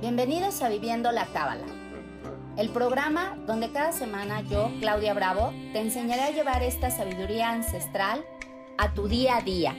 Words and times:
Bienvenidos 0.00 0.62
a 0.62 0.70
Viviendo 0.70 1.12
la 1.12 1.26
Cábala, 1.26 1.66
el 2.56 2.70
programa 2.70 3.36
donde 3.46 3.70
cada 3.70 3.92
semana 3.92 4.40
yo, 4.40 4.70
Claudia 4.80 5.12
Bravo, 5.12 5.52
te 5.74 5.80
enseñaré 5.80 6.22
a 6.22 6.30
llevar 6.30 6.62
esta 6.62 6.90
sabiduría 6.90 7.50
ancestral 7.50 8.24
a 8.78 8.94
tu 8.94 9.08
día 9.08 9.36
a 9.36 9.42
día. 9.42 9.76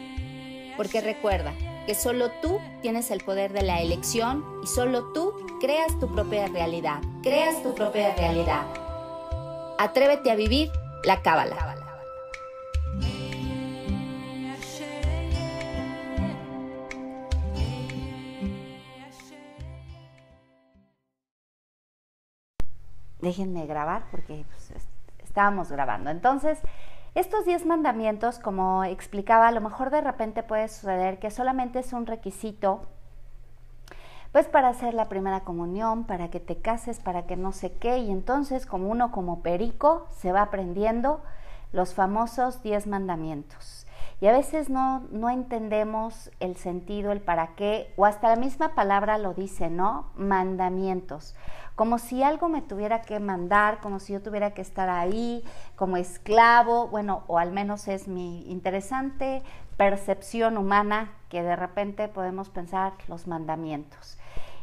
Porque 0.78 1.02
recuerda 1.02 1.54
que 1.88 1.96
solo 1.96 2.30
tú 2.40 2.60
tienes 2.84 3.10
el 3.10 3.22
poder 3.22 3.52
de 3.52 3.64
la 3.64 3.82
elección 3.82 4.46
y 4.64 4.68
solo 4.68 5.12
tú 5.12 5.34
creas 5.60 6.00
tu 6.00 6.14
propia 6.14 6.46
realidad. 6.46 7.02
Creas 7.24 7.64
tu 7.64 7.74
propia 7.74 8.14
realidad. 8.14 8.68
Atrévete 9.80 10.30
a 10.30 10.36
vivir 10.36 10.70
la 11.04 11.24
Cábala. 11.24 11.71
Déjenme 23.32 23.66
grabar 23.66 24.04
porque 24.12 24.46
pues, 24.50 24.74
estábamos 25.24 25.72
grabando. 25.72 26.10
Entonces, 26.10 26.60
estos 27.16 27.46
10 27.46 27.66
mandamientos, 27.66 28.40
como 28.40 28.84
explicaba, 28.84 29.48
a 29.48 29.52
lo 29.52 29.62
mejor 29.62 29.90
de 29.90 30.02
repente 30.02 30.44
puede 30.44 30.68
suceder 30.68 31.20
que 31.20 31.32
solamente 31.32 31.80
es 31.80 31.94
un 31.94 32.06
requisito, 32.06 32.88
pues 34.34 34.48
para 34.48 34.70
hacer 34.70 34.94
la 34.94 35.08
primera 35.08 35.42
comunión, 35.42 36.06
para 36.06 36.30
que 36.30 36.42
te 36.42 36.58
cases, 36.58 37.00
para 37.00 37.26
que 37.26 37.38
no 37.38 37.54
sé 37.54 37.72
qué, 37.72 38.00
y 38.00 38.12
entonces 38.12 38.66
como 38.66 38.90
uno 38.90 39.12
como 39.12 39.42
perico 39.42 40.08
se 40.10 40.34
va 40.34 40.42
aprendiendo 40.42 41.22
los 41.72 41.94
famosos 41.94 42.62
10 42.64 42.88
mandamientos. 42.88 43.81
Y 44.22 44.28
a 44.28 44.32
veces 44.32 44.70
no, 44.70 45.02
no 45.12 45.30
entendemos 45.30 46.32
el 46.40 46.56
sentido, 46.56 47.12
el 47.12 47.20
para 47.20 47.56
qué, 47.56 47.92
o 47.98 48.06
hasta 48.06 48.30
la 48.30 48.38
misma 48.38 48.76
palabra 48.76 49.18
lo 49.18 49.34
dice, 49.34 49.70
¿no? 49.70 50.12
Mandamientos 50.16 51.36
como 51.82 51.98
si 51.98 52.22
algo 52.22 52.48
me 52.48 52.62
tuviera 52.62 53.02
que 53.02 53.20
mandar, 53.20 53.80
como 53.80 54.00
si 54.00 54.14
yo 54.14 54.22
tuviera 54.22 54.52
que 54.52 54.62
estar 54.62 54.88
ahí 54.90 55.44
como 55.76 55.98
esclavo, 55.98 56.88
bueno, 56.90 57.24
o 57.26 57.40
al 57.40 57.52
menos 57.52 57.88
es 57.88 58.08
mi 58.08 58.48
interesante 58.52 59.42
percepción 59.78 60.58
humana 60.58 61.12
que 61.30 61.42
de 61.42 61.56
repente 61.56 62.08
podemos 62.08 62.50
pensar 62.50 62.94
los 63.08 63.26
mandamientos. 63.26 64.20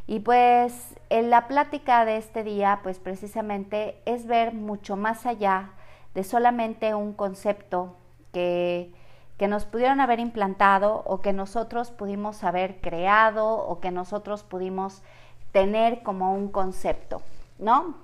Y 0.07 0.21
pues 0.21 0.95
en 1.11 1.31
la 1.31 1.49
plática 1.49 2.05
de 2.05 2.19
este 2.19 2.45
día, 2.45 2.79
pues 2.85 2.99
precisamente 2.99 4.01
es 4.07 4.27
ver 4.29 4.55
mucho 4.55 4.97
más 4.97 5.27
allá 5.27 5.71
de 6.15 6.23
solamente 6.25 6.95
un 6.95 7.13
concepto 7.15 7.97
que, 8.33 8.93
que 9.39 9.49
nos 9.49 9.65
pudieron 9.65 10.01
haber 10.01 10.21
implantado 10.21 11.03
o 11.07 11.21
que 11.21 11.33
nosotros 11.33 11.91
pudimos 11.91 12.43
haber 12.45 12.81
creado 12.81 13.49
o 13.49 13.81
que 13.81 13.91
nosotros 13.91 14.43
pudimos 14.43 15.03
tener 15.53 16.03
como 16.03 16.35
un 16.35 16.49
concepto, 16.49 17.23
¿no? 17.59 17.95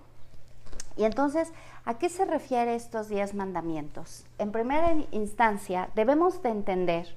Y 0.97 1.05
entonces, 1.05 1.53
¿a 1.85 1.95
qué 1.95 2.09
se 2.09 2.25
refiere 2.25 2.77
estos 2.77 3.09
diez 3.09 3.35
mandamientos? 3.35 4.25
En 4.39 4.53
primera 4.53 4.95
instancia, 5.11 5.89
debemos 5.97 6.41
de 6.43 6.51
entender 6.51 7.17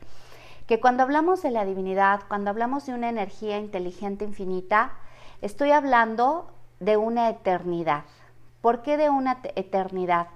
que 0.65 0.79
cuando 0.79 1.03
hablamos 1.03 1.43
de 1.43 1.51
la 1.51 1.63
divinidad, 1.63 2.21
cuando 2.27 2.49
hablamos 2.49 2.87
de 2.87 2.93
una 2.93 3.09
energía 3.09 3.59
inteligente 3.59 4.25
infinita, 4.25 4.93
estoy 5.41 5.71
hablando 5.71 6.51
de 6.79 6.97
una 6.97 7.29
eternidad. 7.29 8.03
¿Por 8.61 8.81
qué 8.81 8.97
de 8.97 9.09
una 9.09 9.39
eternidad? 9.55 10.27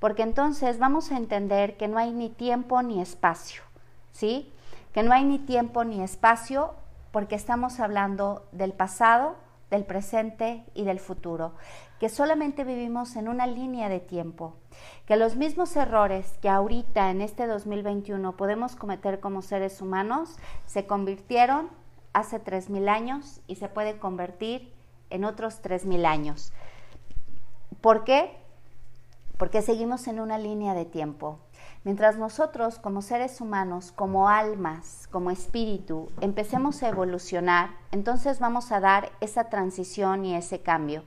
Porque 0.00 0.22
entonces 0.22 0.78
vamos 0.78 1.12
a 1.12 1.16
entender 1.16 1.76
que 1.76 1.86
no 1.86 1.98
hay 1.98 2.12
ni 2.12 2.30
tiempo 2.30 2.82
ni 2.82 3.00
espacio, 3.00 3.62
¿sí? 4.10 4.52
Que 4.92 5.04
no 5.04 5.12
hay 5.12 5.24
ni 5.24 5.38
tiempo 5.38 5.84
ni 5.84 6.02
espacio 6.02 6.74
porque 7.12 7.34
estamos 7.36 7.78
hablando 7.78 8.48
del 8.50 8.72
pasado, 8.72 9.36
del 9.70 9.84
presente 9.84 10.64
y 10.74 10.84
del 10.84 10.98
futuro, 10.98 11.52
que 12.00 12.08
solamente 12.08 12.64
vivimos 12.64 13.14
en 13.16 13.28
una 13.28 13.46
línea 13.46 13.88
de 13.88 14.00
tiempo, 14.00 14.56
que 15.06 15.16
los 15.16 15.36
mismos 15.36 15.76
errores 15.76 16.38
que 16.40 16.48
ahorita 16.48 17.10
en 17.10 17.20
este 17.20 17.46
2021 17.46 18.36
podemos 18.36 18.74
cometer 18.74 19.20
como 19.20 19.42
seres 19.42 19.80
humanos 19.80 20.36
se 20.66 20.86
convirtieron 20.86 21.68
hace 22.12 22.42
3.000 22.42 22.88
años 22.88 23.40
y 23.46 23.56
se 23.56 23.68
pueden 23.68 23.98
convertir 23.98 24.72
en 25.10 25.24
otros 25.24 25.62
3.000 25.62 26.06
años. 26.06 26.52
¿Por 27.80 28.04
qué? 28.04 28.39
Porque 29.40 29.62
seguimos 29.62 30.06
en 30.06 30.20
una 30.20 30.36
línea 30.36 30.74
de 30.74 30.84
tiempo. 30.84 31.38
Mientras 31.82 32.18
nosotros 32.18 32.78
como 32.78 33.00
seres 33.00 33.40
humanos, 33.40 33.90
como 33.90 34.28
almas, 34.28 35.08
como 35.10 35.30
espíritu, 35.30 36.10
empecemos 36.20 36.82
a 36.82 36.90
evolucionar, 36.90 37.70
entonces 37.90 38.38
vamos 38.38 38.70
a 38.70 38.80
dar 38.80 39.12
esa 39.22 39.44
transición 39.44 40.26
y 40.26 40.34
ese 40.34 40.60
cambio. 40.60 41.04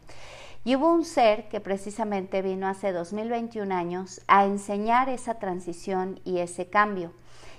Y 0.65 0.75
hubo 0.75 0.91
un 0.91 1.05
ser 1.05 1.47
que 1.47 1.59
precisamente 1.59 2.41
vino 2.41 2.67
hace 2.67 2.91
2021 2.91 3.71
años 3.71 4.21
a 4.25 4.45
enseñar 4.45 5.09
esa 5.09 5.35
transición 5.35 6.19
y 6.23 6.39
ese 6.39 6.71
cambio. 6.71 7.13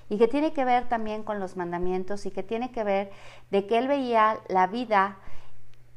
Y 0.08 0.18
que 0.18 0.26
tiene 0.26 0.52
que 0.52 0.64
ver 0.64 0.88
también 0.88 1.22
con 1.22 1.38
los 1.38 1.56
mandamientos 1.56 2.26
y 2.26 2.32
que 2.32 2.42
tiene 2.42 2.72
que 2.72 2.82
ver 2.82 3.12
de 3.52 3.68
que 3.68 3.78
él 3.78 3.86
veía 3.86 4.40
la 4.48 4.66
vida 4.66 5.18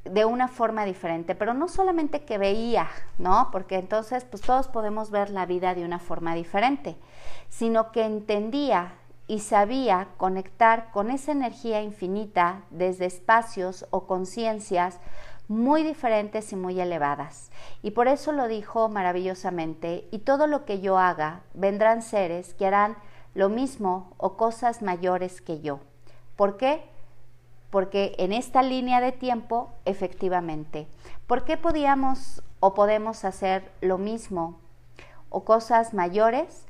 de 0.10 0.26
una 0.26 0.48
forma 0.48 0.86
diferente, 0.86 1.36
pero 1.36 1.54
no 1.54 1.68
solamente 1.68 2.26
que 2.26 2.38
veía, 2.38 2.88
¿no? 3.18 3.50
Porque 3.52 3.76
entonces 3.76 4.26
pues 4.26 4.42
todos 4.42 4.68
podemos 4.68 5.12
ver 5.12 5.30
la 5.30 5.46
vida 5.46 5.76
de 5.76 5.86
una 5.86 6.00
forma 6.00 6.36
diferente, 6.36 6.98
sino 7.50 7.92
que 7.92 8.04
entendía 8.04 8.94
y 9.28 9.40
sabía 9.40 10.08
conectar 10.18 10.92
con 10.92 11.12
esa 11.12 11.34
energía 11.34 11.82
infinita 11.82 12.64
desde 12.70 13.06
espacios 13.06 13.86
o 13.90 14.08
conciencias 14.08 15.00
muy 15.48 15.84
diferentes 15.84 16.52
y 16.52 16.56
muy 16.56 16.80
elevadas. 16.80 17.52
Y 17.82 17.92
por 17.92 18.08
eso 18.08 18.32
lo 18.32 18.48
dijo 18.48 18.90
maravillosamente, 18.90 20.08
y 20.12 20.20
todo 20.20 20.48
lo 20.48 20.66
que 20.66 20.80
yo 20.82 20.98
haga, 20.98 21.42
vendrán 21.54 22.02
seres 22.02 22.54
que 22.54 22.68
harán 22.68 22.98
lo 23.34 23.50
mismo 23.50 24.14
o 24.18 24.36
cosas 24.36 24.82
mayores 24.82 25.42
que 25.42 25.62
yo. 25.62 25.80
¿Por 26.36 26.58
qué? 26.58 26.84
Porque 27.70 28.16
en 28.18 28.34
esta 28.34 28.64
línea 28.64 29.02
de 29.02 29.12
tiempo, 29.12 29.70
efectivamente, 29.86 30.88
¿por 31.28 31.44
qué 31.44 31.58
podíamos 31.58 32.42
o 32.60 32.74
podemos 32.74 33.26
hacer 33.26 33.72
lo 33.82 33.98
mismo 33.98 34.60
o 35.30 35.44
cosas 35.44 35.94
mayores? 35.94 36.66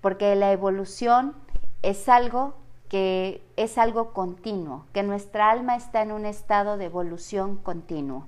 Porque 0.00 0.34
la 0.34 0.52
evolución 0.52 1.34
es 1.82 2.08
algo 2.08 2.54
que 2.88 3.42
es 3.56 3.78
algo 3.78 4.12
continuo, 4.12 4.86
que 4.92 5.02
nuestra 5.02 5.50
alma 5.50 5.76
está 5.76 6.02
en 6.02 6.12
un 6.12 6.24
estado 6.24 6.78
de 6.78 6.86
evolución 6.86 7.56
continuo. 7.56 8.26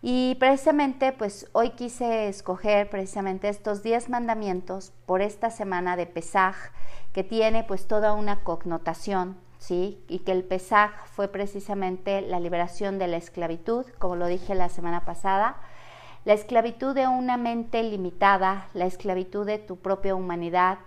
Y 0.00 0.36
precisamente, 0.36 1.12
pues 1.12 1.48
hoy 1.52 1.70
quise 1.70 2.28
escoger 2.28 2.90
precisamente 2.90 3.48
estos 3.48 3.82
10 3.82 4.10
mandamientos 4.10 4.92
por 5.06 5.22
esta 5.22 5.50
semana 5.50 5.96
de 5.96 6.06
Pesaj, 6.06 6.54
que 7.12 7.24
tiene 7.24 7.64
pues 7.64 7.86
toda 7.86 8.12
una 8.12 8.44
connotación 8.44 9.36
y 9.70 10.22
que 10.24 10.32
el 10.32 10.44
Pesaj 10.44 10.90
fue 11.06 11.28
precisamente 11.28 12.20
la 12.20 12.40
liberación 12.40 12.98
de 12.98 13.08
la 13.08 13.16
esclavitud, 13.16 13.86
como 13.98 14.16
lo 14.16 14.26
dije 14.26 14.54
la 14.54 14.68
semana 14.68 15.04
pasada, 15.04 15.56
la 16.24 16.32
esclavitud 16.32 16.94
de 16.94 17.06
una 17.06 17.36
mente 17.36 17.82
limitada, 17.82 18.68
la 18.74 18.86
esclavitud 18.86 19.46
de 19.46 19.58
tu 19.58 19.76
propia 19.76 20.14
humanidad, 20.14 20.78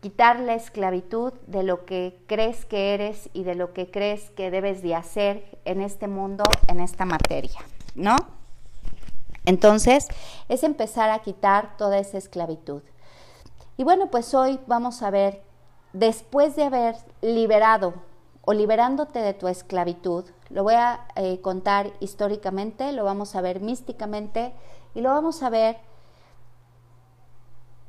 quitar 0.00 0.40
la 0.40 0.54
esclavitud 0.54 1.32
de 1.46 1.62
lo 1.62 1.84
que 1.84 2.20
crees 2.26 2.64
que 2.64 2.94
eres 2.94 3.30
y 3.32 3.44
de 3.44 3.54
lo 3.54 3.72
que 3.72 3.90
crees 3.90 4.30
que 4.30 4.50
debes 4.50 4.82
de 4.82 4.94
hacer 4.94 5.58
en 5.64 5.80
este 5.80 6.08
mundo, 6.08 6.44
en 6.68 6.80
esta 6.80 7.04
materia, 7.04 7.60
¿no? 7.94 8.16
Entonces, 9.44 10.08
es 10.48 10.62
empezar 10.62 11.10
a 11.10 11.20
quitar 11.20 11.76
toda 11.76 11.98
esa 11.98 12.18
esclavitud. 12.18 12.82
Y 13.76 13.84
bueno, 13.84 14.10
pues 14.10 14.34
hoy 14.34 14.60
vamos 14.66 15.02
a 15.02 15.10
ver 15.10 15.42
después 15.92 16.56
de 16.56 16.64
haber 16.64 16.96
liberado 17.20 17.94
o 18.44 18.52
liberándote 18.52 19.20
de 19.20 19.34
tu 19.34 19.48
esclavitud, 19.48 20.24
lo 20.50 20.64
voy 20.64 20.74
a 20.74 21.06
eh, 21.16 21.40
contar 21.40 21.92
históricamente, 22.00 22.92
lo 22.92 23.04
vamos 23.04 23.36
a 23.36 23.40
ver 23.40 23.60
místicamente 23.60 24.52
y 24.94 25.00
lo 25.00 25.10
vamos 25.10 25.42
a 25.42 25.50
ver 25.50 25.78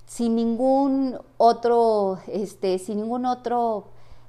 sin 0.06 0.36
ningún 0.36 1.20
otro, 1.38 2.20
este, 2.28 2.78
sin 2.78 2.98
ningún 2.98 3.26
otro 3.26 3.86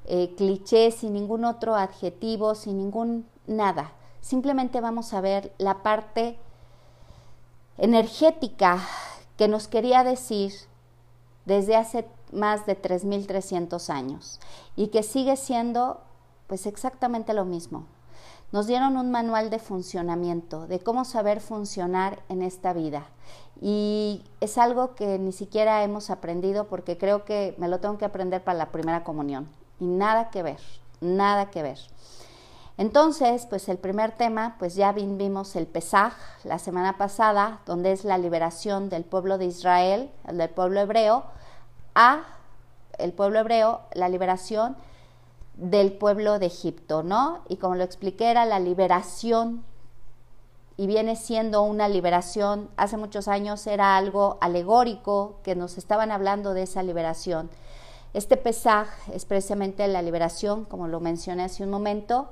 eh, 0.06 0.35
cliché, 0.37 0.91
sin 0.91 1.12
ningún 1.12 1.44
otro 1.44 1.75
adjetivo, 1.75 2.55
sin 2.55 2.79
ningún 2.79 3.26
nada. 3.47 3.93
Simplemente 4.21 4.81
vamos 4.81 5.12
a 5.12 5.21
ver 5.21 5.53
la 5.59 5.82
parte 5.82 6.38
energética 7.76 8.81
que 9.37 9.49
nos 9.49 9.69
quería 9.69 10.05
decir 10.05 10.53
desde 11.44 11.76
hace 11.76 12.06
más 12.34 12.66
de 12.66 12.81
3.300 12.81 13.90
años 13.90 14.40
y 14.76 14.88
que 14.88 15.02
sigue 15.02 15.36
siendo 15.36 16.00
pues 16.46 16.66
exactamente 16.66 17.32
lo 17.32 17.44
mismo. 17.44 17.86
Nos 18.52 18.66
dieron 18.66 18.96
un 18.96 19.10
manual 19.10 19.50
de 19.50 19.58
funcionamiento, 19.58 20.66
de 20.66 20.78
cómo 20.78 21.04
saber 21.04 21.40
funcionar 21.40 22.22
en 22.28 22.42
esta 22.42 22.72
vida. 22.72 23.06
Y 23.60 24.22
es 24.40 24.58
algo 24.58 24.94
que 24.94 25.19
ni 25.19 25.32
siquiera 25.32 25.82
hemos 25.82 26.10
aprendido 26.10 26.69
porque 26.69 26.96
creo 26.96 27.25
que 27.25 27.54
me 27.58 27.69
lo 27.69 27.81
tengo 27.81 27.98
que 27.98 28.04
aprender 28.04 28.44
para 28.44 28.58
la 28.58 28.70
primera 28.70 29.02
comunión. 29.02 29.48
Y 29.80 29.87
nada 29.87 30.30
que 30.30 30.42
ver, 30.42 30.60
nada 31.00 31.50
que 31.50 31.62
ver. 31.62 31.78
Entonces, 32.76 33.46
pues 33.46 33.69
el 33.69 33.78
primer 33.78 34.12
tema, 34.12 34.56
pues 34.58 34.75
ya 34.75 34.90
vimos 34.92 35.54
el 35.54 35.66
Pesaj 35.66 36.12
la 36.42 36.58
semana 36.58 36.98
pasada, 36.98 37.60
donde 37.66 37.92
es 37.92 38.04
la 38.04 38.19
liberación 38.19 38.88
del 38.88 39.04
pueblo 39.04 39.38
de 39.38 39.46
Israel, 39.46 40.10
del 40.30 40.50
pueblo 40.50 40.80
hebreo, 40.80 41.25
a 41.94 42.23
el 42.99 43.12
pueblo 43.12 43.41
hebreo, 43.41 43.81
la 43.93 44.08
liberación 44.08 44.76
del 45.56 45.93
pueblo 45.93 46.38
de 46.38 46.46
Egipto, 46.46 47.02
¿no? 47.02 47.43
Y 47.49 47.56
como 47.56 47.75
lo 47.76 47.85
expliqué, 47.85 48.31
era 48.31 48.44
la 48.44 48.58
liberación 48.58 49.64
y 50.76 50.87
viene 50.87 51.14
siendo 51.14 51.62
una 51.62 51.88
liberación, 51.88 52.69
hace 52.76 52.96
muchos 52.96 53.29
años 53.29 53.67
era 53.67 53.96
algo 53.96 54.38
alegórico 54.41 55.38
que 55.44 55.55
nos 55.55 55.79
estaban 55.79 56.11
hablando 56.11 56.52
de 56.52 56.62
esa 56.62 56.82
liberación. 56.82 57.49
Este 58.12 58.37
Pesaj 58.37 58.88
es 59.12 59.25
precisamente 59.25 59.87
la 59.87 60.02
liberación, 60.02 60.64
como 60.64 60.88
lo 60.88 61.00
mencioné 61.00 61.44
hace 61.44 61.62
un 61.62 61.70
momento, 61.70 62.29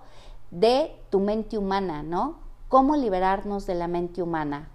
de 0.50 0.94
tu 1.10 1.20
mente 1.20 1.56
humana, 1.56 2.02
¿no? 2.02 2.38
¿Cómo 2.68 2.96
liberarnos 2.96 3.66
de 3.66 3.74
la 3.74 3.88
mente 3.88 4.22
humana? 4.22 4.70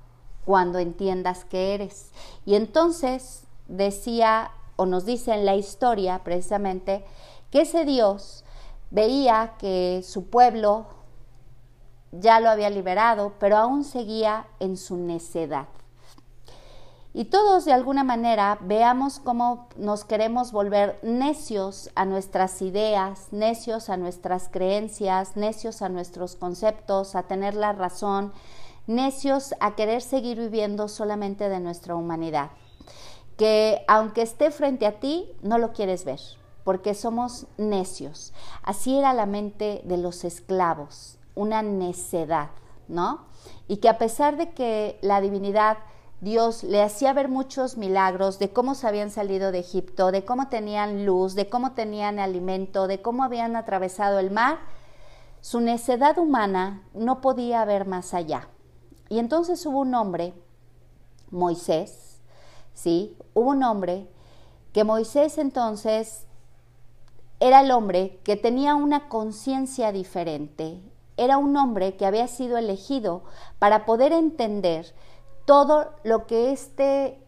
Cuando 0.46 0.80
entiendas 0.80 1.44
que 1.44 1.74
eres. 1.74 2.12
Y 2.46 2.56
entonces 2.56 3.44
decía, 3.68 4.52
o 4.78 4.86
nos 4.86 5.06
dice 5.06 5.34
en 5.34 5.46
la 5.46 5.56
historia 5.56 6.22
precisamente, 6.24 7.04
que 7.52 7.62
ese 7.62 7.84
Dios 7.84 8.46
veía 8.90 9.56
que 9.60 10.02
su 10.06 10.30
pueblo 10.30 10.86
ya 12.12 12.40
lo 12.40 12.50
había 12.50 12.70
liberado, 12.70 13.34
pero 13.40 13.58
aún 13.58 13.84
seguía 13.84 14.48
en 14.60 14.78
su 14.78 14.96
necedad. 14.98 15.68
Y 17.14 17.26
todos 17.26 17.66
de 17.66 17.74
alguna 17.74 18.04
manera 18.04 18.60
veamos 18.62 19.20
cómo 19.20 19.70
nos 19.76 20.06
queremos 20.06 20.52
volver 20.52 21.00
necios 21.02 21.90
a 21.96 22.06
nuestras 22.06 22.62
ideas, 22.62 23.30
necios 23.32 23.90
a 23.90 23.98
nuestras 23.98 24.50
creencias, 24.50 25.36
necios 25.36 25.82
a 25.82 25.90
nuestros 25.90 26.36
conceptos, 26.36 27.16
a 27.16 27.24
tener 27.24 27.56
la 27.56 27.74
razón, 27.74 28.34
necios 28.86 29.56
a 29.60 29.76
querer 29.76 30.04
seguir 30.04 30.38
viviendo 30.38 30.88
solamente 30.88 31.50
de 31.50 31.60
nuestra 31.60 31.96
humanidad. 31.96 32.52
Que 33.38 33.84
aunque 33.88 34.24
esté 34.24 34.52
frente 34.52 34.86
a 34.86 35.00
ti, 35.00 35.32
no 35.42 35.58
lo 35.58 35.72
quieres 35.72 36.06
ver, 36.06 36.20
porque 36.64 36.94
somos 36.94 37.48
necios. 37.58 38.34
Así 38.64 38.98
era 38.98 39.14
la 39.14 39.26
mente 39.26 39.82
de 39.86 39.98
los 39.98 40.24
esclavos, 40.24 41.18
una 41.36 41.62
necedad, 41.62 42.50
¿no? 42.88 43.26
Y 43.68 43.78
que 43.78 43.90
a 43.90 43.98
pesar 43.98 44.38
de 44.38 44.52
que 44.52 44.98
la 45.02 45.22
divinidad 45.22 45.78
Dios 46.20 46.64
le 46.64 46.82
hacía 46.82 47.14
ver 47.14 47.30
muchos 47.30 47.78
milagros 47.78 48.40
de 48.40 48.52
cómo 48.52 48.74
se 48.74 48.88
habían 48.88 49.12
salido 49.12 49.52
de 49.52 49.60
Egipto, 49.60 50.12
de 50.12 50.26
cómo 50.26 50.50
tenían 50.50 51.06
luz, 51.06 51.36
de 51.36 51.48
cómo 51.48 51.74
tenían 51.74 52.18
alimento, 52.18 52.88
de 52.88 53.04
cómo 53.04 53.24
habían 53.24 53.56
atravesado 53.56 54.18
el 54.18 54.32
mar, 54.32 54.58
su 55.42 55.60
necedad 55.60 56.18
humana 56.18 56.84
no 56.96 57.22
podía 57.22 57.64
ver 57.66 57.86
más 57.86 58.16
allá. 58.16 58.50
Y 59.10 59.20
entonces 59.20 59.64
hubo 59.68 59.82
un 59.82 59.94
hombre, 59.94 60.34
Moisés, 61.30 62.07
¿sí? 62.78 63.18
Hubo 63.34 63.50
un 63.50 63.64
hombre 63.64 64.08
que 64.72 64.84
Moisés 64.84 65.40
entonces 65.40 66.28
era 67.40 67.62
el 67.62 67.72
hombre 67.72 68.20
que 68.24 68.36
tenía 68.36 68.76
una 68.76 69.10
conciencia 69.10 69.92
diferente, 69.92 70.80
era 71.18 71.40
un 71.40 71.58
hombre 71.58 71.98
que 71.98 72.06
había 72.06 72.28
sido 72.28 72.56
elegido 72.56 73.24
para 73.58 73.86
poder 73.86 74.14
entender 74.14 74.94
todo 75.46 75.90
lo 76.04 76.28
que 76.28 76.52
este 76.52 77.20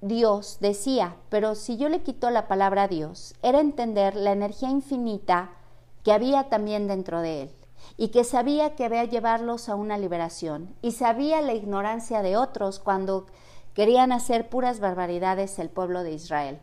Dios 0.00 0.56
decía, 0.60 1.16
pero 1.28 1.54
si 1.54 1.76
yo 1.76 1.90
le 1.90 2.02
quito 2.02 2.30
la 2.30 2.48
palabra 2.48 2.88
Dios, 2.88 3.34
era 3.42 3.60
entender 3.60 4.16
la 4.16 4.32
energía 4.32 4.70
infinita 4.70 5.50
que 6.04 6.12
había 6.12 6.48
también 6.48 6.88
dentro 6.88 7.20
de 7.20 7.42
él 7.42 7.50
y 7.98 8.08
que 8.08 8.24
sabía 8.24 8.76
que 8.76 8.86
había 8.86 9.04
llevarlos 9.04 9.68
a 9.68 9.74
una 9.74 9.98
liberación 9.98 10.74
y 10.80 10.92
sabía 10.92 11.42
la 11.42 11.52
ignorancia 11.52 12.22
de 12.22 12.38
otros 12.38 12.78
cuando 12.78 13.26
querían 13.74 14.12
hacer 14.12 14.48
puras 14.48 14.80
barbaridades 14.80 15.58
el 15.58 15.68
pueblo 15.68 16.02
de 16.02 16.12
Israel. 16.12 16.60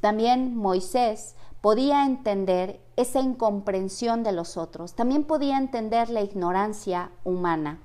También 0.00 0.56
Moisés 0.56 1.34
podía 1.60 2.04
entender 2.04 2.80
esa 2.96 3.20
incomprensión 3.20 4.22
de 4.22 4.32
los 4.32 4.56
otros, 4.56 4.94
también 4.94 5.24
podía 5.24 5.58
entender 5.58 6.08
la 6.08 6.22
ignorancia 6.22 7.10
humana. 7.24 7.80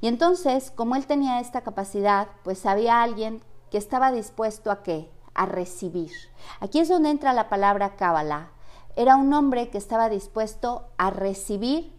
Y 0.00 0.08
entonces, 0.08 0.70
como 0.70 0.94
él 0.94 1.06
tenía 1.06 1.40
esta 1.40 1.62
capacidad, 1.62 2.28
pues 2.44 2.66
había 2.66 3.02
alguien 3.02 3.42
que 3.70 3.78
estaba 3.78 4.12
dispuesto 4.12 4.70
a 4.70 4.82
qué? 4.82 5.10
A 5.34 5.46
recibir. 5.46 6.12
Aquí 6.60 6.78
es 6.78 6.88
donde 6.88 7.10
entra 7.10 7.32
la 7.32 7.48
palabra 7.48 7.96
Kabbalah. 7.96 8.50
Era 8.94 9.16
un 9.16 9.32
hombre 9.32 9.68
que 9.68 9.78
estaba 9.78 10.08
dispuesto 10.08 10.88
a 10.96 11.10
recibir 11.10 11.92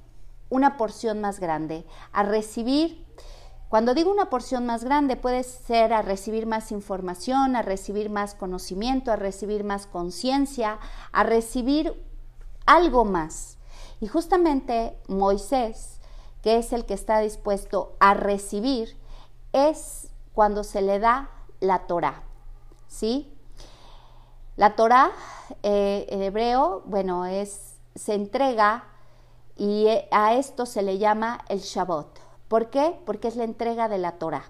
una 0.50 0.78
porción 0.78 1.22
más 1.22 1.40
grande, 1.40 1.86
a 2.12 2.24
recibir 2.24 3.06
cuando 3.70 3.94
digo 3.94 4.12
una 4.12 4.30
porción 4.30 4.66
más 4.66 4.84
grande, 4.84 5.16
puede 5.16 5.44
ser 5.44 5.94
a 5.94 6.02
recibir 6.02 6.46
más 6.46 6.72
información, 6.72 7.56
a 7.56 7.62
recibir 7.62 8.10
más 8.10 8.34
conocimiento, 8.34 9.12
a 9.12 9.16
recibir 9.16 9.64
más 9.64 9.88
conciencia, 9.88 10.80
a 11.12 11.24
recibir 11.24 11.94
algo 12.66 13.06
más. 13.06 13.58
Y 14.00 14.08
justamente 14.08 14.98
Moisés 15.08 15.98
que 16.48 16.58
es 16.58 16.72
el 16.74 16.86
que 16.86 16.94
está 16.94 17.20
dispuesto 17.20 17.98
a 18.00 18.14
recibir, 18.14 18.98
es 19.52 20.10
cuando 20.34 20.64
se 20.64 20.82
le 20.82 20.98
da 20.98 21.30
la 21.60 21.88
Torah. 21.88 22.24
¿Sí? 22.88 23.34
La 24.56 24.76
Torah 24.76 25.12
eh, 25.62 26.06
en 26.10 26.22
hebreo, 26.22 26.84
bueno, 26.86 27.26
es, 27.26 27.76
se 27.96 28.14
entrega 28.14 28.86
y 29.56 29.88
eh, 29.88 30.08
a 30.12 30.36
esto 30.36 30.66
se 30.66 30.84
le 30.84 30.98
llama 30.98 31.44
el 31.50 31.60
Shabbat. 31.60 32.08
¿Por 32.48 32.70
qué? 32.70 33.00
Porque 33.06 33.28
es 33.28 33.36
la 33.36 33.44
entrega 33.44 33.90
de 33.90 33.98
la 33.98 34.14
Torah. 34.14 34.46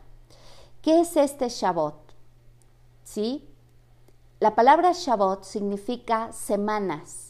¿Qué 0.81 1.01
es 1.01 1.17
este 1.17 1.49
Shabbat? 1.49 1.95
¿Sí? 3.03 3.47
La 4.39 4.55
palabra 4.55 4.91
Shabbat 4.93 5.43
significa 5.43 6.31
semanas 6.31 7.27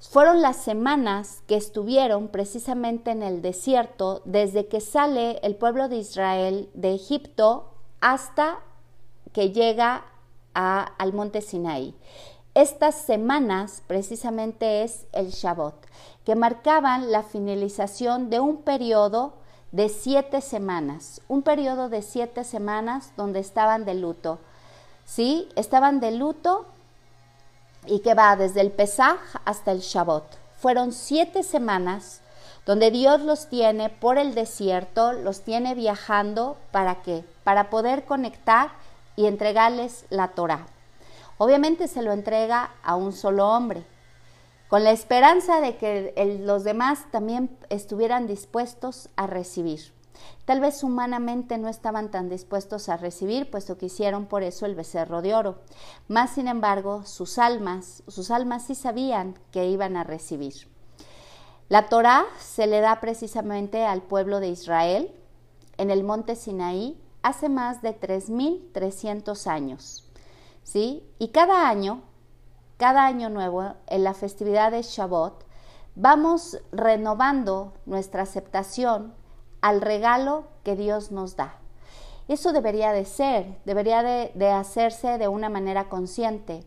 fueron 0.00 0.40
las 0.40 0.56
semanas 0.56 1.42
que 1.46 1.56
estuvieron 1.56 2.28
precisamente 2.28 3.10
en 3.10 3.22
el 3.22 3.42
desierto 3.42 4.22
desde 4.24 4.66
que 4.66 4.80
sale 4.80 5.38
el 5.42 5.56
pueblo 5.56 5.88
de 5.88 5.96
Israel 5.96 6.70
de 6.72 6.94
Egipto 6.94 7.74
hasta 8.00 8.60
que 9.34 9.50
llega 9.52 10.06
al 10.54 11.12
monte 11.12 11.42
Sinaí. 11.42 11.94
Estas 12.54 12.94
semanas 12.94 13.82
precisamente 13.86 14.82
es 14.82 15.06
el 15.12 15.30
Shabbat, 15.30 15.74
que 16.24 16.34
marcaban 16.34 17.12
la 17.12 17.22
finalización 17.22 18.30
de 18.30 18.40
un 18.40 18.62
periodo 18.62 19.34
de 19.72 19.88
siete 19.88 20.40
semanas, 20.40 21.20
un 21.28 21.42
periodo 21.42 21.88
de 21.88 22.02
siete 22.02 22.44
semanas 22.44 23.12
donde 23.16 23.40
estaban 23.40 23.84
de 23.84 23.94
luto. 23.94 24.38
¿Sí? 25.04 25.48
Estaban 25.56 26.00
de 26.00 26.12
luto 26.12 26.66
y 27.86 28.00
que 28.00 28.14
va 28.14 28.36
desde 28.36 28.60
el 28.60 28.70
Pesaj 28.70 29.18
hasta 29.44 29.72
el 29.72 29.80
Shabbat. 29.80 30.24
Fueron 30.58 30.92
siete 30.92 31.42
semanas 31.42 32.20
donde 32.66 32.90
Dios 32.90 33.20
los 33.22 33.48
tiene 33.48 33.88
por 33.88 34.18
el 34.18 34.34
desierto, 34.34 35.12
los 35.12 35.40
tiene 35.40 35.74
viajando, 35.74 36.56
¿para 36.70 37.02
qué? 37.02 37.24
Para 37.42 37.70
poder 37.70 38.04
conectar 38.04 38.70
y 39.16 39.26
entregarles 39.26 40.04
la 40.10 40.28
Torah. 40.28 40.66
Obviamente 41.38 41.88
se 41.88 42.02
lo 42.02 42.12
entrega 42.12 42.70
a 42.82 42.96
un 42.96 43.12
solo 43.12 43.48
hombre, 43.48 43.84
con 44.70 44.84
la 44.84 44.92
esperanza 44.92 45.60
de 45.60 45.76
que 45.76 46.38
los 46.44 46.62
demás 46.62 47.10
también 47.10 47.58
estuvieran 47.70 48.28
dispuestos 48.28 49.10
a 49.16 49.26
recibir. 49.26 49.92
Tal 50.44 50.60
vez 50.60 50.84
humanamente 50.84 51.58
no 51.58 51.68
estaban 51.68 52.12
tan 52.12 52.28
dispuestos 52.28 52.88
a 52.88 52.96
recibir, 52.96 53.50
puesto 53.50 53.76
que 53.76 53.86
hicieron 53.86 54.26
por 54.26 54.44
eso 54.44 54.66
el 54.66 54.76
becerro 54.76 55.22
de 55.22 55.34
oro. 55.34 55.58
Más 56.06 56.30
sin 56.30 56.46
embargo, 56.46 57.04
sus 57.04 57.38
almas, 57.38 58.04
sus 58.06 58.30
almas 58.30 58.64
sí 58.64 58.76
sabían 58.76 59.36
que 59.50 59.66
iban 59.66 59.96
a 59.96 60.04
recibir. 60.04 60.68
La 61.68 61.88
Torá 61.88 62.24
se 62.38 62.68
le 62.68 62.80
da 62.80 63.00
precisamente 63.00 63.84
al 63.84 64.02
pueblo 64.02 64.38
de 64.38 64.48
Israel 64.48 65.12
en 65.78 65.90
el 65.90 66.04
monte 66.04 66.36
Sinaí 66.36 66.96
hace 67.22 67.48
más 67.48 67.82
de 67.82 67.98
3.300 67.98 69.46
años. 69.48 70.06
¿sí? 70.62 71.02
Y 71.18 71.28
cada 71.28 71.68
año, 71.68 72.02
cada 72.80 73.04
año 73.04 73.28
nuevo, 73.28 73.74
en 73.88 74.04
la 74.04 74.14
festividad 74.14 74.70
de 74.70 74.80
Shabbat, 74.80 75.34
vamos 75.96 76.56
renovando 76.72 77.74
nuestra 77.84 78.22
aceptación 78.22 79.12
al 79.60 79.82
regalo 79.82 80.44
que 80.64 80.76
Dios 80.76 81.12
nos 81.12 81.36
da. 81.36 81.58
Eso 82.26 82.54
debería 82.54 82.92
de 82.92 83.04
ser, 83.04 83.58
debería 83.66 84.02
de, 84.02 84.50
hacerse 84.50 85.18
de 85.18 85.28
una 85.28 85.50
manera 85.50 85.90
consciente. 85.90 86.64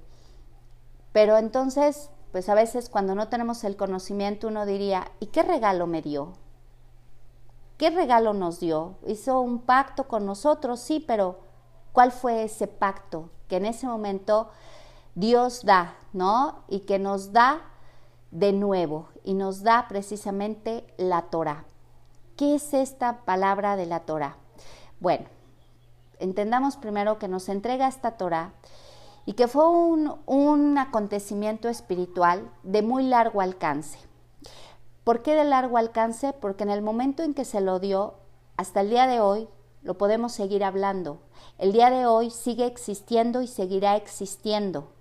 Pero 1.13 1.37
entonces, 1.37 2.11
pues 2.31 2.47
a 2.47 2.53
veces 2.53 2.89
cuando 2.89 3.15
no 3.15 3.27
tenemos 3.29 3.63
el 3.63 3.75
conocimiento 3.75 4.49
uno 4.49 4.67
diría, 4.67 5.11
¿y 5.19 5.27
qué 5.27 5.41
regalo 5.41 5.87
me 5.87 6.03
dio? 6.03 6.33
¿Qué 7.77 7.89
regalo 7.89 8.35
nos 8.35 8.59
dio? 8.59 8.97
Hizo 9.07 9.39
un 9.39 9.61
pacto 9.61 10.07
con 10.07 10.27
nosotros, 10.27 10.79
sí, 10.79 11.03
pero 11.07 11.39
¿cuál 11.91 12.11
fue 12.11 12.43
ese 12.43 12.67
pacto 12.67 13.31
que 13.47 13.55
en 13.55 13.65
ese 13.65 13.87
momento 13.87 14.51
Dios 15.15 15.63
da, 15.63 15.95
¿no? 16.11 16.63
Y 16.67 16.81
que 16.81 16.99
nos 16.99 17.33
da 17.33 17.61
de 18.31 18.51
nuevo 18.51 19.09
y 19.23 19.35
nos 19.35 19.61
da 19.61 19.87
precisamente 19.87 20.85
la 20.97 21.23
Torah. 21.23 21.65
¿Qué 22.35 22.55
es 22.55 22.73
esta 22.73 23.23
palabra 23.25 23.75
de 23.75 23.85
la 23.85 24.01
Torah? 24.01 24.37
Bueno, 24.99 25.25
entendamos 26.19 26.77
primero 26.77 27.19
que 27.19 27.27
nos 27.27 27.47
entrega 27.47 27.87
esta 27.87 28.17
Torah 28.17 28.53
y 29.25 29.33
que 29.33 29.47
fue 29.47 29.69
un, 29.69 30.15
un 30.25 30.77
acontecimiento 30.77 31.69
espiritual 31.69 32.49
de 32.63 32.81
muy 32.81 33.03
largo 33.03 33.41
alcance. 33.41 33.99
¿Por 35.03 35.21
qué 35.21 35.35
de 35.35 35.43
largo 35.43 35.77
alcance? 35.77 36.33
Porque 36.33 36.63
en 36.63 36.71
el 36.71 36.81
momento 36.81 37.23
en 37.23 37.33
que 37.33 37.45
se 37.45 37.61
lo 37.61 37.79
dio, 37.79 38.15
hasta 38.57 38.81
el 38.81 38.89
día 38.89 39.05
de 39.05 39.19
hoy, 39.19 39.47
lo 39.83 39.97
podemos 39.97 40.31
seguir 40.31 40.63
hablando. 40.63 41.19
El 41.57 41.71
día 41.71 41.89
de 41.89 42.05
hoy 42.05 42.29
sigue 42.29 42.65
existiendo 42.65 43.41
y 43.41 43.47
seguirá 43.47 43.95
existiendo. 43.95 44.92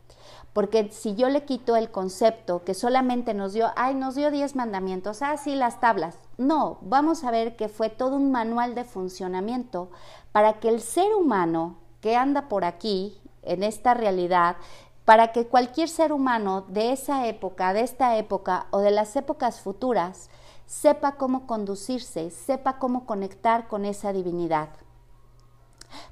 Porque 0.53 0.91
si 0.91 1.15
yo 1.15 1.29
le 1.31 1.45
quito 1.45 1.77
el 1.77 1.91
concepto 1.91 2.63
que 2.63 2.75
solamente 2.75 3.33
nos 3.33 3.55
dio, 3.55 3.71
ay, 3.75 3.95
nos 3.95 4.15
dio 4.15 4.31
10 4.31 4.55
mandamientos, 4.55 5.23
ah, 5.23 5.37
las 5.47 5.81
tablas. 5.81 6.19
No, 6.37 6.79
vamos 6.83 7.25
a 7.25 7.31
ver 7.31 7.57
que 7.57 7.69
fue 7.69 7.89
todo 7.89 8.17
un 8.17 8.31
manual 8.31 8.75
de 8.75 8.85
funcionamiento 8.85 9.91
para 10.33 10.61
que 10.61 10.69
el 10.69 10.81
ser 10.81 11.15
humano 11.15 11.77
que 12.01 12.17
anda 12.17 12.49
por 12.49 12.65
aquí, 12.65 13.19
en 13.43 13.63
esta 13.63 13.95
realidad, 13.95 14.57
para 15.05 15.33
que 15.33 15.47
cualquier 15.47 15.89
ser 15.89 16.13
humano 16.13 16.65
de 16.69 16.93
esa 16.93 17.27
época, 17.27 17.73
de 17.73 17.81
esta 17.81 18.17
época 18.17 18.67
o 18.71 18.81
de 18.81 18.91
las 18.91 19.17
épocas 19.17 19.61
futuras, 19.61 20.29
sepa 20.67 21.13
cómo 21.13 21.47
conducirse, 21.47 22.31
sepa 22.31 22.79
cómo 22.79 23.05
conectar 23.05 23.69
con 23.69 23.85
esa 23.85 24.13
divinidad. 24.13 24.69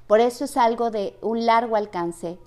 Por 0.07 0.19
eso 0.19 0.45
es 0.45 0.57
algo 0.57 0.91
de 0.91 1.17
un 1.21 1.45
largo 1.45 1.75
alcance. 1.75 2.37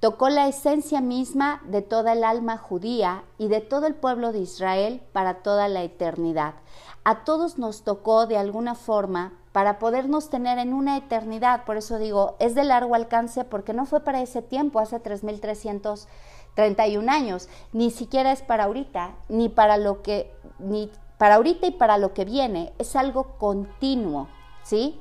Tocó 0.00 0.28
la 0.28 0.46
esencia 0.46 1.00
misma 1.00 1.60
de 1.64 1.82
toda 1.82 2.12
el 2.12 2.22
alma 2.22 2.56
judía 2.56 3.24
y 3.36 3.48
de 3.48 3.60
todo 3.60 3.88
el 3.88 3.96
pueblo 3.96 4.30
de 4.30 4.38
Israel 4.38 5.02
para 5.12 5.42
toda 5.42 5.66
la 5.66 5.82
eternidad. 5.82 6.54
A 7.02 7.24
todos 7.24 7.58
nos 7.58 7.82
tocó 7.82 8.26
de 8.26 8.36
alguna 8.36 8.76
forma 8.76 9.32
para 9.50 9.80
podernos 9.80 10.30
tener 10.30 10.58
en 10.58 10.72
una 10.72 10.96
eternidad. 10.96 11.64
Por 11.64 11.76
eso 11.76 11.98
digo, 11.98 12.36
es 12.38 12.54
de 12.54 12.62
largo 12.62 12.94
alcance 12.94 13.44
porque 13.44 13.72
no 13.72 13.86
fue 13.86 13.98
para 14.00 14.22
ese 14.22 14.40
tiempo, 14.40 14.78
hace 14.78 15.00
3331 15.00 17.10
años, 17.10 17.48
ni 17.72 17.90
siquiera 17.90 18.30
es 18.30 18.42
para 18.42 18.64
ahorita, 18.64 19.16
ni 19.28 19.48
para 19.48 19.78
lo 19.78 20.02
que 20.02 20.32
ni 20.60 20.92
para 21.18 21.34
ahorita 21.34 21.66
y 21.66 21.72
para 21.72 21.98
lo 21.98 22.14
que 22.14 22.24
viene, 22.24 22.72
es 22.78 22.94
algo 22.94 23.36
continuo, 23.38 24.28
¿sí? 24.62 25.00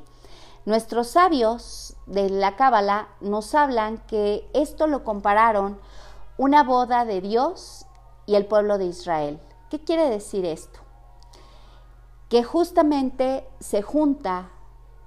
Nuestros 0.67 1.07
sabios 1.07 1.95
de 2.05 2.29
la 2.29 2.55
Cábala 2.55 3.07
nos 3.21 3.55
hablan 3.55 3.97
que 4.05 4.47
esto 4.53 4.86
lo 4.86 5.03
compararon 5.03 5.79
una 6.38 6.62
boda 6.62 7.05
de 7.05 7.21
Dios 7.21 7.88
y 8.27 8.36
el 8.36 8.45
pueblo 8.45 8.77
de 8.77 8.86
Israel. 8.86 9.39
¿Qué 9.71 9.79
quiere 9.79 10.09
decir 10.09 10.45
esto? 10.45 10.81
que 12.29 12.43
justamente 12.43 13.47
se 13.59 13.81
junta 13.81 14.50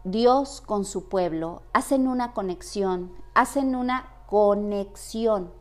Dios 0.05 0.62
con 0.62 0.85
su 0.85 1.09
pueblo, 1.09 1.62
hacen 1.73 2.09
una 2.09 2.33
conexión, 2.33 3.12
hacen 3.35 3.76
una 3.76 4.25
conexión. 4.26 5.52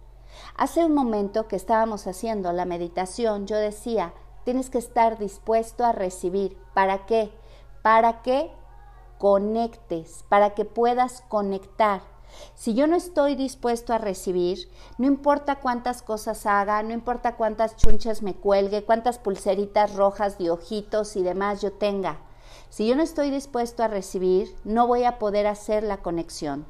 Hace 0.55 0.85
un 0.85 0.93
momento 0.93 1.47
que 1.47 1.57
estábamos 1.57 2.07
haciendo 2.07 2.53
la 2.53 2.63
meditación, 2.63 3.45
yo 3.45 3.57
decía, 3.57 4.13
tienes 4.45 4.69
que 4.69 4.77
estar 4.77 5.17
dispuesto 5.17 5.83
a 5.83 5.91
recibir. 5.91 6.57
¿Para 6.73 7.05
qué? 7.05 7.33
Para 7.81 8.21
que 8.21 8.53
conectes, 9.19 10.25
para 10.29 10.55
que 10.55 10.65
puedas 10.65 11.21
conectar. 11.27 12.01
Si 12.55 12.73
yo 12.73 12.87
no 12.87 12.95
estoy 12.95 13.35
dispuesto 13.35 13.93
a 13.93 13.97
recibir, 13.97 14.71
no 14.97 15.05
importa 15.05 15.59
cuántas 15.59 16.01
cosas 16.01 16.45
haga, 16.45 16.81
no 16.83 16.93
importa 16.93 17.35
cuántas 17.35 17.75
chunchas 17.75 18.23
me 18.23 18.33
cuelgue, 18.33 18.85
cuántas 18.85 19.19
pulseritas 19.19 19.95
rojas 19.95 20.37
de 20.37 20.49
ojitos 20.49 21.15
y 21.15 21.21
demás 21.21 21.61
yo 21.61 21.73
tenga. 21.73 22.19
Si 22.69 22.87
yo 22.87 22.95
no 22.95 23.03
estoy 23.03 23.29
dispuesto 23.29 23.83
a 23.83 23.87
recibir, 23.87 24.55
no 24.63 24.87
voy 24.87 25.03
a 25.03 25.19
poder 25.19 25.47
hacer 25.47 25.83
la 25.83 25.97
conexión. 25.97 26.65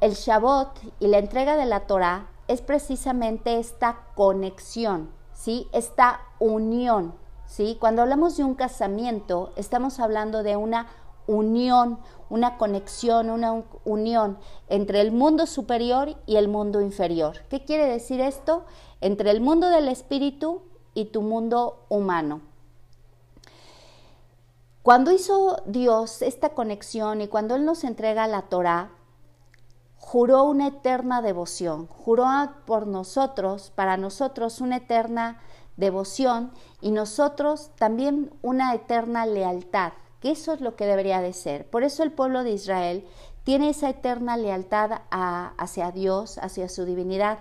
El 0.00 0.12
Shabbat 0.12 0.78
y 1.00 1.08
la 1.08 1.18
entrega 1.18 1.56
de 1.56 1.66
la 1.66 1.86
Torah 1.86 2.30
es 2.46 2.62
precisamente 2.62 3.58
esta 3.58 4.06
conexión, 4.14 5.10
¿sí? 5.32 5.68
Esta 5.72 6.20
unión, 6.38 7.14
¿sí? 7.46 7.76
Cuando 7.80 8.02
hablamos 8.02 8.36
de 8.36 8.44
un 8.44 8.54
casamiento, 8.54 9.52
estamos 9.56 9.98
hablando 9.98 10.42
de 10.42 10.56
una 10.56 10.86
unión, 11.30 12.00
una 12.28 12.58
conexión, 12.58 13.30
una 13.30 13.64
unión 13.84 14.38
entre 14.68 15.00
el 15.00 15.12
mundo 15.12 15.46
superior 15.46 16.16
y 16.26 16.36
el 16.36 16.48
mundo 16.48 16.80
inferior. 16.80 17.38
¿Qué 17.48 17.64
quiere 17.64 17.86
decir 17.86 18.20
esto? 18.20 18.64
Entre 19.00 19.30
el 19.30 19.40
mundo 19.40 19.68
del 19.68 19.88
espíritu 19.88 20.62
y 20.92 21.06
tu 21.06 21.22
mundo 21.22 21.86
humano. 21.88 22.42
Cuando 24.82 25.12
hizo 25.12 25.62
Dios 25.66 26.22
esta 26.22 26.50
conexión 26.50 27.20
y 27.20 27.28
cuando 27.28 27.54
Él 27.54 27.64
nos 27.64 27.84
entrega 27.84 28.26
la 28.26 28.42
Torah, 28.42 28.90
juró 29.96 30.44
una 30.44 30.68
eterna 30.68 31.22
devoción, 31.22 31.86
juró 31.86 32.26
por 32.66 32.88
nosotros, 32.88 33.70
para 33.74 33.96
nosotros 33.96 34.60
una 34.60 34.78
eterna 34.78 35.38
devoción 35.76 36.52
y 36.80 36.90
nosotros 36.90 37.70
también 37.76 38.32
una 38.42 38.74
eterna 38.74 39.26
lealtad 39.26 39.92
que 40.20 40.30
eso 40.30 40.52
es 40.52 40.60
lo 40.60 40.76
que 40.76 40.86
debería 40.86 41.20
de 41.20 41.32
ser. 41.32 41.68
Por 41.68 41.82
eso 41.82 42.02
el 42.02 42.12
pueblo 42.12 42.44
de 42.44 42.52
Israel 42.52 43.06
tiene 43.44 43.70
esa 43.70 43.88
eterna 43.88 44.36
lealtad 44.36 45.02
hacia 45.10 45.90
Dios, 45.90 46.38
hacia 46.38 46.68
su 46.68 46.84
divinidad. 46.84 47.38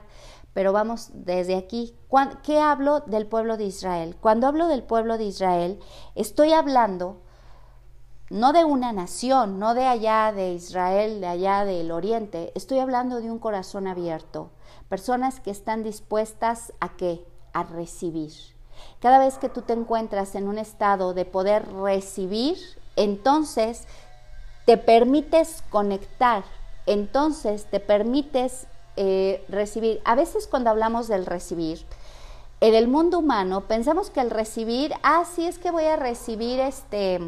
Pero 0.54 0.74
vamos 0.74 1.10
desde 1.14 1.56
aquí. 1.56 1.96
¿Qué 2.44 2.60
hablo 2.60 3.02
del 3.02 3.28
pueblo 3.28 3.58
de 3.58 3.66
Israel? 3.66 4.16
Cuando 4.20 4.48
hablo 4.48 4.68
del 4.68 4.84
pueblo 4.84 5.18
de 5.18 5.26
Israel, 5.26 5.80
estoy 6.16 6.54
hablando 6.54 7.18
no 8.30 8.54
de 8.54 8.64
una 8.64 8.94
nación, 8.94 9.58
no 9.58 9.74
de 9.74 9.86
allá 9.86 10.32
de 10.32 10.54
Israel, 10.54 11.20
de 11.20 11.28
allá 11.28 11.66
del 11.66 11.92
oriente, 11.92 12.52
estoy 12.56 12.78
hablando 12.78 13.22
de 13.22 13.32
un 13.32 13.40
corazón 13.40 13.88
abierto, 13.88 14.52
personas 14.88 15.40
que 15.40 15.50
están 15.50 15.84
dispuestas 15.84 16.72
a 16.80 16.96
qué? 16.96 17.26
A 17.54 17.64
recibir. 17.64 18.59
Cada 19.00 19.20
vez 19.20 19.38
que 19.38 19.50
tú 19.50 19.62
te 19.62 19.74
encuentras 19.74 20.36
en 20.36 20.48
un 20.48 20.58
estado 20.58 21.14
de 21.14 21.26
poder 21.26 21.72
recibir, 21.74 22.58
entonces 22.96 23.86
te 24.66 24.78
permites 24.78 25.64
conectar, 25.70 26.44
entonces 26.86 27.66
te 27.66 27.80
permites 27.80 28.68
eh, 28.98 29.46
recibir. 29.48 30.02
A 30.06 30.16
veces 30.16 30.48
cuando 30.48 30.70
hablamos 30.70 31.08
del 31.08 31.26
recibir, 31.26 31.86
en 32.62 32.76
el 32.76 32.88
mundo 32.88 33.20
humano 33.20 33.62
pensamos 33.62 34.10
que 34.10 34.20
el 34.20 34.30
recibir, 34.30 34.94
ah, 35.02 35.24
sí 35.26 35.46
es 35.46 35.60
que 35.60 35.72
voy 35.72 35.86
a 35.86 35.96
recibir 35.96 36.60
este, 36.60 37.20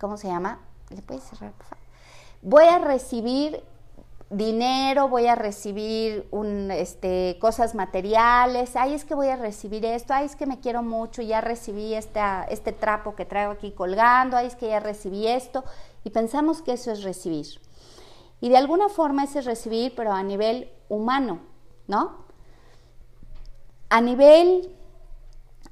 ¿cómo 0.00 0.16
se 0.16 0.28
llama? 0.28 0.58
¿Le 0.88 1.00
puedes 1.02 1.22
cerrar, 1.22 1.52
por 1.52 1.66
favor? 1.66 1.84
Voy 2.42 2.64
a 2.64 2.78
recibir 2.78 3.62
dinero, 4.30 5.08
voy 5.08 5.26
a 5.26 5.34
recibir 5.34 6.28
un, 6.30 6.70
este, 6.70 7.36
cosas 7.40 7.74
materiales, 7.74 8.76
ay, 8.76 8.94
es 8.94 9.04
que 9.04 9.16
voy 9.16 9.26
a 9.26 9.36
recibir 9.36 9.84
esto, 9.84 10.14
ay, 10.14 10.26
es 10.26 10.36
que 10.36 10.46
me 10.46 10.60
quiero 10.60 10.84
mucho, 10.84 11.20
ya 11.20 11.40
recibí 11.40 11.94
esta, 11.94 12.44
este 12.44 12.72
trapo 12.72 13.16
que 13.16 13.24
traigo 13.24 13.50
aquí 13.50 13.72
colgando, 13.72 14.36
ay, 14.36 14.46
es 14.46 14.54
que 14.54 14.68
ya 14.68 14.78
recibí 14.78 15.26
esto, 15.26 15.64
y 16.04 16.10
pensamos 16.10 16.62
que 16.62 16.74
eso 16.74 16.92
es 16.92 17.02
recibir. 17.02 17.60
Y 18.40 18.48
de 18.50 18.56
alguna 18.56 18.88
forma 18.88 19.24
ese 19.24 19.40
es 19.40 19.46
recibir, 19.46 19.94
pero 19.96 20.12
a 20.12 20.22
nivel 20.22 20.70
humano, 20.88 21.40
¿no? 21.88 22.24
A 23.88 24.00
nivel 24.00 24.74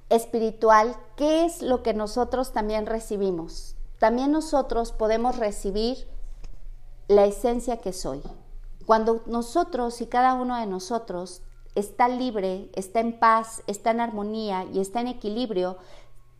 espiritual, 0.09 0.97
¿qué 1.17 1.45
es 1.45 1.63
lo 1.63 1.85
que 1.85 1.95
nosotros 1.95 2.53
también 2.53 2.87
recibimos? 2.87 3.77
También 4.01 4.33
nosotros 4.33 4.91
podemos 4.91 5.37
recibir 5.37 6.09
la 7.07 7.25
esencia 7.25 7.79
que 7.79 7.93
soy. 7.93 8.21
Cuando 8.89 9.21
nosotros 9.27 10.01
y 10.01 10.07
cada 10.07 10.33
uno 10.33 10.57
de 10.57 10.65
nosotros 10.65 11.43
está 11.75 12.09
libre, 12.09 12.71
está 12.75 13.01
en 13.01 13.19
paz, 13.19 13.63
está 13.67 13.91
en 13.91 14.01
armonía 14.01 14.65
y 14.73 14.81
está 14.81 15.03
en 15.03 15.09
equilibrio, 15.09 15.77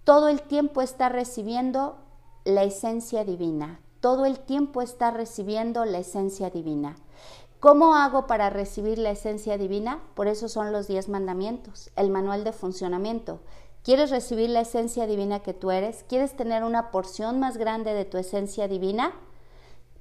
todo 0.03 0.29
el 0.29 0.41
tiempo 0.41 0.81
está 0.81 1.11
recibiendo 1.11 1.99
la 2.47 2.63
esencia 2.63 3.23
divina, 3.23 3.83
todo 4.01 4.25
el 4.25 4.39
tiempo 4.39 4.81
está 4.81 5.11
recibiendo 5.11 5.85
la 5.85 5.99
esencia 5.99 6.49
divina. 6.49 6.97
¿Cómo 7.61 7.95
hago 7.95 8.27
para 8.27 8.49
recibir 8.49 8.97
la 8.97 9.11
esencia 9.11 9.59
divina? 9.59 10.03
Por 10.15 10.27
eso 10.27 10.49
son 10.49 10.73
los 10.73 10.89
diez 10.89 11.11
mandamientos, 11.11 11.91
el 11.97 12.09
manual 12.09 12.45
de 12.45 12.53
funcionamiento. 12.53 13.41
¿Quieres 13.83 14.09
recibir 14.09 14.49
la 14.49 14.63
esencia 14.63 15.07
divina 15.07 15.41
que 15.41 15.53
tú 15.53 15.71
eres? 15.71 16.03
¿Quieres 16.09 16.35
tener 16.35 16.65
una 16.65 16.91
porción 16.93 17.41
más 17.41 17.59
grande 17.59 17.93
de 17.93 18.07
tu 18.07 18.17
esencia 18.17 18.69
divina? 18.69 19.13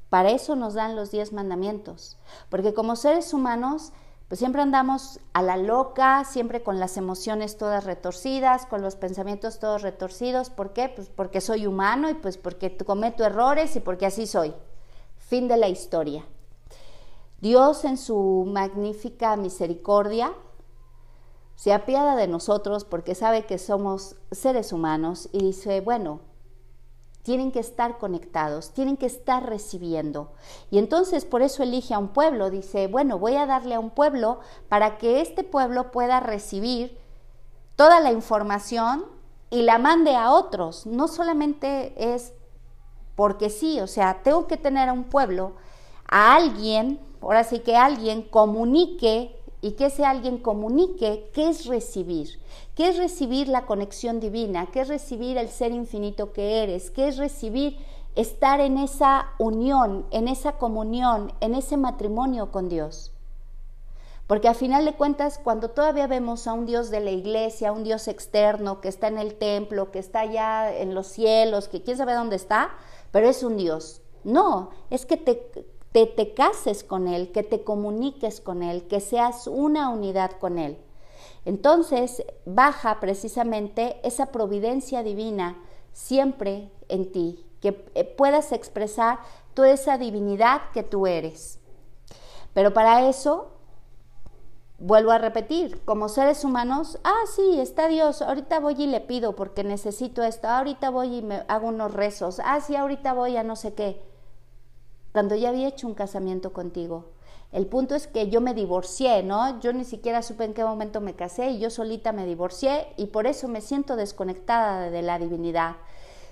Para 0.09 0.31
eso 0.31 0.55
nos 0.55 0.73
dan 0.73 0.95
los 0.95 1.11
diez 1.11 1.33
mandamientos, 1.33 2.17
porque 2.49 2.73
como 2.73 2.95
seres 2.95 3.33
humanos, 3.33 3.91
pues 4.27 4.39
siempre 4.39 4.61
andamos 4.61 5.19
a 5.33 5.41
la 5.41 5.57
loca, 5.57 6.23
siempre 6.25 6.63
con 6.63 6.79
las 6.79 6.97
emociones 6.97 7.57
todas 7.57 7.85
retorcidas, 7.85 8.65
con 8.65 8.81
los 8.81 8.95
pensamientos 8.95 9.59
todos 9.59 9.81
retorcidos. 9.81 10.49
¿Por 10.49 10.73
qué? 10.73 10.89
Pues 10.89 11.09
porque 11.09 11.39
soy 11.39 11.65
humano 11.65 12.09
y 12.09 12.13
pues 12.13 12.37
porque 12.37 12.75
cometo 12.77 13.23
errores 13.23 13.75
y 13.75 13.79
porque 13.79 14.05
así 14.05 14.27
soy. 14.27 14.53
Fin 15.17 15.47
de 15.47 15.57
la 15.57 15.69
historia. 15.69 16.25
Dios 17.39 17.85
en 17.85 17.97
su 17.97 18.45
magnífica 18.47 19.35
misericordia 19.37 20.33
se 21.55 21.73
apiada 21.73 22.15
de 22.15 22.27
nosotros 22.27 22.83
porque 22.83 23.15
sabe 23.15 23.45
que 23.45 23.57
somos 23.57 24.15
seres 24.31 24.73
humanos 24.73 25.29
y 25.31 25.39
dice, 25.39 25.81
bueno, 25.81 26.19
tienen 27.27 27.51
que 27.51 27.59
estar 27.59 27.97
conectados, 27.97 28.71
tienen 28.71 28.95
que 28.95 29.05
estar 29.05 29.45
recibiendo. 29.45 30.31
Y 30.71 30.77
entonces 30.77 31.25
por 31.25 31.41
eso 31.41 31.61
elige 31.61 31.93
a 31.93 31.99
un 31.99 32.07
pueblo, 32.07 32.49
dice, 32.49 32.87
bueno, 32.87 33.19
voy 33.19 33.35
a 33.35 33.45
darle 33.45 33.75
a 33.75 33.81
un 33.81 33.89
pueblo 33.89 34.39
para 34.69 34.97
que 34.97 35.19
este 35.19 35.43
pueblo 35.43 35.91
pueda 35.91 36.21
recibir 36.21 36.97
toda 37.75 37.99
la 37.99 38.13
información 38.13 39.03
y 39.49 39.63
la 39.63 39.77
mande 39.77 40.15
a 40.15 40.31
otros. 40.31 40.85
No 40.85 41.09
solamente 41.09 42.13
es 42.13 42.31
porque 43.17 43.49
sí, 43.49 43.81
o 43.81 43.87
sea, 43.87 44.23
tengo 44.23 44.47
que 44.47 44.55
tener 44.55 44.87
a 44.87 44.93
un 44.93 45.03
pueblo, 45.03 45.55
a 46.07 46.33
alguien, 46.33 46.97
ahora 47.21 47.43
sí 47.43 47.59
que 47.59 47.75
alguien 47.75 48.21
comunique 48.21 49.36
y 49.67 49.71
que 49.71 49.87
ese 49.87 50.05
alguien 50.05 50.37
comunique 50.37 51.29
qué 51.33 51.49
es 51.49 51.65
recibir, 51.65 52.39
qué 52.73 52.87
es 52.87 52.97
recibir 52.97 53.49
la 53.49 53.65
conexión 53.65 54.21
divina, 54.21 54.67
qué 54.67 54.79
es 54.79 54.87
recibir 54.87 55.37
el 55.37 55.49
ser 55.49 55.73
infinito 55.73 56.31
que 56.31 56.63
eres, 56.63 56.89
qué 56.89 57.09
es 57.09 57.17
recibir 57.17 57.77
estar 58.15 58.61
en 58.61 58.77
esa 58.77 59.27
unión, 59.39 60.05
en 60.11 60.29
esa 60.29 60.53
comunión, 60.53 61.33
en 61.41 61.53
ese 61.53 61.75
matrimonio 61.75 62.49
con 62.49 62.69
Dios. 62.69 63.11
Porque 64.25 64.47
a 64.47 64.53
final 64.53 64.85
de 64.85 64.93
cuentas, 64.93 65.37
cuando 65.37 65.71
todavía 65.71 66.07
vemos 66.07 66.47
a 66.47 66.53
un 66.53 66.65
Dios 66.65 66.89
de 66.89 67.01
la 67.01 67.11
iglesia, 67.11 67.67
a 67.69 67.73
un 67.73 67.83
Dios 67.83 68.07
externo 68.07 68.79
que 68.79 68.87
está 68.87 69.09
en 69.09 69.17
el 69.17 69.35
templo, 69.35 69.91
que 69.91 69.99
está 69.99 70.21
allá 70.21 70.73
en 70.77 70.95
los 70.95 71.07
cielos, 71.07 71.67
que 71.67 71.83
quién 71.83 71.97
sabe 71.97 72.13
dónde 72.13 72.37
está, 72.37 72.69
pero 73.11 73.27
es 73.27 73.43
un 73.43 73.57
Dios. 73.57 74.01
No, 74.23 74.69
es 74.89 75.05
que 75.05 75.17
te, 75.17 75.67
te 76.05 76.33
cases 76.33 76.83
con 76.83 77.07
Él, 77.07 77.31
que 77.31 77.43
te 77.43 77.63
comuniques 77.63 78.41
con 78.41 78.61
Él, 78.61 78.87
que 78.87 78.99
seas 78.99 79.47
una 79.47 79.89
unidad 79.89 80.31
con 80.31 80.59
Él. 80.59 80.77
Entonces 81.45 82.23
baja 82.45 82.99
precisamente 82.99 83.99
esa 84.03 84.27
providencia 84.27 85.01
divina 85.01 85.57
siempre 85.93 86.69
en 86.89 87.11
ti, 87.11 87.43
que 87.61 87.85
eh, 87.95 88.03
puedas 88.03 88.51
expresar 88.51 89.19
toda 89.53 89.71
esa 89.71 89.97
divinidad 89.97 90.61
que 90.73 90.83
tú 90.83 91.07
eres. 91.07 91.59
Pero 92.53 92.73
para 92.73 93.07
eso, 93.09 93.53
vuelvo 94.77 95.11
a 95.11 95.17
repetir, 95.17 95.83
como 95.85 96.09
seres 96.09 96.43
humanos, 96.43 96.99
ah, 97.03 97.23
sí, 97.33 97.59
está 97.59 97.87
Dios, 97.87 98.21
ahorita 98.21 98.59
voy 98.59 98.75
y 98.77 98.87
le 98.87 98.99
pido 98.99 99.35
porque 99.35 99.63
necesito 99.63 100.21
esto, 100.21 100.47
ahorita 100.47 100.89
voy 100.89 101.15
y 101.15 101.21
me 101.21 101.43
hago 101.47 101.69
unos 101.69 101.93
rezos, 101.93 102.39
ah, 102.43 102.59
sí, 102.61 102.75
ahorita 102.75 103.13
voy 103.13 103.37
a 103.37 103.43
no 103.43 103.55
sé 103.55 103.73
qué 103.73 104.01
cuando 105.11 105.35
ya 105.35 105.49
había 105.49 105.67
hecho 105.67 105.87
un 105.87 105.93
casamiento 105.93 106.53
contigo. 106.53 107.05
El 107.51 107.65
punto 107.65 107.95
es 107.95 108.07
que 108.07 108.29
yo 108.29 108.41
me 108.41 108.53
divorcié, 108.53 109.23
¿no? 109.23 109.59
Yo 109.61 109.71
ni 109.71 109.85
siquiera 109.85 110.21
supe 110.21 110.43
en 110.43 110.53
qué 110.53 110.63
momento 110.63 110.99
me 110.99 111.15
casé 111.15 111.51
y 111.51 111.59
yo 111.59 111.69
solita 111.69 112.11
me 112.11 112.25
divorcié 112.25 112.87
y 112.97 113.07
por 113.07 113.25
eso 113.25 113.47
me 113.47 113.61
siento 113.61 113.95
desconectada 113.95 114.89
de 114.89 115.01
la 115.01 115.17
divinidad. 115.17 115.77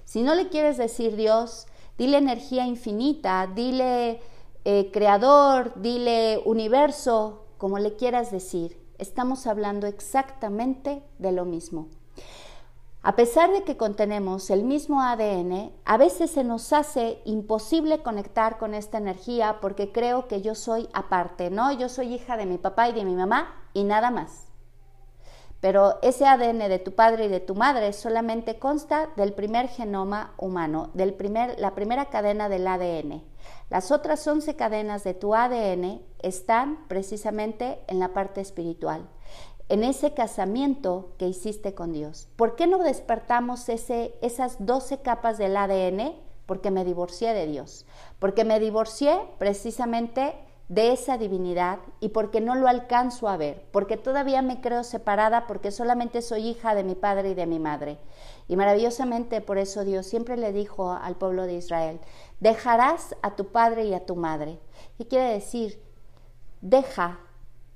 Si 0.04 0.24
no 0.24 0.36
le 0.36 0.50
quieres 0.50 0.78
decir 0.78 1.16
Dios, 1.16 1.68
dile 1.98 2.18
energía 2.18 2.68
infinita, 2.68 3.50
dile 3.56 4.20
eh, 4.66 4.92
creador, 4.92 5.74
dile 5.82 6.42
universo, 6.46 7.46
como 7.58 7.80
le 7.80 7.96
quieras 7.96 8.32
decir. 8.32 8.78
Estamos 8.98 9.48
hablando 9.48 9.88
exactamente 9.88 11.02
de 11.18 11.32
lo 11.32 11.46
mismo. 11.46 11.88
A 13.08 13.16
pesar 13.16 13.52
de 13.52 13.62
que 13.62 13.78
contenemos 13.78 14.50
el 14.50 14.64
mismo 14.64 15.00
ADN, 15.00 15.72
a 15.86 15.96
veces 15.96 16.32
se 16.32 16.44
nos 16.44 16.74
hace 16.74 17.20
imposible 17.24 18.02
conectar 18.02 18.58
con 18.58 18.74
esta 18.74 18.98
energía 18.98 19.60
porque 19.62 19.92
creo 19.92 20.28
que 20.28 20.42
yo 20.42 20.56
soy 20.56 20.90
aparte, 20.92 21.52
¿no? 21.52 21.72
Yo 21.72 21.88
soy 21.88 22.16
hija 22.16 22.36
de 22.36 22.48
mi 22.48 22.58
papá 22.58 22.90
y 22.90 22.94
de 22.94 23.06
mi 23.06 23.14
mamá 23.14 23.62
y 23.74 23.84
nada 23.84 24.10
más. 24.10 24.48
Pero 25.62 26.00
ese 26.02 26.26
ADN 26.26 26.68
de 26.68 26.80
tu 26.80 26.96
padre 26.96 27.26
y 27.26 27.28
de 27.28 27.40
tu 27.40 27.54
madre 27.54 27.94
solamente 27.94 28.58
consta 28.58 29.12
del 29.16 29.34
primer 29.34 29.68
genoma 29.68 30.34
humano, 30.38 30.90
del 30.96 31.14
primer, 31.14 31.60
la 31.60 31.76
primera 31.76 32.06
cadena 32.06 32.50
del 32.50 32.68
ADN. 32.68 33.24
Las 33.70 33.92
otras 33.92 34.28
11 34.28 34.56
cadenas 34.56 35.04
de 35.04 35.14
tu 35.14 35.36
ADN 35.36 36.02
están 36.24 36.88
precisamente 36.88 37.82
en 37.86 38.00
la 38.00 38.16
parte 38.16 38.42
espiritual 38.42 39.08
en 39.68 39.84
ese 39.84 40.14
casamiento 40.14 41.14
que 41.18 41.28
hiciste 41.28 41.74
con 41.74 41.92
Dios. 41.92 42.28
¿Por 42.36 42.56
qué 42.56 42.68
no 42.68 42.78
despertamos 42.78 43.68
esas 43.70 44.66
12 44.66 45.00
capas 45.00 45.38
del 45.38 45.58
ADN? 45.58 46.14
Porque 46.46 46.70
me 46.70 46.86
divorcié 46.86 47.34
de 47.34 47.48
Dios, 47.48 47.86
porque 48.20 48.46
me 48.46 48.60
divorcié 48.60 49.20
precisamente 49.40 50.36
de 50.68 50.92
esa 50.92 51.18
divinidad 51.18 51.80
y 52.00 52.10
porque 52.10 52.42
no 52.42 52.56
lo 52.56 52.68
alcanzo 52.68 53.28
a 53.28 53.38
ver, 53.38 53.64
porque 53.72 53.98
todavía 53.98 54.42
me 54.42 54.62
creo 54.62 54.84
separada 54.84 55.46
porque 55.48 55.72
solamente 55.72 56.22
soy 56.22 56.48
hija 56.48 56.74
de 56.74 56.84
mi 56.84 56.96
padre 56.96 57.32
y 57.32 57.34
de 57.36 57.46
mi 57.46 57.60
madre. 57.60 57.98
Y 58.48 58.56
maravillosamente 58.56 59.42
por 59.42 59.58
eso 59.58 59.84
Dios 59.84 60.06
siempre 60.06 60.38
le 60.38 60.54
dijo 60.54 60.92
al 60.92 61.16
pueblo 61.16 61.44
de 61.44 61.56
Israel, 61.56 62.00
dejarás 62.40 63.16
a 63.22 63.36
tu 63.36 63.48
padre 63.48 63.86
y 63.86 63.94
a 63.94 64.06
tu 64.06 64.16
madre. 64.16 64.60
¿Qué 64.98 65.08
quiere 65.08 65.34
decir? 65.34 65.82
Deja 66.62 67.20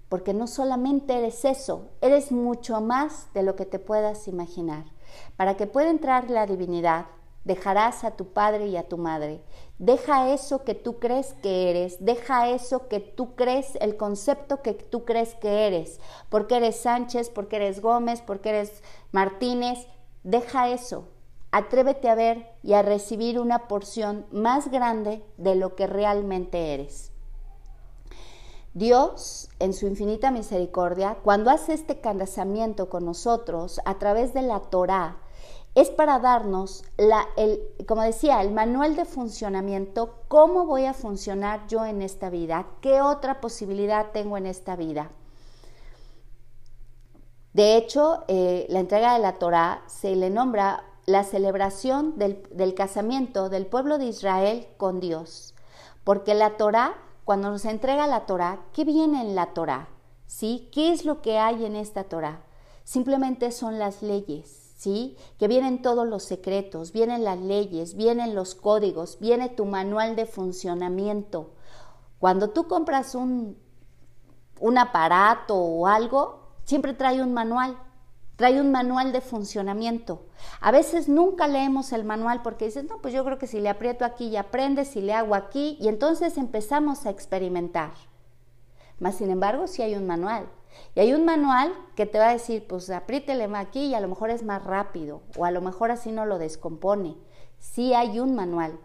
porque 0.10 0.34
no 0.34 0.48
solamente 0.48 1.17
eres 1.17 1.45
eso, 1.45 1.89
eres 2.02 2.32
mucho 2.32 2.82
más 2.82 3.32
de 3.34 3.43
lo 3.43 3.56
que 3.56 3.65
te 3.65 3.80
puedas 3.80 4.28
imaginar. 4.28 4.86
Para 5.38 5.56
que 5.56 5.67
pueda 5.67 5.89
entrar 5.89 6.30
la 6.30 6.45
divinidad, 6.45 7.06
dejarás 7.43 8.04
a 8.04 8.12
tu 8.12 8.34
padre 8.34 8.67
y 8.67 8.78
a 8.78 8.88
tu 8.88 8.98
madre. 8.98 9.41
Deja 9.78 10.34
eso 10.34 10.63
que 10.63 10.76
tú 10.76 11.00
crees 11.00 11.34
que 11.41 11.69
eres, 11.69 12.04
deja 12.04 12.50
eso 12.50 12.88
que 12.88 13.00
tú 13.00 13.36
crees, 13.36 13.76
el 13.80 13.95
concepto 13.98 14.62
que 14.62 14.74
tú 14.74 15.06
crees 15.06 15.36
que 15.36 15.67
eres, 15.67 16.00
porque 16.30 16.58
eres 16.58 16.82
Sánchez, 16.82 17.30
porque 17.30 17.56
eres 17.56 17.82
Gómez, 17.82 18.22
porque 18.22 18.50
eres 18.50 18.84
Martínez, 19.12 19.88
deja 20.24 20.69
eso. 20.69 21.08
Atrévete 21.52 22.10
a 22.10 22.15
ver 22.15 22.52
y 22.62 22.74
a 22.74 22.82
recibir 22.82 23.39
una 23.39 23.67
porción 23.67 24.26
más 24.32 24.69
grande 24.69 25.24
de 25.38 25.56
lo 25.56 25.76
que 25.76 25.88
realmente 25.88 26.74
eres. 26.74 27.12
Dios, 28.79 29.49
en 29.59 29.73
su 29.73 29.87
infinita 29.87 30.31
misericordia, 30.31 31.17
cuando 31.21 31.51
hace 31.51 31.73
este 31.73 31.99
casamiento 31.99 32.89
con 32.89 33.05
nosotros 33.05 33.81
a 33.83 33.99
través 33.99 34.33
de 34.33 34.41
la 34.41 34.61
Torah, 34.61 35.17
es 35.75 35.89
para 35.89 36.19
darnos, 36.19 36.85
la, 36.97 37.27
el, 37.35 37.61
como 37.85 38.01
decía, 38.01 38.41
el 38.41 38.51
manual 38.51 38.95
de 38.95 39.03
funcionamiento, 39.03 40.15
cómo 40.29 40.65
voy 40.65 40.85
a 40.85 40.93
funcionar 40.93 41.67
yo 41.67 41.85
en 41.85 42.01
esta 42.01 42.29
vida, 42.29 42.67
qué 42.81 43.01
otra 43.01 43.41
posibilidad 43.41 44.11
tengo 44.11 44.37
en 44.37 44.45
esta 44.45 44.77
vida. 44.77 45.11
De 47.51 47.75
hecho, 47.75 48.23
eh, 48.29 48.65
la 48.69 48.79
entrega 48.79 49.13
de 49.13 49.19
la 49.19 49.33
Torah 49.33 49.83
se 49.87 50.15
le 50.15 50.29
nombra 50.29 50.85
la 51.05 51.25
celebración 51.25 52.17
del, 52.17 52.43
del 52.51 52.75
casamiento 52.75 53.49
del 53.49 53.65
pueblo 53.65 53.97
de 53.97 54.05
Israel 54.05 54.67
con 54.77 55.01
Dios, 55.01 55.53
porque 56.05 56.33
la 56.33 56.55
Torah 56.55 56.95
cuando 57.29 57.51
nos 57.51 57.65
entrega 57.65 58.07
la 58.07 58.25
Torah, 58.25 58.61
¿qué 58.73 58.83
viene 58.83 59.21
en 59.21 59.35
la 59.35 59.53
Torah? 59.53 59.89
¿Sí? 60.25 60.67
¿Qué 60.73 60.91
es 60.91 61.05
lo 61.05 61.21
que 61.21 61.37
hay 61.37 61.63
en 61.63 61.75
esta 61.75 62.05
Torah? 62.05 62.41
Simplemente 62.83 63.51
son 63.51 63.77
las 63.77 64.01
leyes, 64.01 64.73
¿sí? 64.77 65.15
Que 65.37 65.47
vienen 65.47 65.83
todos 65.83 66.07
los 66.07 66.23
secretos, 66.23 66.91
vienen 66.91 67.23
las 67.23 67.37
leyes, 67.37 67.93
vienen 67.93 68.33
los 68.33 68.55
códigos, 68.55 69.19
viene 69.19 69.47
tu 69.47 69.65
manual 69.65 70.15
de 70.15 70.25
funcionamiento. 70.25 71.51
Cuando 72.17 72.49
tú 72.49 72.67
compras 72.67 73.13
un, 73.13 73.59
un 74.59 74.77
aparato 74.79 75.55
o 75.55 75.85
algo, 75.85 76.55
siempre 76.63 76.95
trae 76.95 77.21
un 77.21 77.35
manual, 77.35 77.77
trae 78.39 78.62
un 78.62 78.71
manual 78.71 79.12
de 79.12 79.19
funcionamiento. 79.19 80.21
A 80.62 80.71
veces 80.71 81.10
nunca 81.10 81.45
leemos 81.49 81.91
el 81.91 82.06
manual 82.06 82.41
porque 82.41 82.67
dices, 82.67 82.86
no, 82.86 83.02
pues 83.02 83.13
yo 83.13 83.25
creo 83.25 83.38
que 83.38 83.47
si 83.47 83.60
le 83.60 83.67
aprieto 83.67 84.06
aquí 84.06 84.30
ya 84.30 84.39
aprende, 84.39 84.86
si 84.86 85.02
le 85.02 85.13
hago 85.13 85.36
aquí, 85.36 85.75
y 85.82 85.89
entonces 85.89 86.38
empezamos 86.38 87.06
a 87.06 87.10
experimentar. 87.10 87.91
Más 88.97 89.15
sin 89.15 89.30
embargo, 89.30 89.67
sí 89.67 89.82
hay 89.82 89.95
un 89.95 90.08
manual. 90.08 90.47
Y 90.95 91.02
hay 91.02 91.13
un 91.13 91.25
manual 91.25 91.73
que 91.97 92.06
te 92.06 92.17
va 92.17 92.30
a 92.30 92.34
decir, 92.34 92.65
pues 92.65 92.89
apriétele 92.89 93.43
aquí 93.58 93.88
y 93.88 93.93
a 93.93 93.99
lo 93.99 94.08
mejor 94.08 94.30
es 94.30 94.41
más 94.41 94.63
rápido, 94.63 95.21
o 95.38 95.43
a 95.43 95.52
lo 95.52 95.60
mejor 95.60 95.91
así 95.91 96.13
no 96.13 96.25
lo 96.25 96.39
descompone. 96.39 97.17
Sí 97.58 97.93
hay 97.93 98.21
un 98.21 98.36
manual. 98.36 98.80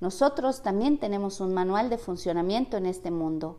Nosotros 0.00 0.62
también 0.62 0.96
tenemos 0.96 1.40
un 1.40 1.52
manual 1.52 1.90
de 1.90 1.98
funcionamiento 1.98 2.78
en 2.78 2.86
este 2.86 3.10
mundo. 3.10 3.58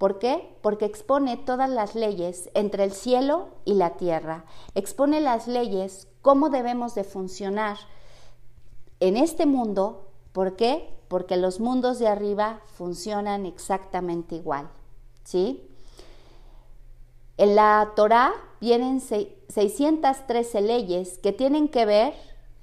¿Por 0.00 0.18
qué? 0.18 0.56
Porque 0.62 0.86
expone 0.86 1.36
todas 1.36 1.68
las 1.68 1.94
leyes 1.94 2.48
entre 2.54 2.84
el 2.84 2.92
cielo 2.92 3.48
y 3.66 3.74
la 3.74 3.98
tierra. 3.98 4.46
Expone 4.74 5.20
las 5.20 5.46
leyes, 5.46 6.08
cómo 6.22 6.48
debemos 6.48 6.94
de 6.94 7.04
funcionar 7.04 7.76
en 9.00 9.18
este 9.18 9.44
mundo. 9.44 10.08
¿Por 10.32 10.56
qué? 10.56 10.88
Porque 11.08 11.36
los 11.36 11.60
mundos 11.60 11.98
de 11.98 12.08
arriba 12.08 12.62
funcionan 12.78 13.44
exactamente 13.44 14.36
igual. 14.36 14.70
¿Sí? 15.22 15.68
En 17.36 17.54
la 17.54 17.92
Torah 17.94 18.32
vienen 18.58 19.02
613 19.02 20.62
leyes 20.62 21.18
que 21.18 21.32
tienen 21.32 21.68
que 21.68 21.84
ver, 21.84 22.14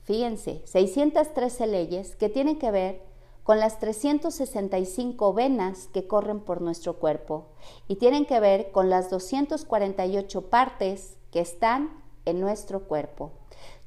fíjense, 0.05 0.63
613 0.65 1.67
leyes 1.67 2.15
que 2.15 2.29
tienen 2.29 2.57
que 2.57 2.71
ver 2.71 3.06
con 3.47 3.61
las 3.61 3.79
365 3.79 5.31
venas 5.31 5.87
que 5.93 6.05
corren 6.05 6.41
por 6.41 6.59
nuestro 6.59 6.99
cuerpo 6.99 7.45
y 7.87 7.95
tienen 7.95 8.25
que 8.25 8.41
ver 8.41 8.73
con 8.73 8.89
las 8.89 9.09
248 9.09 10.49
partes 10.49 11.15
que 11.31 11.39
están 11.39 12.03
en 12.25 12.41
nuestro 12.41 12.89
cuerpo. 12.89 13.31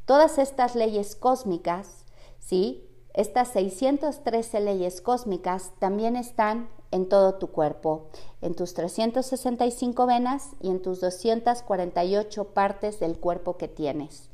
Todas 0.07 0.39
estas 0.39 0.77
leyes 0.77 1.15
cósmicas, 1.15 2.07
¿sí? 2.39 2.89
Estas 3.13 3.49
613 3.49 4.61
leyes 4.61 5.03
cósmicas 5.03 5.73
también 5.79 6.17
están 6.17 6.71
en 6.91 7.07
todo 7.11 7.35
tu 7.35 7.49
cuerpo, 7.49 8.09
en 8.41 8.55
tus 8.55 8.73
365 8.73 10.07
venas 10.07 10.53
y 10.63 10.71
en 10.71 10.81
tus 10.81 11.03
248 11.03 12.45
partes 12.55 12.99
del 12.99 13.19
cuerpo 13.19 13.59
que 13.59 13.69
tienes. 13.69 14.31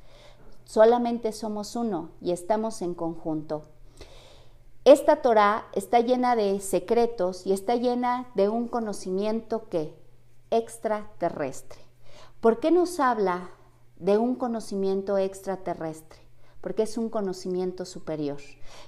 Solamente 0.65 1.33
somos 1.33 1.75
uno 1.75 2.11
y 2.21 2.31
estamos 2.31 2.81
en 2.81 2.95
conjunto. 2.95 3.63
Esta 4.87 5.17
Torah 5.17 5.67
está 5.73 5.99
llena 5.99 6.37
de 6.37 6.61
secretos 6.61 7.45
y 7.45 7.53
está 7.53 7.75
llena 7.75 8.29
de 8.37 8.49
un 8.49 8.69
conocimiento 8.69 9.69
que 9.69 9.93
extraterrestre. 10.51 11.81
¿Por 12.41 12.61
qué 12.61 12.71
nos 12.71 13.01
habla 13.01 13.51
de 13.97 14.17
un 14.17 14.37
conocimiento 14.37 15.19
extraterrestre? 15.19 16.21
porque 16.61 16.83
es 16.83 16.99
un 16.99 17.11
conocimiento 17.11 17.85
superior. 17.85 18.39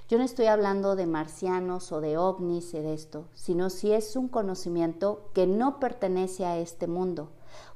Yo 0.09 0.17
no 0.17 0.25
estoy 0.25 0.47
hablando 0.47 0.97
de 0.97 1.05
marcianos 1.05 1.93
o 1.93 2.01
de 2.01 2.17
ovnis 2.17 2.73
y 2.73 2.79
de 2.79 2.93
esto, 2.93 3.29
sino 3.33 3.69
si 3.69 3.93
es 3.93 4.17
un 4.17 4.27
conocimiento 4.27 5.29
que 5.33 5.47
no 5.47 5.79
pertenece 5.79 6.45
a 6.45 6.57
este 6.57 6.87
mundo. 6.87 7.29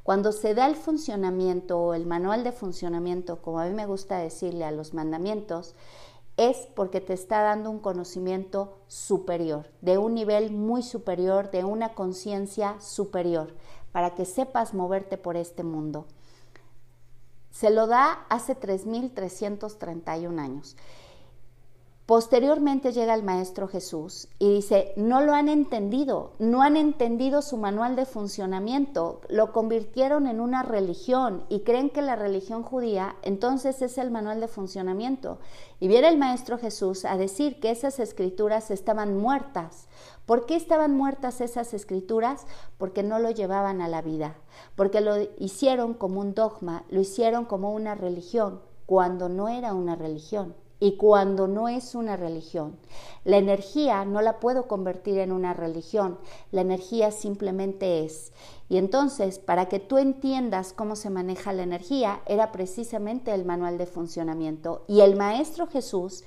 Cuando 0.04 0.34
se 0.34 0.56
da 0.56 0.68
el 0.68 0.76
funcionamiento 0.76 1.80
o 1.80 1.94
el 1.94 2.06
manual 2.06 2.44
de 2.44 2.52
funcionamiento, 2.52 3.42
como 3.42 3.60
a 3.60 3.66
mí 3.66 3.74
me 3.74 3.86
gusta 3.86 4.18
decirle 4.18 4.66
a 4.66 4.72
los 4.72 4.94
mandamientos, 4.94 5.74
es 6.38 6.58
porque 6.76 7.02
te 7.02 7.14
está 7.14 7.42
dando 7.42 7.70
un 7.70 7.80
conocimiento 7.80 8.80
superior, 8.88 9.70
de 9.82 9.98
un 9.98 10.14
nivel 10.14 10.52
muy 10.52 10.82
superior, 10.82 11.52
de 11.52 11.64
una 11.64 11.94
conciencia 11.94 12.80
superior, 12.80 13.56
para 13.92 14.16
que 14.16 14.26
sepas 14.26 14.74
moverte 14.74 15.18
por 15.18 15.38
este 15.38 15.64
mundo. 15.64 16.08
Se 17.52 17.70
lo 17.70 17.86
da 17.86 18.26
hace 18.30 18.60
3.331 18.60 20.40
años. 20.40 20.76
Posteriormente 22.06 22.92
llega 22.92 23.14
el 23.14 23.24
Maestro 23.24 23.70
Jesús 23.70 24.28
y 24.38 24.56
dice, 24.56 24.92
no 24.98 25.22
lo 25.22 25.34
han 25.34 25.48
entendido, 25.48 26.34
no 26.38 26.62
han 26.62 26.76
entendido 26.76 27.42
su 27.42 27.56
manual 27.56 27.96
de 27.96 28.06
funcionamiento, 28.06 29.22
lo 29.30 29.54
convirtieron 29.54 30.28
en 30.28 30.42
una 30.42 30.64
religión 30.64 31.46
y 31.48 31.62
creen 31.62 31.90
que 31.90 32.02
la 32.02 32.18
religión 32.18 32.62
judía 32.64 33.16
entonces 33.22 33.82
es 33.82 33.98
el 33.98 34.12
manual 34.12 34.42
de 34.42 34.50
funcionamiento. 34.50 35.40
Y 35.80 35.88
viene 35.88 36.10
el 36.10 36.18
Maestro 36.18 36.58
Jesús 36.58 37.06
a 37.06 37.16
decir 37.16 37.62
que 37.62 37.72
esas 37.72 38.00
escrituras 38.00 38.70
estaban 38.70 39.18
muertas. 39.18 39.88
¿Por 40.26 40.46
qué 40.46 40.58
estaban 40.58 40.98
muertas 40.98 41.40
esas 41.40 41.74
escrituras? 41.74 42.46
Porque 42.78 43.02
no 43.04 43.20
lo 43.20 43.32
llevaban 43.32 43.80
a 43.80 43.88
la 43.88 44.02
vida, 44.02 44.36
porque 44.76 45.00
lo 45.00 45.16
hicieron 45.38 45.94
como 45.94 46.20
un 46.20 46.34
dogma, 46.34 46.84
lo 46.90 47.00
hicieron 47.00 47.46
como 47.46 47.72
una 47.72 47.96
religión, 47.96 48.62
cuando 48.86 49.30
no 49.30 49.48
era 49.48 49.74
una 49.74 49.96
religión 49.96 50.54
y 50.84 50.98
cuando 50.98 51.48
no 51.48 51.70
es 51.70 51.96
una 51.96 52.18
religión. 52.18 52.76
La 53.24 53.38
energía 53.38 54.04
no 54.04 54.22
la 54.22 54.42
puedo 54.42 54.68
convertir 54.68 55.18
en 55.20 55.32
una 55.32 55.54
religión, 55.54 56.20
la 56.52 56.60
energía 56.60 57.12
simplemente 57.12 58.04
es. 58.04 58.34
Y 58.68 58.76
entonces, 58.76 59.40
para 59.40 59.70
que 59.70 59.80
tú 59.80 59.98
entiendas 59.98 60.74
cómo 60.74 60.98
se 60.98 61.10
maneja 61.10 61.54
la 61.54 61.64
energía, 61.64 62.20
era 62.26 62.52
precisamente 62.52 63.34
el 63.34 63.46
manual 63.46 63.78
de 63.78 63.86
funcionamiento. 63.86 64.84
Y 64.90 65.00
el 65.00 65.16
Maestro 65.16 65.68
Jesús, 65.68 66.26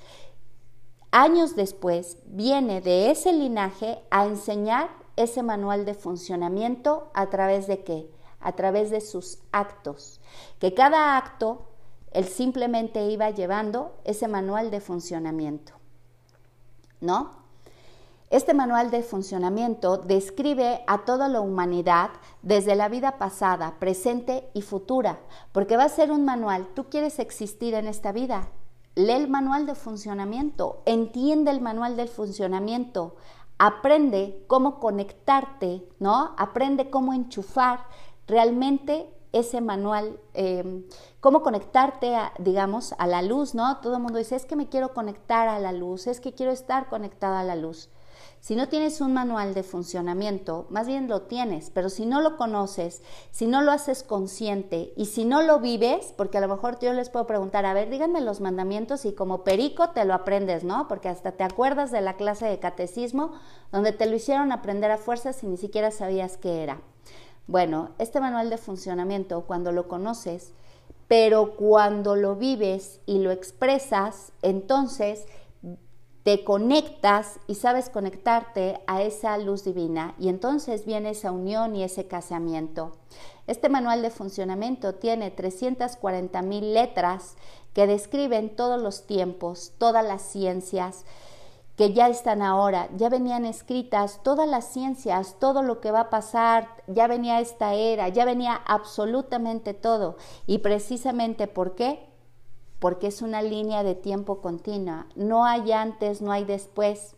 años 1.11 1.55
después, 1.55 2.17
viene 2.25 2.81
de 2.81 3.11
ese 3.11 3.33
linaje 3.33 3.99
a 4.09 4.25
enseñar 4.25 4.89
ese 5.17 5.43
manual 5.43 5.85
de 5.85 5.93
funcionamiento 5.93 7.11
a 7.13 7.29
través 7.29 7.67
de 7.67 7.83
qué? 7.83 8.09
A 8.39 8.53
través 8.53 8.89
de 8.89 9.01
sus 9.01 9.37
actos. 9.51 10.19
Que 10.57 10.73
cada 10.73 11.15
acto 11.15 11.76
él 12.17 12.25
simplemente 12.25 13.11
iba 13.11 13.29
llevando 13.29 13.93
ese 14.03 14.27
manual 14.27 14.71
de 14.71 14.81
funcionamiento. 14.81 15.73
¿No? 16.99 17.45
Este 18.31 18.55
manual 18.55 18.89
de 18.89 19.03
funcionamiento 19.03 19.97
describe 19.97 20.83
a 20.87 21.05
toda 21.05 21.27
la 21.27 21.41
humanidad 21.41 22.09
desde 22.41 22.75
la 22.75 22.89
vida 22.89 23.19
pasada, 23.19 23.75
presente 23.79 24.49
y 24.55 24.63
futura, 24.63 25.19
porque 25.51 25.77
va 25.77 25.83
a 25.83 25.89
ser 25.89 26.11
un 26.11 26.25
manual. 26.25 26.67
Tú 26.73 26.85
quieres 26.89 27.19
existir 27.19 27.75
en 27.75 27.85
esta 27.85 28.11
vida. 28.11 28.49
Lee 28.95 29.11
el 29.11 29.29
manual 29.29 29.67
de 29.67 29.75
funcionamiento, 29.75 30.81
entiende 30.85 31.51
el 31.51 31.61
manual 31.61 31.95
del 31.95 32.09
funcionamiento, 32.09 33.15
aprende 33.59 34.43
cómo 34.47 34.79
conectarte, 34.79 35.87
¿no? 35.99 36.33
Aprende 36.35 36.89
cómo 36.89 37.13
enchufar 37.13 37.85
realmente 38.25 39.07
ese 39.31 39.61
manual, 39.61 40.19
em, 40.33 40.83
cómo 41.19 41.41
conectarte, 41.41 42.15
a, 42.15 42.33
digamos, 42.39 42.93
a 42.97 43.07
la 43.07 43.21
luz, 43.21 43.55
¿no? 43.55 43.77
Todo 43.77 43.95
el 43.95 44.01
mundo 44.01 44.19
dice, 44.19 44.35
es 44.35 44.45
que 44.45 44.55
me 44.55 44.69
quiero 44.69 44.93
conectar 44.93 45.47
a 45.47 45.59
la 45.59 45.71
luz, 45.71 46.07
es 46.07 46.19
que 46.19 46.33
quiero 46.33 46.51
estar 46.51 46.89
conectada 46.89 47.39
a 47.39 47.43
la 47.43 47.55
luz. 47.55 47.89
Si 48.39 48.55
no 48.55 48.69
tienes 48.69 49.01
un 49.01 49.13
manual 49.13 49.53
de 49.53 49.63
funcionamiento, 49.63 50.67
más 50.69 50.87
bien 50.87 51.07
lo 51.09 51.23
tienes, 51.23 51.69
pero 51.69 51.89
si 51.89 52.05
no 52.05 52.21
lo 52.21 52.37
conoces, 52.37 53.01
si 53.31 53.47
no 53.47 53.61
lo 53.61 53.71
haces 53.71 54.03
consciente 54.03 54.93
y 54.95 55.07
si 55.07 55.25
no 55.25 55.41
lo 55.41 55.59
vives, 55.59 56.13
porque 56.15 56.37
a 56.37 56.41
lo 56.41 56.47
mejor 56.47 56.79
yo 56.79 56.93
les 56.93 57.09
puedo 57.09 57.27
preguntar, 57.27 57.65
a 57.65 57.73
ver, 57.73 57.89
díganme 57.89 58.21
los 58.21 58.39
mandamientos 58.39 59.05
y 59.05 59.13
como 59.13 59.43
perico 59.43 59.89
te 59.89 60.05
lo 60.05 60.13
aprendes, 60.13 60.63
¿no? 60.63 60.87
Porque 60.87 61.09
hasta 61.09 61.33
te 61.33 61.43
acuerdas 61.43 61.91
de 61.91 62.01
la 62.01 62.15
clase 62.15 62.45
de 62.45 62.59
catecismo 62.59 63.31
donde 63.71 63.91
te 63.91 64.05
lo 64.05 64.15
hicieron 64.15 64.51
aprender 64.51 64.91
a 64.91 64.97
fuerzas 64.97 65.43
y 65.43 65.47
ni 65.47 65.57
siquiera 65.57 65.91
sabías 65.91 66.37
qué 66.37 66.63
era. 66.63 66.79
Bueno, 67.47 67.91
este 67.97 68.19
manual 68.19 68.49
de 68.49 68.57
funcionamiento, 68.57 69.41
cuando 69.41 69.71
lo 69.71 69.87
conoces, 69.87 70.51
pero 71.07 71.55
cuando 71.55 72.17
lo 72.17 72.35
vives 72.35 72.99
y 73.05 73.19
lo 73.19 73.31
expresas, 73.31 74.33
entonces 74.41 75.25
te 76.23 76.43
conectas 76.43 77.39
y 77.47 77.55
sabes 77.55 77.89
conectarte 77.89 78.81
a 78.85 79.01
esa 79.01 79.37
luz 79.37 79.63
divina 79.63 80.13
y 80.19 80.27
entonces 80.27 80.85
viene 80.85 81.11
esa 81.11 81.31
unión 81.31 81.73
y 81.73 81.83
ese 81.83 82.05
casamiento. 82.05 82.97
Este 83.47 83.69
manual 83.69 84.01
de 84.01 84.09
funcionamiento 84.09 84.95
tiene 84.95 85.31
340 85.31 86.41
mil 86.41 86.73
letras 86.73 87.37
que 87.73 87.87
describen 87.87 88.57
todos 88.57 88.81
los 88.81 89.07
tiempos, 89.07 89.71
todas 89.77 90.05
las 90.05 90.21
ciencias, 90.21 91.05
que 91.77 91.93
ya 91.93 92.09
están 92.09 92.41
ahora, 92.41 92.89
ya 92.97 93.07
venían 93.07 93.45
escritas 93.45 94.21
todas 94.23 94.49
las 94.49 94.65
ciencias, 94.65 95.35
todo 95.39 95.61
lo 95.61 95.79
que 95.79 95.91
va 95.91 96.01
a 96.01 96.09
pasar, 96.09 96.69
ya 96.87 97.05
venía 97.05 97.39
esta 97.39 97.75
era, 97.75 98.09
ya 98.09 98.25
venía 98.25 98.55
absolutamente 98.65 99.75
todo. 99.75 100.17
Y 100.47 100.57
precisamente 100.57 101.47
¿por 101.47 101.75
qué? 101.75 102.09
Porque 102.79 103.07
es 103.07 103.21
una 103.21 103.43
línea 103.43 103.83
de 103.83 103.93
tiempo 103.93 104.41
continua, 104.41 105.05
no 105.15 105.45
hay 105.45 105.71
antes, 105.71 106.19
no 106.19 106.31
hay 106.31 106.45
después. 106.45 107.15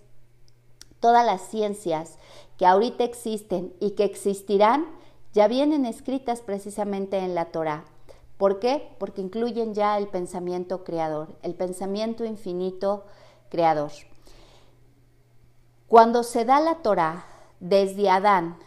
Todas 0.99 1.25
las 1.25 1.41
ciencias 1.41 2.17
que 2.57 2.65
ahorita 2.65 3.05
existen 3.05 3.73
y 3.79 3.91
que 3.91 4.03
existirán 4.03 4.87
ya 5.31 5.47
vienen 5.47 5.85
escritas 5.85 6.41
precisamente 6.41 7.19
en 7.19 7.33
la 7.33 7.45
Torah. 7.45 7.85
¿Por 8.37 8.59
qué? 8.59 8.93
Porque 8.99 9.21
incluyen 9.21 9.73
ya 9.73 9.97
el 9.97 10.09
pensamiento 10.09 10.83
creador, 10.83 11.37
el 11.43 11.55
pensamiento 11.55 12.25
infinito 12.25 13.05
creador. 13.49 13.91
Cuando 15.89 16.21
se 16.21 16.45
da 16.45 16.59
la 16.59 16.75
Torá 16.75 17.25
desde 17.59 18.11
Adán 18.11 18.59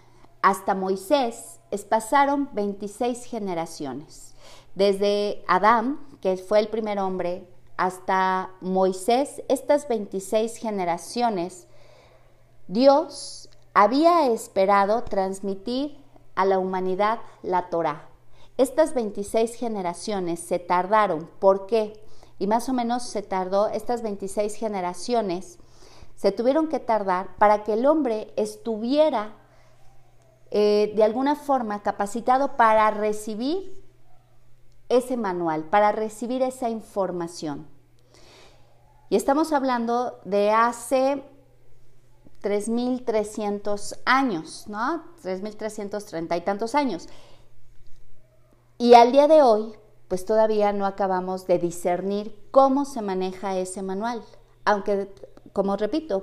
hasta 0.42 0.74
Moisés, 0.74 1.60
pasaron 1.88 2.50
26 2.52 3.26
generaciones. 3.26 4.34
Desde 4.74 5.44
Adán, 5.46 6.00
que 6.20 6.36
fue 6.36 6.58
el 6.58 6.66
primer 6.66 6.98
hombre, 6.98 7.46
hasta 7.76 8.50
Moisés, 8.60 9.40
estas 9.48 9.86
26 9.86 10.56
generaciones, 10.56 11.68
Dios 12.66 13.48
había 13.72 14.26
esperado 14.26 15.04
transmitir 15.04 15.96
a 16.34 16.44
la 16.44 16.58
humanidad 16.58 17.20
la 17.42 17.70
Torá. 17.70 18.08
Estas 18.58 18.94
26 18.94 19.54
generaciones 19.54 20.40
se 20.40 20.58
tardaron. 20.58 21.30
¿Por 21.38 21.66
qué? 21.66 22.02
Y 22.40 22.48
más 22.48 22.68
o 22.68 22.72
menos 22.72 23.04
se 23.04 23.22
tardó 23.22 23.68
estas 23.68 24.02
26 24.02 24.56
generaciones 24.56 25.60
se 26.22 26.30
tuvieron 26.30 26.68
que 26.68 26.78
tardar 26.78 27.34
para 27.36 27.64
que 27.64 27.72
el 27.72 27.84
hombre 27.84 28.32
estuviera 28.36 29.34
eh, 30.52 30.92
de 30.94 31.02
alguna 31.02 31.34
forma 31.34 31.82
capacitado 31.82 32.56
para 32.56 32.88
recibir 32.92 33.84
ese 34.88 35.16
manual, 35.16 35.64
para 35.64 35.90
recibir 35.90 36.42
esa 36.42 36.68
información. 36.68 37.66
Y 39.08 39.16
estamos 39.16 39.52
hablando 39.52 40.20
de 40.24 40.52
hace 40.52 41.24
3.300 42.40 43.98
años, 44.04 44.68
¿no? 44.68 45.02
3.330 45.24 46.36
y 46.36 46.40
tantos 46.42 46.76
años. 46.76 47.08
Y 48.78 48.94
al 48.94 49.10
día 49.10 49.26
de 49.26 49.42
hoy, 49.42 49.74
pues 50.06 50.24
todavía 50.24 50.72
no 50.72 50.86
acabamos 50.86 51.48
de 51.48 51.58
discernir 51.58 52.38
cómo 52.52 52.84
se 52.84 53.02
maneja 53.02 53.56
ese 53.56 53.82
manual, 53.82 54.22
aunque 54.64 55.08
como 55.52 55.76
repito, 55.76 56.22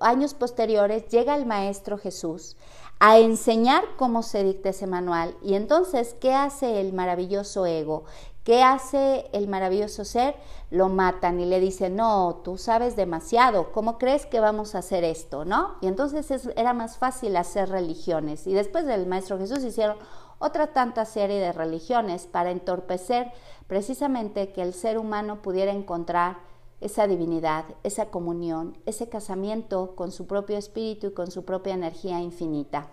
años 0.00 0.34
posteriores 0.34 1.08
llega 1.08 1.34
el 1.34 1.46
Maestro 1.46 1.98
Jesús 1.98 2.56
a 2.98 3.18
enseñar 3.18 3.82
cómo 3.96 4.22
se 4.22 4.44
dicta 4.44 4.68
ese 4.68 4.86
manual. 4.86 5.34
Y 5.42 5.54
entonces, 5.54 6.14
¿qué 6.20 6.34
hace 6.34 6.80
el 6.80 6.92
maravilloso 6.92 7.64
ego? 7.64 8.04
¿Qué 8.44 8.62
hace 8.62 9.28
el 9.32 9.48
maravilloso 9.48 10.04
ser? 10.04 10.34
Lo 10.70 10.88
matan 10.88 11.40
y 11.40 11.46
le 11.46 11.60
dicen, 11.60 11.96
no, 11.96 12.40
tú 12.44 12.58
sabes 12.58 12.96
demasiado, 12.96 13.72
¿cómo 13.72 13.96
crees 13.98 14.26
que 14.26 14.40
vamos 14.40 14.74
a 14.74 14.78
hacer 14.78 15.04
esto? 15.04 15.44
¿No? 15.44 15.76
Y 15.80 15.86
entonces 15.86 16.48
era 16.56 16.74
más 16.74 16.98
fácil 16.98 17.36
hacer 17.36 17.70
religiones. 17.70 18.46
Y 18.46 18.52
después 18.52 18.84
del 18.86 19.06
Maestro 19.06 19.38
Jesús 19.38 19.64
hicieron 19.64 19.96
otra 20.38 20.68
tanta 20.68 21.04
serie 21.04 21.38
de 21.38 21.52
religiones 21.52 22.26
para 22.26 22.50
entorpecer 22.50 23.32
precisamente 23.66 24.52
que 24.52 24.62
el 24.62 24.74
ser 24.74 24.98
humano 24.98 25.42
pudiera 25.42 25.72
encontrar 25.72 26.49
esa 26.80 27.06
divinidad, 27.06 27.64
esa 27.82 28.06
comunión, 28.06 28.76
ese 28.86 29.08
casamiento 29.08 29.94
con 29.96 30.12
su 30.12 30.26
propio 30.26 30.56
espíritu 30.56 31.08
y 31.08 31.12
con 31.12 31.30
su 31.30 31.44
propia 31.44 31.74
energía 31.74 32.20
infinita. 32.20 32.88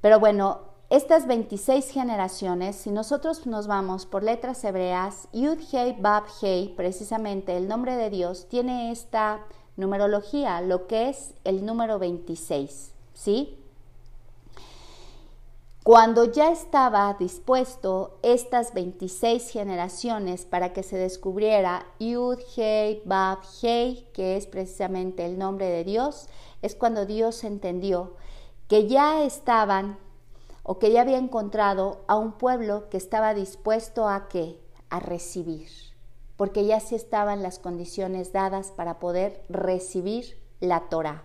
Pero 0.00 0.18
bueno, 0.18 0.60
estas 0.90 1.26
26 1.26 1.90
generaciones, 1.90 2.74
si 2.74 2.90
nosotros 2.90 3.46
nos 3.46 3.66
vamos 3.66 4.06
por 4.06 4.24
letras 4.24 4.64
hebreas, 4.64 5.28
Yud 5.32 5.58
Hei 5.72 5.96
Bab 6.00 6.24
Hei, 6.42 6.74
precisamente 6.76 7.56
el 7.56 7.68
nombre 7.68 7.96
de 7.96 8.10
Dios, 8.10 8.48
tiene 8.48 8.90
esta 8.90 9.44
numerología, 9.76 10.60
lo 10.62 10.88
que 10.88 11.08
es 11.08 11.34
el 11.44 11.64
número 11.64 11.98
26, 12.00 12.92
¿sí? 13.14 13.59
Cuando 15.90 16.22
ya 16.22 16.52
estaba 16.52 17.16
dispuesto 17.18 18.16
estas 18.22 18.74
26 18.74 19.50
generaciones 19.50 20.44
para 20.44 20.72
que 20.72 20.84
se 20.84 20.96
descubriera 20.96 21.84
Yud 21.98 22.38
Hei 22.56 23.02
Bab 23.04 23.40
Hei, 23.60 24.06
que 24.12 24.36
es 24.36 24.46
precisamente 24.46 25.26
el 25.26 25.36
nombre 25.36 25.66
de 25.66 25.82
Dios, 25.82 26.28
es 26.62 26.76
cuando 26.76 27.06
Dios 27.06 27.42
entendió 27.42 28.14
que 28.68 28.86
ya 28.86 29.24
estaban 29.24 29.98
o 30.62 30.78
que 30.78 30.92
ya 30.92 31.00
había 31.00 31.18
encontrado 31.18 32.02
a 32.06 32.14
un 32.14 32.34
pueblo 32.34 32.88
que 32.88 32.96
estaba 32.96 33.34
dispuesto 33.34 34.08
a 34.08 34.28
qué? 34.28 34.60
A 34.90 35.00
recibir, 35.00 35.70
porque 36.36 36.66
ya 36.66 36.78
sí 36.78 36.94
estaban 36.94 37.42
las 37.42 37.58
condiciones 37.58 38.32
dadas 38.32 38.70
para 38.70 39.00
poder 39.00 39.42
recibir 39.48 40.38
la 40.60 40.82
Torah, 40.88 41.24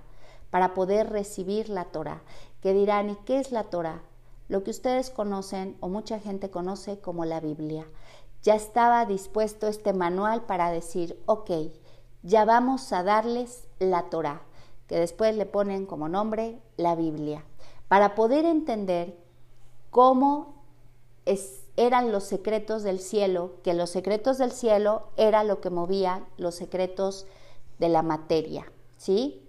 para 0.50 0.74
poder 0.74 1.12
recibir 1.12 1.70
la 1.70 1.86
Torah. 1.86 2.24
Que 2.64 2.74
dirán, 2.74 3.12
¿y 3.12 3.16
qué 3.28 3.38
es 3.38 3.52
la 3.52 3.66
Torah? 3.66 4.02
Lo 4.48 4.64
que 4.64 4.72
ustedes 4.72 5.10
conocen 5.10 5.76
o 5.80 5.90
mucha 5.90 6.20
gente 6.20 6.50
conoce 6.50 7.00
como 7.00 7.26
la 7.26 7.40
Biblia. 7.40 7.88
Ya 8.44 8.56
estaba 8.56 9.06
dispuesto 9.06 9.68
este 9.68 9.94
manual 9.94 10.46
para 10.46 10.70
decir, 10.70 11.20
ok, 11.26 11.52
ya 12.22 12.46
vamos 12.46 12.92
a 12.94 13.04
darles 13.04 13.68
la 13.80 14.10
Torah, 14.10 14.42
que 14.88 15.00
después 15.00 15.36
le 15.36 15.46
ponen 15.46 15.86
como 15.86 16.10
nombre 16.10 16.60
la 16.78 16.96
Biblia, 16.96 17.44
para 17.88 18.16
poder 18.16 18.46
entender 18.46 19.18
cómo 19.90 20.64
eran 21.76 22.12
los 22.12 22.24
secretos 22.24 22.84
del 22.84 23.00
cielo, 23.00 23.54
que 23.64 23.74
los 23.74 23.90
secretos 23.90 24.38
del 24.38 24.52
cielo 24.52 25.08
era 25.18 25.44
lo 25.44 25.60
que 25.62 25.70
movía 25.70 26.26
los 26.38 26.56
secretos 26.56 27.26
de 27.80 27.90
la 27.90 28.04
materia, 28.04 28.72
¿sí? 28.98 29.45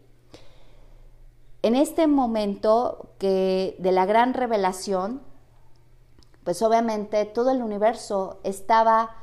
En 1.67 1.75
este 1.75 2.07
momento 2.07 3.09
que 3.19 3.75
de 3.81 3.91
la 3.91 4.07
gran 4.07 4.35
revelación, 4.35 5.21
pues 6.45 6.63
obviamente 6.63 7.25
todo 7.25 7.51
el 7.51 7.61
universo 7.61 8.39
estaba 8.45 9.17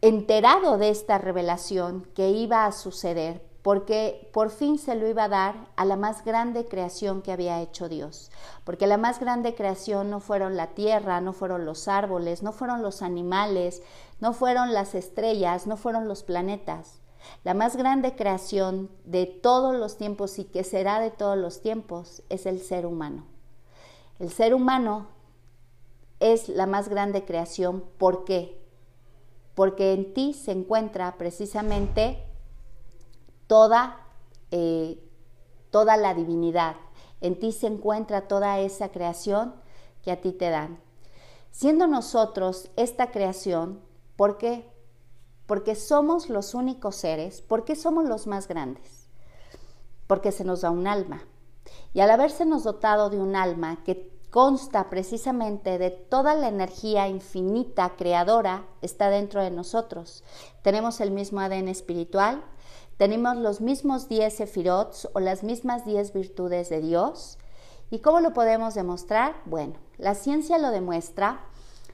enterado 0.00 0.78
de 0.78 0.88
esta 0.88 1.18
revelación 1.18 2.08
que 2.14 2.30
iba 2.30 2.64
a 2.64 2.72
suceder, 2.72 3.46
porque 3.60 4.30
por 4.32 4.48
fin 4.48 4.78
se 4.78 4.94
lo 4.94 5.06
iba 5.06 5.24
a 5.24 5.28
dar 5.28 5.66
a 5.76 5.84
la 5.84 5.96
más 5.96 6.24
grande 6.24 6.64
creación 6.64 7.20
que 7.20 7.32
había 7.32 7.60
hecho 7.60 7.90
Dios, 7.90 8.30
porque 8.64 8.86
la 8.86 8.96
más 8.96 9.20
grande 9.20 9.54
creación 9.54 10.08
no 10.08 10.20
fueron 10.20 10.56
la 10.56 10.68
tierra, 10.68 11.20
no 11.20 11.34
fueron 11.34 11.66
los 11.66 11.86
árboles, 11.86 12.42
no 12.42 12.52
fueron 12.52 12.80
los 12.80 13.02
animales, 13.02 13.82
no 14.20 14.32
fueron 14.32 14.72
las 14.72 14.94
estrellas, 14.94 15.66
no 15.66 15.76
fueron 15.76 16.08
los 16.08 16.22
planetas. 16.22 16.97
La 17.44 17.54
más 17.54 17.76
grande 17.76 18.16
creación 18.16 18.90
de 19.04 19.26
todos 19.26 19.74
los 19.76 19.96
tiempos 19.96 20.38
y 20.38 20.44
que 20.44 20.64
será 20.64 21.00
de 21.00 21.10
todos 21.10 21.36
los 21.36 21.60
tiempos 21.60 22.22
es 22.28 22.46
el 22.46 22.60
ser 22.60 22.86
humano. 22.86 23.24
El 24.18 24.30
ser 24.30 24.54
humano 24.54 25.06
es 26.20 26.48
la 26.48 26.66
más 26.66 26.88
grande 26.88 27.24
creación. 27.24 27.84
¿Por 27.98 28.24
qué? 28.24 28.60
Porque 29.54 29.92
en 29.92 30.14
ti 30.14 30.34
se 30.34 30.52
encuentra 30.52 31.16
precisamente 31.16 32.24
toda, 33.46 34.00
eh, 34.50 34.98
toda 35.70 35.96
la 35.96 36.14
divinidad. 36.14 36.76
En 37.20 37.38
ti 37.38 37.52
se 37.52 37.66
encuentra 37.66 38.28
toda 38.28 38.60
esa 38.60 38.90
creación 38.90 39.54
que 40.02 40.12
a 40.12 40.20
ti 40.20 40.32
te 40.32 40.50
dan. 40.50 40.80
Siendo 41.50 41.86
nosotros 41.86 42.70
esta 42.76 43.10
creación, 43.10 43.80
¿por 44.16 44.38
qué? 44.38 44.70
Porque 45.48 45.74
somos 45.74 46.28
los 46.28 46.52
únicos 46.52 46.94
seres, 46.94 47.40
¿por 47.40 47.64
qué 47.64 47.74
somos 47.74 48.04
los 48.04 48.26
más 48.26 48.48
grandes? 48.48 49.08
Porque 50.06 50.30
se 50.30 50.44
nos 50.44 50.60
da 50.60 50.70
un 50.70 50.86
alma. 50.86 51.24
Y 51.94 52.00
al 52.00 52.10
haberse 52.10 52.44
nos 52.44 52.64
dotado 52.64 53.08
de 53.08 53.18
un 53.18 53.34
alma 53.34 53.82
que 53.82 54.12
consta 54.28 54.90
precisamente 54.90 55.78
de 55.78 55.88
toda 55.90 56.34
la 56.34 56.48
energía 56.48 57.08
infinita 57.08 57.96
creadora, 57.96 58.66
está 58.82 59.08
dentro 59.08 59.42
de 59.42 59.50
nosotros. 59.50 60.22
Tenemos 60.60 61.00
el 61.00 61.12
mismo 61.12 61.40
ADN 61.40 61.68
espiritual, 61.68 62.44
tenemos 62.98 63.38
los 63.38 63.62
mismos 63.62 64.06
10 64.06 64.34
sefirots 64.34 65.08
o 65.14 65.20
las 65.20 65.44
mismas 65.44 65.86
10 65.86 66.12
virtudes 66.12 66.68
de 66.68 66.82
Dios. 66.82 67.38
¿Y 67.88 68.00
cómo 68.00 68.20
lo 68.20 68.34
podemos 68.34 68.74
demostrar? 68.74 69.40
Bueno, 69.46 69.76
la 69.96 70.14
ciencia 70.14 70.58
lo 70.58 70.70
demuestra 70.70 71.47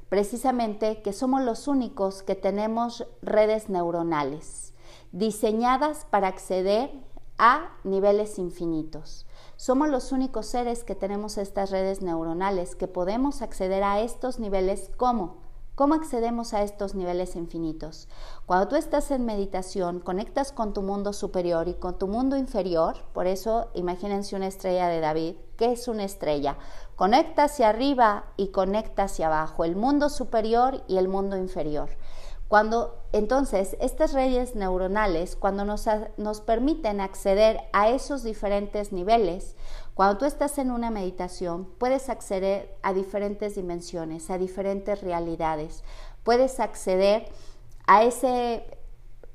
precisamente 0.08 1.02
que 1.02 1.12
somos 1.12 1.42
los 1.42 1.68
únicos 1.68 2.22
que 2.22 2.34
tenemos 2.34 3.06
redes 3.22 3.68
neuronales 3.68 4.74
diseñadas 5.12 6.06
para 6.10 6.28
acceder 6.28 6.90
a 7.38 7.70
niveles 7.84 8.38
infinitos. 8.38 9.26
Somos 9.56 9.88
los 9.88 10.12
únicos 10.12 10.46
seres 10.46 10.84
que 10.84 10.94
tenemos 10.94 11.38
estas 11.38 11.70
redes 11.70 12.02
neuronales 12.02 12.74
que 12.74 12.88
podemos 12.88 13.42
acceder 13.42 13.82
a 13.84 14.00
estos 14.00 14.38
niveles 14.38 14.90
como 14.96 15.43
¿Cómo 15.74 15.94
accedemos 15.94 16.54
a 16.54 16.62
estos 16.62 16.94
niveles 16.94 17.34
infinitos? 17.34 18.06
Cuando 18.46 18.68
tú 18.68 18.76
estás 18.76 19.10
en 19.10 19.26
meditación, 19.26 19.98
conectas 19.98 20.52
con 20.52 20.72
tu 20.72 20.82
mundo 20.82 21.12
superior 21.12 21.66
y 21.66 21.74
con 21.74 21.98
tu 21.98 22.06
mundo 22.06 22.36
inferior, 22.36 22.94
por 23.12 23.26
eso 23.26 23.70
imagínense 23.74 24.36
una 24.36 24.46
estrella 24.46 24.86
de 24.86 25.00
David, 25.00 25.34
¿qué 25.56 25.72
es 25.72 25.88
una 25.88 26.04
estrella? 26.04 26.58
Conecta 26.94 27.44
hacia 27.44 27.70
arriba 27.70 28.26
y 28.36 28.52
conecta 28.52 29.02
hacia 29.02 29.26
abajo, 29.26 29.64
el 29.64 29.74
mundo 29.74 30.10
superior 30.10 30.84
y 30.86 30.98
el 30.98 31.08
mundo 31.08 31.36
inferior. 31.36 31.90
Cuando 32.46 33.02
entonces 33.12 33.76
estas 33.80 34.12
redes 34.12 34.54
neuronales, 34.54 35.34
cuando 35.34 35.64
nos, 35.64 35.86
nos, 36.18 36.40
permiten 36.40 37.00
acceder 37.00 37.62
a 37.72 37.88
esos 37.88 38.22
diferentes 38.22 38.92
niveles, 38.92 39.56
cuando 39.94 40.18
tú 40.18 40.24
estás 40.24 40.58
en 40.58 40.72
una 40.72 40.90
meditación, 40.90 41.66
puedes 41.78 42.08
acceder 42.08 42.76
a 42.82 42.92
diferentes 42.92 43.54
dimensiones, 43.54 44.28
a 44.28 44.38
diferentes 44.38 45.00
realidades, 45.00 45.84
puedes 46.24 46.58
acceder 46.58 47.28
a 47.86 48.02
ese, 48.02 48.66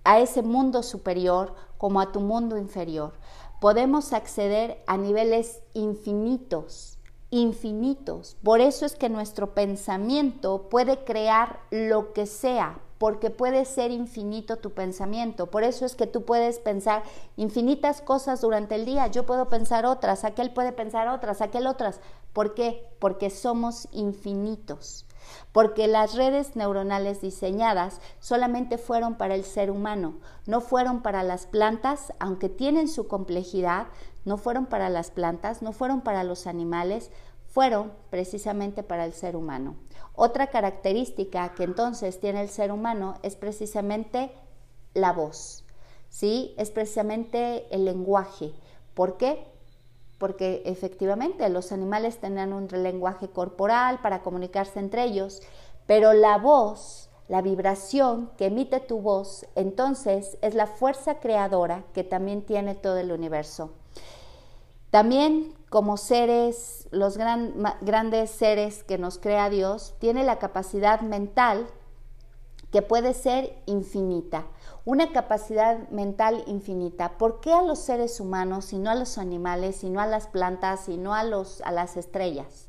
a 0.03 0.19
ese 0.19 0.41
mundo 0.41 0.83
superior 0.83 1.55
como 1.77 2.01
a 2.01 2.11
tu 2.11 2.19
mundo 2.19 2.57
inferior. 2.57 3.13
Podemos 3.61 4.11
acceder 4.11 4.83
a 4.85 4.97
niveles 4.97 5.61
infinitos 5.73 6.98
infinitos. 7.31 8.37
Por 8.43 8.61
eso 8.61 8.85
es 8.85 8.95
que 8.95 9.09
nuestro 9.09 9.53
pensamiento 9.53 10.69
puede 10.69 11.03
crear 11.03 11.59
lo 11.69 12.13
que 12.13 12.25
sea, 12.25 12.79
porque 12.97 13.29
puede 13.29 13.65
ser 13.65 13.91
infinito 13.91 14.57
tu 14.57 14.71
pensamiento. 14.71 15.47
Por 15.47 15.63
eso 15.63 15.85
es 15.85 15.95
que 15.95 16.07
tú 16.07 16.25
puedes 16.25 16.59
pensar 16.59 17.03
infinitas 17.37 18.01
cosas 18.01 18.41
durante 18.41 18.75
el 18.75 18.85
día. 18.85 19.07
Yo 19.07 19.25
puedo 19.25 19.47
pensar 19.49 19.85
otras, 19.85 20.25
aquel 20.25 20.51
puede 20.51 20.71
pensar 20.71 21.07
otras, 21.07 21.41
aquel 21.41 21.67
otras. 21.67 22.01
¿Por 22.33 22.53
qué? 22.53 22.85
Porque 22.99 23.29
somos 23.29 23.87
infinitos. 23.91 25.05
Porque 25.51 25.87
las 25.87 26.15
redes 26.15 26.55
neuronales 26.55 27.21
diseñadas 27.21 28.01
solamente 28.19 28.77
fueron 28.77 29.15
para 29.15 29.35
el 29.35 29.43
ser 29.43 29.71
humano, 29.71 30.19
no 30.45 30.61
fueron 30.61 31.01
para 31.01 31.23
las 31.23 31.45
plantas, 31.45 32.13
aunque 32.19 32.49
tienen 32.49 32.87
su 32.87 33.07
complejidad, 33.07 33.87
no 34.25 34.37
fueron 34.37 34.65
para 34.65 34.89
las 34.89 35.11
plantas, 35.11 35.61
no 35.61 35.71
fueron 35.71 36.01
para 36.01 36.23
los 36.23 36.47
animales, 36.47 37.11
fueron 37.47 37.91
precisamente 38.09 38.83
para 38.83 39.05
el 39.05 39.13
ser 39.13 39.35
humano. 39.35 39.75
Otra 40.13 40.47
característica 40.47 41.53
que 41.55 41.63
entonces 41.63 42.19
tiene 42.19 42.41
el 42.41 42.49
ser 42.49 42.71
humano 42.71 43.15
es 43.23 43.35
precisamente 43.35 44.31
la 44.93 45.13
voz, 45.13 45.65
¿sí? 46.09 46.53
Es 46.57 46.71
precisamente 46.71 47.73
el 47.73 47.85
lenguaje. 47.85 48.53
¿Por 48.93 49.17
qué? 49.17 49.47
Porque 50.19 50.61
efectivamente 50.65 51.49
los 51.49 51.71
animales 51.71 52.19
tenían 52.19 52.53
un 52.53 52.67
lenguaje 52.67 53.29
corporal 53.29 53.99
para 54.01 54.21
comunicarse 54.21 54.77
entre 54.77 55.05
ellos, 55.05 55.41
pero 55.87 56.13
la 56.13 56.37
voz, 56.37 57.09
la 57.27 57.41
vibración 57.41 58.29
que 58.37 58.45
emite 58.45 58.79
tu 58.79 59.01
voz, 59.01 59.47
entonces 59.55 60.37
es 60.43 60.53
la 60.53 60.67
fuerza 60.67 61.19
creadora 61.19 61.85
que 61.93 62.03
también 62.03 62.43
tiene 62.43 62.75
todo 62.75 62.97
el 62.97 63.11
universo. 63.11 63.71
También 64.91 65.53
como 65.69 65.97
seres, 65.97 66.87
los 66.91 67.17
grandes 67.17 68.31
seres 68.31 68.83
que 68.83 68.97
nos 68.97 69.19
crea 69.19 69.49
Dios, 69.49 69.93
tiene 69.99 70.23
la 70.23 70.39
capacidad 70.39 71.01
mental 71.01 71.67
que 72.71 72.81
puede 72.81 73.13
ser 73.13 73.55
infinita, 73.67 74.45
una 74.85 75.11
capacidad 75.11 75.89
mental 75.89 76.43
infinita. 76.47 77.17
¿Por 77.17 77.41
qué 77.41 77.53
a 77.53 77.61
los 77.61 77.79
seres 77.79 78.19
humanos 78.19 78.73
y 78.73 78.79
no 78.79 78.89
a 78.89 78.95
los 78.95 79.17
animales, 79.17 79.83
y 79.83 79.89
no 79.89 79.99
a 79.99 80.07
las 80.07 80.27
plantas, 80.27 80.89
y 80.89 80.97
no 80.97 81.13
a, 81.13 81.23
los, 81.23 81.61
a 81.61 81.71
las 81.71 81.97
estrellas? 81.97 82.67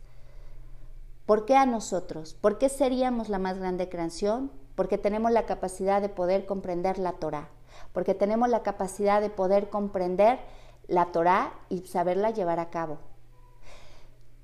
¿Por 1.26 1.46
qué 1.46 1.56
a 1.56 1.66
nosotros? 1.66 2.34
¿Por 2.34 2.58
qué 2.58 2.68
seríamos 2.68 3.28
la 3.28 3.38
más 3.38 3.58
grande 3.58 3.88
creación? 3.88 4.50
Porque 4.74 4.98
tenemos 4.98 5.30
la 5.30 5.46
capacidad 5.46 6.02
de 6.02 6.08
poder 6.08 6.46
comprender 6.46 6.98
la 6.98 7.12
Torah, 7.12 7.48
porque 7.92 8.14
tenemos 8.14 8.48
la 8.48 8.62
capacidad 8.62 9.20
de 9.20 9.30
poder 9.30 9.70
comprender 9.70 10.40
la 10.88 11.12
Torah 11.12 11.52
y 11.68 11.82
saberla 11.86 12.30
llevar 12.30 12.58
a 12.58 12.70
cabo. 12.70 12.98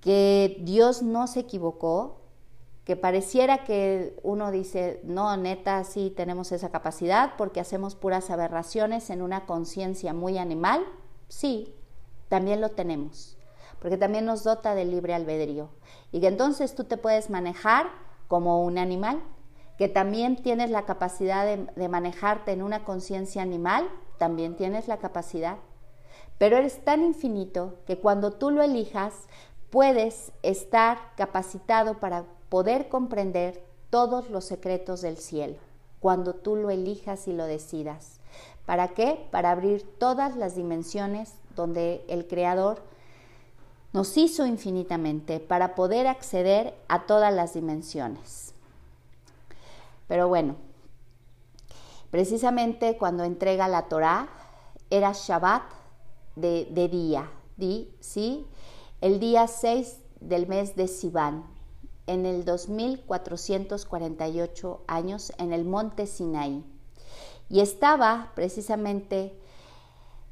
Que 0.00 0.58
Dios 0.60 1.02
no 1.02 1.26
se 1.26 1.40
equivocó, 1.40 2.20
que 2.86 2.96
pareciera 2.96 3.64
que 3.64 4.18
uno 4.22 4.50
dice, 4.50 5.00
no, 5.04 5.36
neta, 5.36 5.84
sí 5.84 6.10
tenemos 6.16 6.50
esa 6.52 6.70
capacidad 6.70 7.34
porque 7.36 7.60
hacemos 7.60 7.96
puras 7.96 8.30
aberraciones 8.30 9.10
en 9.10 9.20
una 9.20 9.44
conciencia 9.44 10.14
muy 10.14 10.38
animal. 10.38 10.82
Sí, 11.28 11.74
también 12.30 12.62
lo 12.62 12.70
tenemos 12.70 13.36
porque 13.80 13.96
también 13.96 14.24
nos 14.24 14.44
dota 14.44 14.74
de 14.74 14.84
libre 14.84 15.14
albedrío. 15.14 15.68
Y 16.12 16.20
que 16.20 16.28
entonces 16.28 16.74
tú 16.74 16.84
te 16.84 16.96
puedes 16.96 17.30
manejar 17.30 17.86
como 18.28 18.62
un 18.62 18.78
animal, 18.78 19.22
que 19.78 19.88
también 19.88 20.36
tienes 20.36 20.70
la 20.70 20.86
capacidad 20.86 21.44
de, 21.44 21.88
manejarte 21.88 22.52
en 22.52 22.62
una 22.62 22.84
conciencia 22.84 23.42
animal, 23.42 23.88
también 24.18 24.56
tienes 24.56 24.88
la 24.88 24.96
capacidad. 24.96 25.58
Pero 26.38 26.56
eres 26.56 26.84
tan 26.84 27.04
infinito 27.04 27.78
que 27.86 27.98
cuando 27.98 28.32
tú 28.32 28.50
lo 28.50 28.62
elijas, 28.62 29.28
puedes 29.70 30.32
estar 30.42 30.98
capacitado 31.16 32.00
para 32.00 32.24
poder 32.48 32.88
comprender 32.88 33.62
todos 33.90 34.30
los 34.30 34.44
secretos 34.44 35.00
del 35.00 35.16
cielo, 35.16 35.56
cuando 36.00 36.34
tú 36.34 36.56
lo 36.56 36.70
elijas 36.70 37.28
y 37.28 37.32
lo 37.32 37.44
decidas. 37.44 38.20
¿Para 38.66 38.88
qué? 38.88 39.26
Para 39.30 39.52
abrir 39.52 39.82
todas 39.98 40.36
las 40.36 40.56
dimensiones 40.56 41.34
donde 41.54 42.04
el 42.08 42.26
Creador 42.26 42.82
nos 43.92 44.16
hizo 44.16 44.44
infinitamente 44.44 45.40
para 45.40 45.74
poder 45.74 46.06
acceder 46.06 46.74
a 46.88 47.06
todas 47.06 47.32
las 47.32 47.54
dimensiones. 47.54 48.52
Pero 50.08 50.28
bueno, 50.28 50.56
precisamente 52.10 52.98
cuando 52.98 53.24
entrega 53.24 53.68
la 53.68 53.88
Torá, 53.88 54.28
era 54.90 55.12
Shabbat 55.12 55.62
de, 56.36 56.88
día, 56.90 57.30
¿sí? 58.00 58.46
El 59.00 59.18
día 59.18 59.46
6 59.46 59.98
del 60.20 60.46
mes 60.46 60.76
de 60.76 60.88
Sivan, 60.88 61.55
en 62.06 62.26
el 62.26 62.44
2448 62.44 64.84
años, 64.86 65.32
en 65.38 65.52
el 65.52 65.64
monte 65.64 66.06
Sinaí. 66.06 66.64
Y 67.48 67.60
estaba 67.60 68.32
precisamente 68.34 69.40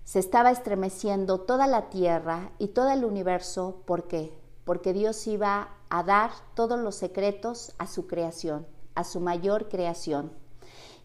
se 0.05 0.19
estaba 0.19 0.51
estremeciendo 0.51 1.41
toda 1.41 1.67
la 1.67 1.89
tierra 1.89 2.53
y 2.59 2.69
todo 2.69 2.91
el 2.91 3.05
universo. 3.05 3.83
¿Por 3.87 4.07
qué? 4.07 4.39
Porque 4.65 4.93
Dios 4.93 5.27
iba 5.27 5.71
a 5.89 6.03
dar 6.03 6.31
todos 6.55 6.79
los 6.79 6.95
secretos 6.95 7.73
a 7.79 7.87
su 7.87 8.07
creación, 8.07 8.67
a 8.95 9.05
su 9.05 9.21
mayor 9.21 9.69
creación. 9.69 10.33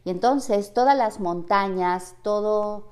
Y 0.04 0.10
entonces 0.10 0.74
todas 0.74 0.98
las 0.98 1.20
montañas, 1.20 2.16
todo, 2.24 2.88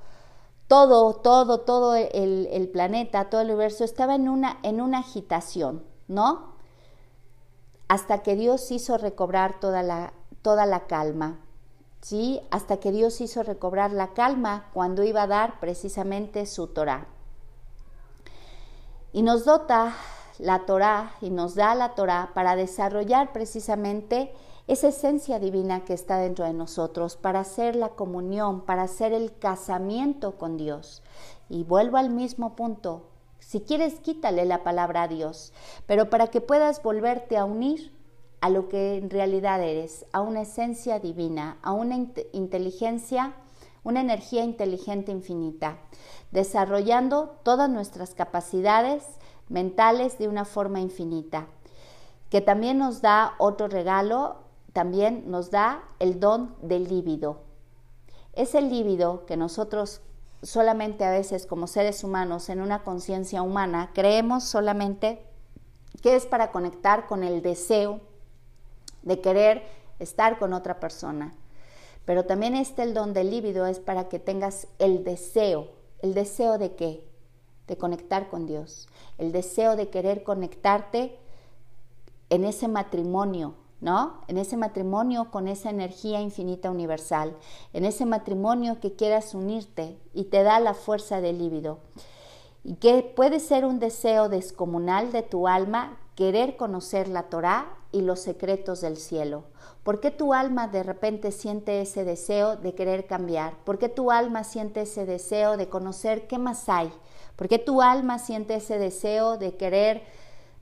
todo, 0.66 1.14
todo, 1.14 1.60
todo 1.60 1.94
el, 1.94 2.70
planeta, 2.72 3.28
todo 3.28 3.42
el 3.42 3.48
universo 3.48 3.84
estaba 3.84 4.14
en 4.14 4.28
una, 4.28 4.58
en 4.62 4.80
una 4.80 4.98
agitación, 4.98 5.84
¿no? 6.06 6.57
Hasta 7.88 8.22
que 8.22 8.36
Dios 8.36 8.70
hizo 8.70 8.98
recobrar 8.98 9.60
toda 9.60 9.82
la, 9.82 10.12
toda 10.42 10.66
la 10.66 10.86
calma. 10.86 11.38
¿sí? 12.00 12.40
hasta 12.50 12.78
que 12.78 12.92
Dios 12.92 13.20
hizo 13.20 13.42
recobrar 13.42 13.92
la 13.92 14.14
calma 14.14 14.66
cuando 14.72 15.02
iba 15.02 15.22
a 15.22 15.26
dar 15.26 15.60
precisamente 15.60 16.46
su 16.46 16.68
Torah. 16.68 17.06
Y 19.12 19.22
nos 19.22 19.44
dota 19.44 19.94
la 20.38 20.66
Torah 20.66 21.12
y 21.20 21.30
nos 21.30 21.54
da 21.54 21.74
la 21.74 21.94
Torah 21.94 22.30
para 22.34 22.56
desarrollar 22.56 23.32
precisamente 23.32 24.32
esa 24.68 24.88
esencia 24.88 25.38
divina 25.38 25.84
que 25.84 25.94
está 25.94 26.18
dentro 26.18 26.44
de 26.44 26.52
nosotros, 26.52 27.16
para 27.16 27.40
hacer 27.40 27.74
la 27.74 27.88
comunión, 27.90 28.60
para 28.60 28.82
hacer 28.82 29.14
el 29.14 29.36
casamiento 29.38 30.36
con 30.36 30.58
Dios. 30.58 31.02
Y 31.48 31.64
vuelvo 31.64 31.96
al 31.96 32.10
mismo 32.10 32.54
punto, 32.54 33.04
si 33.48 33.62
quieres 33.62 34.00
quítale 34.00 34.44
la 34.44 34.62
palabra 34.62 35.04
a 35.04 35.08
Dios, 35.08 35.54
pero 35.86 36.10
para 36.10 36.26
que 36.26 36.42
puedas 36.42 36.82
volverte 36.82 37.38
a 37.38 37.46
unir 37.46 37.96
a 38.42 38.50
lo 38.50 38.68
que 38.68 38.98
en 38.98 39.08
realidad 39.08 39.62
eres, 39.62 40.04
a 40.12 40.20
una 40.20 40.42
esencia 40.42 40.98
divina, 40.98 41.56
a 41.62 41.72
una 41.72 41.96
inteligencia, 42.32 43.32
una 43.84 44.02
energía 44.02 44.44
inteligente 44.44 45.12
infinita, 45.12 45.78
desarrollando 46.30 47.38
todas 47.42 47.70
nuestras 47.70 48.14
capacidades 48.14 49.02
mentales 49.48 50.18
de 50.18 50.28
una 50.28 50.44
forma 50.44 50.80
infinita, 50.80 51.46
que 52.28 52.42
también 52.42 52.76
nos 52.76 53.00
da 53.00 53.32
otro 53.38 53.66
regalo, 53.66 54.36
también 54.74 55.24
nos 55.30 55.50
da 55.50 55.84
el 56.00 56.20
don 56.20 56.54
del 56.60 56.86
líbido. 56.86 57.40
Es 58.34 58.54
el 58.54 58.68
líbido 58.68 59.24
que 59.24 59.38
nosotros 59.38 60.02
solamente 60.42 61.04
a 61.04 61.10
veces 61.10 61.46
como 61.46 61.66
seres 61.66 62.04
humanos 62.04 62.48
en 62.48 62.60
una 62.60 62.84
conciencia 62.84 63.42
humana 63.42 63.90
creemos 63.94 64.44
solamente 64.44 65.22
que 66.02 66.16
es 66.16 66.26
para 66.26 66.52
conectar 66.52 67.06
con 67.06 67.24
el 67.24 67.42
deseo 67.42 68.00
de 69.02 69.20
querer 69.20 69.62
estar 69.98 70.38
con 70.38 70.52
otra 70.52 70.80
persona. 70.80 71.34
Pero 72.04 72.24
también 72.24 72.54
este 72.54 72.82
el 72.82 72.94
don 72.94 73.12
del 73.12 73.30
líbido 73.30 73.66
es 73.66 73.80
para 73.80 74.08
que 74.08 74.18
tengas 74.18 74.68
el 74.78 75.04
deseo. 75.04 75.68
¿El 76.00 76.14
deseo 76.14 76.56
de 76.56 76.74
qué? 76.74 77.04
De 77.66 77.76
conectar 77.76 78.28
con 78.30 78.46
Dios. 78.46 78.88
El 79.18 79.32
deseo 79.32 79.76
de 79.76 79.90
querer 79.90 80.22
conectarte 80.22 81.18
en 82.30 82.44
ese 82.44 82.68
matrimonio, 82.68 83.54
¿no? 83.80 84.20
En 84.28 84.38
ese 84.38 84.56
matrimonio 84.56 85.30
con 85.30 85.48
esa 85.48 85.70
energía 85.70 86.20
infinita 86.20 86.70
universal. 86.70 87.36
En 87.72 87.84
ese 87.84 88.06
matrimonio 88.06 88.80
que 88.80 88.94
quieras 88.94 89.34
unirte 89.34 89.98
y 90.14 90.24
te 90.24 90.42
da 90.42 90.60
la 90.60 90.74
fuerza 90.74 91.20
del 91.20 91.38
líbido. 91.38 91.78
Y 92.64 92.74
que 92.74 93.02
puede 93.02 93.40
ser 93.40 93.64
un 93.64 93.78
deseo 93.78 94.28
descomunal 94.28 95.12
de 95.12 95.22
tu 95.22 95.48
alma 95.48 95.98
querer 96.18 96.56
conocer 96.56 97.06
la 97.06 97.24
Torá 97.24 97.78
y 97.92 98.00
los 98.02 98.20
secretos 98.20 98.80
del 98.80 98.96
cielo? 98.96 99.44
¿Por 99.82 100.00
qué 100.00 100.10
tu 100.10 100.34
alma 100.34 100.68
de 100.68 100.82
repente 100.82 101.30
siente 101.30 101.80
ese 101.80 102.04
deseo 102.04 102.56
de 102.56 102.74
querer 102.74 103.06
cambiar? 103.06 103.54
¿Por 103.64 103.78
qué 103.78 103.88
tu 103.88 104.10
alma 104.10 104.44
siente 104.44 104.82
ese 104.82 105.06
deseo 105.06 105.56
de 105.56 105.68
conocer 105.68 106.26
qué 106.26 106.38
más 106.38 106.68
hay? 106.68 106.92
¿Por 107.36 107.48
qué 107.48 107.58
tu 107.58 107.80
alma 107.82 108.18
siente 108.18 108.56
ese 108.56 108.78
deseo 108.78 109.38
de 109.38 109.56
querer 109.56 110.02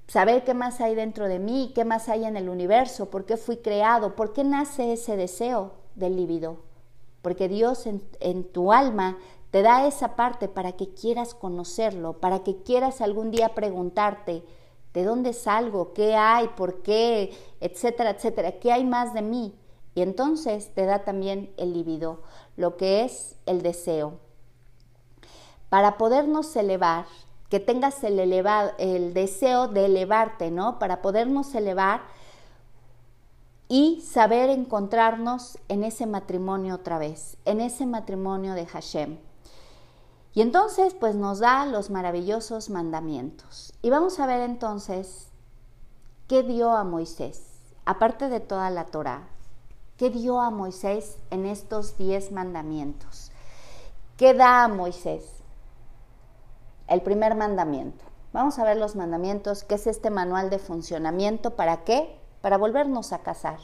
saber 0.07 0.45
qué 0.45 0.55
más 0.55 0.81
hay 0.81 0.95
dentro 0.95 1.29
de 1.29 1.39
mí, 1.39 1.73
qué 1.75 1.85
más 1.85 2.09
hay 2.09 2.25
en 2.25 2.37
el 2.37 2.49
universo? 2.49 3.11
¿Por 3.11 3.25
qué 3.25 3.37
fui 3.37 3.59
creado? 3.59 4.17
¿Por 4.17 4.33
qué 4.33 4.45
nace 4.45 4.93
ese 4.93 5.17
deseo 5.17 5.73
del 5.95 6.17
líbido? 6.17 6.59
Porque 7.23 7.49
Dios 7.49 7.87
en, 7.87 8.03
en 8.21 8.45
tu 8.45 8.73
alma 8.73 9.19
te 9.51 9.63
da 9.63 9.87
esa 9.87 10.17
parte 10.17 10.49
para 10.49 10.73
que 10.73 10.91
quieras 10.91 11.35
conocerlo, 11.35 12.15
para 12.15 12.41
que 12.45 12.63
quieras 12.63 13.01
algún 13.01 13.31
día 13.31 13.55
preguntarte, 13.55 14.45
de 14.97 15.05
dónde 15.05 15.35
salgo, 15.35 15.93
qué 15.93 16.15
hay, 16.15 16.49
por 16.49 16.81
qué, 16.81 17.31
etcétera, 17.61 18.11
etcétera, 18.11 18.53
qué 18.53 18.73
hay 18.73 18.83
más 18.83 19.13
de 19.13 19.21
mí. 19.21 19.55
Y 19.95 20.01
entonces 20.01 20.73
te 20.75 20.87
da 20.87 21.05
también 21.05 21.53
el 21.59 21.75
libido, 21.75 22.23
lo 22.57 22.79
que 22.79 23.05
es 23.05 23.37
el 23.45 23.61
deseo. 23.61 24.15
Para 25.69 25.99
podernos 25.99 26.55
elevar, 26.57 27.05
que 27.49 27.61
tengas 27.61 28.03
el, 28.05 28.19
el 28.19 29.15
deseo 29.15 29.69
de 29.69 29.87
elevarte, 29.87 30.51
¿no? 30.51 30.79
Para 30.79 31.03
podernos 31.03 31.55
elevar 31.55 32.03
y 33.69 34.01
saber 34.03 34.51
encontrarnos 34.51 35.59
en 35.69 35.85
ese 35.85 36.07
matrimonio 36.07 36.75
otra 36.75 36.99
vez, 36.99 37.37
en 37.45 37.61
ese 37.61 37.87
matrimonio 37.87 38.55
de 38.55 38.67
Hashem. 38.67 39.19
Y 40.35 40.43
entonces 40.43 40.95
pues 40.95 41.15
nos 41.15 41.39
da 41.39 41.65
los 41.67 41.91
maravillosos 41.91 42.69
mandamientos. 42.69 43.73
Y 43.83 43.91
vamos 43.91 44.21
a 44.21 44.27
ver 44.27 44.43
entonces 44.43 45.29
qué 46.29 46.43
dio 46.43 46.73
a 46.73 46.85
Moisés, 46.85 47.43
aparte 47.85 48.29
de 48.29 48.41
toda 48.41 48.71
la 48.71 48.85
Torah, 48.85 49.29
qué 49.97 50.11
dio 50.11 50.41
a 50.41 50.51
Moisés 50.51 51.19
en 51.31 51.47
estos 51.47 51.97
diez 51.97 52.33
mandamientos. 52.33 53.31
¿Qué 54.17 54.35
da 54.35 54.65
a 54.65 54.69
Moisés? 54.69 55.36
El 56.89 57.03
primer 57.03 57.35
mandamiento. 57.35 58.05
Vamos 58.33 58.59
a 58.59 58.65
ver 58.65 58.77
los 58.77 58.95
mandamientos, 58.95 59.65
qué 59.65 59.75
es 59.75 59.87
este 59.87 60.11
manual 60.11 60.51
de 60.51 60.59
funcionamiento, 60.61 61.57
¿para 61.57 61.85
qué? 61.85 62.21
Para 62.43 62.59
volvernos 62.59 63.13
a 63.13 63.21
casar. 63.21 63.59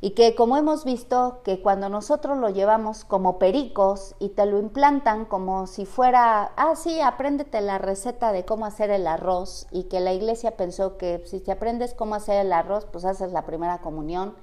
y 0.00 0.10
que 0.10 0.34
como 0.34 0.56
hemos 0.58 0.84
visto 0.84 1.40
que 1.42 1.62
cuando 1.62 1.88
nosotros 1.88 2.36
lo 2.38 2.50
llevamos 2.50 3.04
como 3.04 3.38
pericos 3.38 4.14
y 4.18 4.28
te 4.28 4.44
lo 4.44 4.58
implantan 4.58 5.24
como 5.24 5.66
si 5.66 5.86
fuera, 5.86 6.52
ah, 6.56 6.76
sí, 6.76 7.00
apréndete 7.00 7.60
la 7.62 7.78
receta 7.78 8.30
de 8.30 8.44
cómo 8.44 8.66
hacer 8.66 8.90
el 8.90 9.06
arroz 9.06 9.66
y 9.70 9.84
que 9.84 10.00
la 10.00 10.12
iglesia 10.12 10.56
pensó 10.56 10.98
que 10.98 11.22
si 11.26 11.40
te 11.40 11.50
aprendes 11.50 11.94
cómo 11.94 12.14
hacer 12.14 12.44
el 12.44 12.52
arroz, 12.52 12.84
pues 12.84 13.04
haces 13.06 13.32
la 13.32 13.46
primera 13.46 13.78
comunión. 13.78 14.34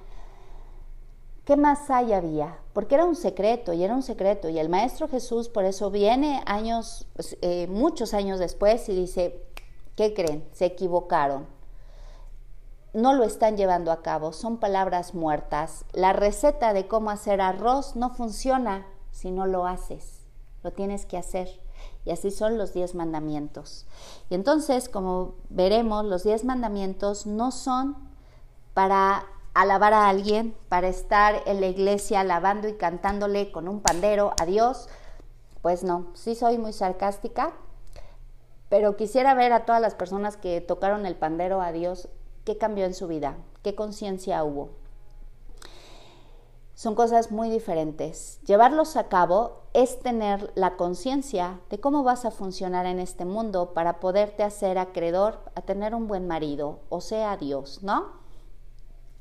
¿Qué 1.44 1.56
más 1.56 1.90
hay 1.90 2.12
había? 2.12 2.58
Porque 2.72 2.94
era 2.94 3.04
un 3.04 3.16
secreto 3.16 3.72
y 3.72 3.84
era 3.84 3.94
un 3.94 4.02
secreto 4.02 4.48
y 4.48 4.58
el 4.58 4.68
Maestro 4.68 5.08
Jesús 5.08 5.48
por 5.48 5.64
eso 5.64 5.90
viene 5.90 6.42
años, 6.46 7.06
eh, 7.42 7.66
muchos 7.68 8.14
años 8.14 8.38
después 8.38 8.88
y 8.88 8.94
dice, 8.94 9.44
¿qué 9.94 10.14
creen? 10.14 10.44
Se 10.52 10.64
equivocaron 10.64 11.46
no 12.94 13.12
lo 13.12 13.24
están 13.24 13.56
llevando 13.56 13.90
a 13.90 14.02
cabo, 14.02 14.32
son 14.32 14.58
palabras 14.58 15.14
muertas. 15.14 15.84
La 15.92 16.12
receta 16.12 16.72
de 16.72 16.86
cómo 16.86 17.10
hacer 17.10 17.40
arroz 17.40 17.96
no 17.96 18.10
funciona 18.10 18.86
si 19.10 19.32
no 19.32 19.46
lo 19.46 19.66
haces, 19.66 20.20
lo 20.62 20.70
tienes 20.70 21.04
que 21.04 21.18
hacer. 21.18 21.48
Y 22.04 22.12
así 22.12 22.30
son 22.30 22.56
los 22.56 22.72
diez 22.72 22.94
mandamientos. 22.94 23.86
Y 24.30 24.36
entonces, 24.36 24.88
como 24.88 25.34
veremos, 25.50 26.04
los 26.04 26.22
diez 26.22 26.44
mandamientos 26.44 27.26
no 27.26 27.50
son 27.50 27.96
para 28.74 29.26
alabar 29.54 29.92
a 29.92 30.08
alguien, 30.08 30.54
para 30.68 30.88
estar 30.88 31.42
en 31.46 31.60
la 31.60 31.68
iglesia 31.68 32.20
alabando 32.20 32.68
y 32.68 32.74
cantándole 32.74 33.52
con 33.52 33.68
un 33.68 33.80
pandero 33.80 34.32
a 34.40 34.46
Dios. 34.46 34.88
Pues 35.62 35.84
no, 35.84 36.10
sí 36.14 36.34
soy 36.34 36.58
muy 36.58 36.72
sarcástica, 36.72 37.52
pero 38.68 38.96
quisiera 38.96 39.34
ver 39.34 39.52
a 39.52 39.64
todas 39.64 39.80
las 39.80 39.94
personas 39.94 40.36
que 40.36 40.60
tocaron 40.60 41.06
el 41.06 41.16
pandero 41.16 41.60
a 41.60 41.72
Dios 41.72 42.08
¿Qué 42.44 42.58
cambió 42.58 42.84
en 42.84 42.92
su 42.92 43.08
vida? 43.08 43.38
¿Qué 43.62 43.74
conciencia 43.74 44.44
hubo? 44.44 44.68
Son 46.74 46.94
cosas 46.94 47.30
muy 47.30 47.48
diferentes. 47.48 48.38
Llevarlos 48.42 48.96
a 48.96 49.08
cabo 49.08 49.62
es 49.72 50.00
tener 50.00 50.52
la 50.54 50.76
conciencia 50.76 51.60
de 51.70 51.80
cómo 51.80 52.02
vas 52.02 52.26
a 52.26 52.30
funcionar 52.30 52.84
en 52.84 53.00
este 53.00 53.24
mundo 53.24 53.72
para 53.72 53.98
poderte 53.98 54.42
hacer 54.42 54.76
acreedor 54.76 55.38
a 55.54 55.62
tener 55.62 55.94
un 55.94 56.06
buen 56.06 56.28
marido, 56.28 56.80
o 56.90 57.00
sea, 57.00 57.38
Dios, 57.38 57.82
¿no? 57.82 58.23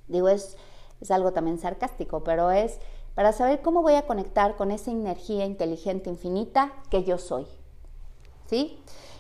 Digo, 0.07 0.29
es, 0.29 0.57
es 1.01 1.11
algo 1.11 1.33
también 1.33 1.59
sarcástico, 1.59 2.23
pero 2.23 2.51
es 2.51 2.79
para 3.15 3.31
saber 3.31 3.61
cómo 3.61 3.81
voy 3.81 3.93
a 3.93 4.07
conectar 4.07 4.55
con 4.55 4.71
esa 4.71 4.91
energía 4.91 5.45
inteligente 5.45 6.09
infinita 6.09 6.73
que 6.89 7.03
yo 7.03 7.17
soy. 7.17 7.45
¿Sí? 8.47 8.79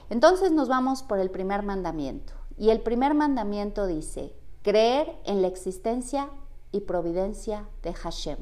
Entonces 0.09 0.51
nos 0.51 0.67
vamos 0.67 1.03
por 1.03 1.19
el 1.19 1.29
primer 1.29 1.63
mandamiento. 1.63 2.33
Y 2.57 2.69
el 2.69 2.81
primer 2.81 3.13
mandamiento 3.13 3.87
dice, 3.87 4.33
creer 4.61 5.15
en 5.25 5.41
la 5.41 5.47
existencia 5.47 6.29
y 6.71 6.81
providencia 6.81 7.67
de 7.81 7.93
Hashem. 7.93 8.37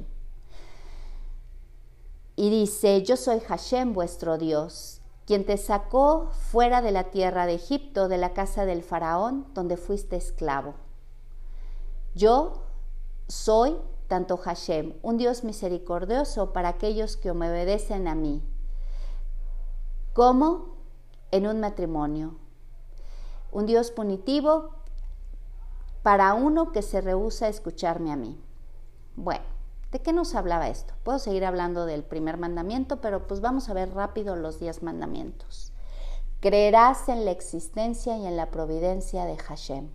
Y 2.35 2.49
dice, 2.49 3.03
yo 3.03 3.17
soy 3.17 3.39
Hashem 3.39 3.93
vuestro 3.93 4.37
Dios, 4.37 5.01
quien 5.25 5.45
te 5.45 5.57
sacó 5.57 6.29
fuera 6.31 6.81
de 6.81 6.91
la 6.91 7.11
tierra 7.11 7.45
de 7.45 7.55
Egipto, 7.55 8.07
de 8.07 8.17
la 8.17 8.33
casa 8.33 8.65
del 8.65 8.83
faraón, 8.83 9.45
donde 9.53 9.77
fuiste 9.77 10.15
esclavo. 10.15 10.73
Yo 12.13 12.63
soy 13.27 13.77
tanto 14.07 14.37
Hashem, 14.37 14.93
un 15.01 15.17
Dios 15.17 15.43
misericordioso 15.43 16.51
para 16.51 16.69
aquellos 16.69 17.15
que 17.15 17.33
me 17.33 17.49
obedecen 17.49 18.07
a 18.07 18.15
mí, 18.15 18.43
como 20.13 20.75
en 21.31 21.47
un 21.47 21.61
matrimonio 21.61 22.35
un 23.51 23.65
Dios 23.65 23.91
punitivo 23.91 24.69
para 26.03 26.33
uno 26.33 26.71
que 26.71 26.81
se 26.81 27.01
rehúsa 27.01 27.45
a 27.45 27.49
escucharme 27.49 28.11
a 28.11 28.15
mí. 28.15 28.41
Bueno, 29.15 29.43
¿de 29.91 30.01
qué 30.01 30.13
nos 30.13 30.35
hablaba 30.35 30.69
esto? 30.69 30.93
Puedo 31.03 31.19
seguir 31.19 31.45
hablando 31.45 31.85
del 31.85 32.03
primer 32.03 32.37
mandamiento, 32.37 33.01
pero 33.01 33.27
pues 33.27 33.41
vamos 33.41 33.69
a 33.69 33.73
ver 33.73 33.93
rápido 33.93 34.35
los 34.35 34.59
diez 34.59 34.81
mandamientos. 34.81 35.73
Creerás 36.39 37.07
en 37.09 37.25
la 37.25 37.31
existencia 37.31 38.17
y 38.17 38.25
en 38.25 38.35
la 38.35 38.49
providencia 38.49 39.25
de 39.25 39.37
Hashem. 39.37 39.89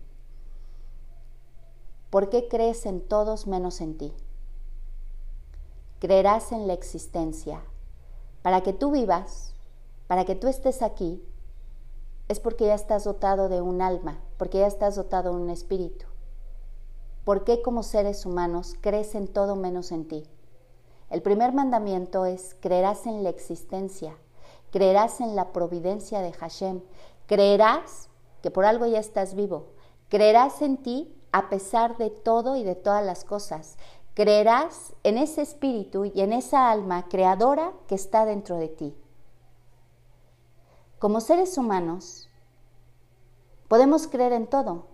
¿Por 2.10 2.28
qué 2.30 2.48
crees 2.48 2.86
en 2.86 3.00
todos 3.00 3.46
menos 3.46 3.80
en 3.80 3.98
ti? 3.98 4.12
Creerás 5.98 6.52
en 6.52 6.68
la 6.68 6.72
existencia. 6.72 7.62
Para 8.42 8.62
que 8.62 8.72
tú 8.72 8.92
vivas, 8.92 9.54
para 10.06 10.24
que 10.24 10.36
tú 10.36 10.46
estés 10.46 10.82
aquí, 10.82 11.20
es 12.28 12.38
porque 12.38 12.66
ya 12.66 12.74
estás 12.74 13.04
dotado 13.04 13.48
de 13.48 13.60
un 13.60 13.82
alma, 13.82 14.20
porque 14.36 14.58
ya 14.58 14.68
estás 14.68 14.94
dotado 14.94 15.30
de 15.30 15.42
un 15.42 15.50
espíritu. 15.50 16.06
¿Por 17.24 17.42
qué 17.42 17.60
como 17.60 17.82
seres 17.82 18.24
humanos 18.24 18.76
crees 18.80 19.16
en 19.16 19.26
todo 19.26 19.56
menos 19.56 19.90
en 19.90 20.06
ti? 20.06 20.28
El 21.10 21.22
primer 21.22 21.52
mandamiento 21.52 22.24
es 22.24 22.56
creerás 22.60 23.06
en 23.06 23.24
la 23.24 23.30
existencia, 23.30 24.16
creerás 24.70 25.20
en 25.20 25.34
la 25.34 25.52
providencia 25.52 26.20
de 26.20 26.32
Hashem, 26.32 26.82
creerás 27.26 28.08
que 28.42 28.52
por 28.52 28.64
algo 28.64 28.86
ya 28.86 29.00
estás 29.00 29.34
vivo, 29.34 29.66
creerás 30.08 30.62
en 30.62 30.76
ti 30.76 31.15
a 31.36 31.50
pesar 31.50 31.98
de 31.98 32.08
todo 32.08 32.56
y 32.56 32.64
de 32.64 32.74
todas 32.74 33.04
las 33.04 33.22
cosas, 33.22 33.76
creerás 34.14 34.94
en 35.02 35.18
ese 35.18 35.42
espíritu 35.42 36.06
y 36.06 36.22
en 36.22 36.32
esa 36.32 36.70
alma 36.70 37.10
creadora 37.10 37.74
que 37.88 37.94
está 37.94 38.24
dentro 38.24 38.56
de 38.56 38.68
ti. 38.68 38.96
Como 40.98 41.20
seres 41.20 41.58
humanos, 41.58 42.30
podemos 43.68 44.08
creer 44.08 44.32
en 44.32 44.46
todo, 44.46 44.86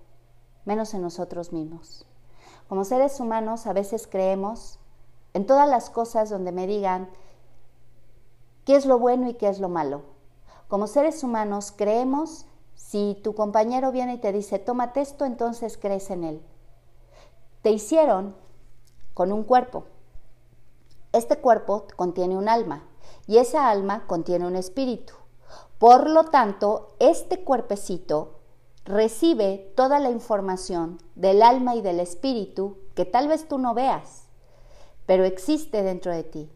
menos 0.64 0.94
en 0.94 1.02
nosotros 1.02 1.52
mismos. 1.52 2.06
Como 2.68 2.84
seres 2.84 3.20
humanos 3.20 3.68
a 3.68 3.72
veces 3.72 4.08
creemos 4.08 4.80
en 5.34 5.46
todas 5.46 5.68
las 5.68 5.90
cosas 5.90 6.28
donde 6.28 6.50
me 6.50 6.66
digan 6.66 7.08
qué 8.64 8.74
es 8.74 8.84
lo 8.84 8.98
bueno 8.98 9.28
y 9.28 9.34
qué 9.34 9.48
es 9.48 9.60
lo 9.60 9.68
malo. 9.68 10.02
Como 10.66 10.88
seres 10.88 11.22
humanos 11.22 11.72
creemos 11.76 12.46
si 12.92 13.18
tu 13.24 13.34
compañero 13.34 13.90
viene 13.90 14.12
y 14.12 14.18
te 14.18 14.32
dice, 14.32 14.58
tómate 14.58 15.00
esto, 15.00 15.24
entonces 15.24 15.78
crees 15.78 16.10
en 16.10 16.24
él. 16.24 16.42
Te 17.62 17.70
hicieron 17.70 18.36
con 19.14 19.32
un 19.32 19.44
cuerpo. 19.44 19.86
Este 21.12 21.38
cuerpo 21.38 21.86
contiene 21.96 22.36
un 22.36 22.50
alma 22.50 22.86
y 23.26 23.38
esa 23.38 23.70
alma 23.70 24.06
contiene 24.06 24.46
un 24.46 24.56
espíritu. 24.56 25.14
Por 25.78 26.10
lo 26.10 26.24
tanto, 26.24 26.94
este 26.98 27.42
cuerpecito 27.44 28.40
recibe 28.84 29.72
toda 29.74 29.98
la 29.98 30.10
información 30.10 30.98
del 31.14 31.42
alma 31.42 31.74
y 31.74 31.80
del 31.80 31.98
espíritu 31.98 32.76
que 32.94 33.06
tal 33.06 33.26
vez 33.26 33.48
tú 33.48 33.56
no 33.56 33.72
veas, 33.72 34.28
pero 35.06 35.24
existe 35.24 35.82
dentro 35.82 36.12
de 36.12 36.24
ti. 36.24 36.52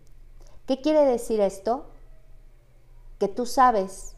¿Qué 0.67 0.83
quiere 0.83 1.07
decir 1.07 1.41
esto? 1.41 1.87
Que 3.19 3.29
tú 3.29 3.47
sabes 3.47 4.16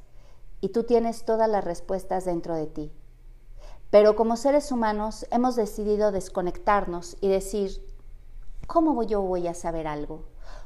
y 0.61 0.70
tú 0.70 0.84
tienes 0.84 1.24
todas 1.24 1.48
las 1.48 1.64
respuestas 1.64 2.24
dentro 2.24 2.54
de 2.54 2.66
ti. 2.66 2.92
Pero 3.90 4.16
como 4.16 4.36
seres 4.36 4.70
humanos 4.70 5.26
hemos 5.30 5.56
decidido 5.56 6.12
desconectarnos 6.12 7.16
y 7.20 7.28
decir, 7.28 7.82
¿cómo 8.66 9.02
yo 9.02 9.22
voy 9.22 9.48
a 9.48 9.54
saber 9.54 9.86
algo? 9.86 10.24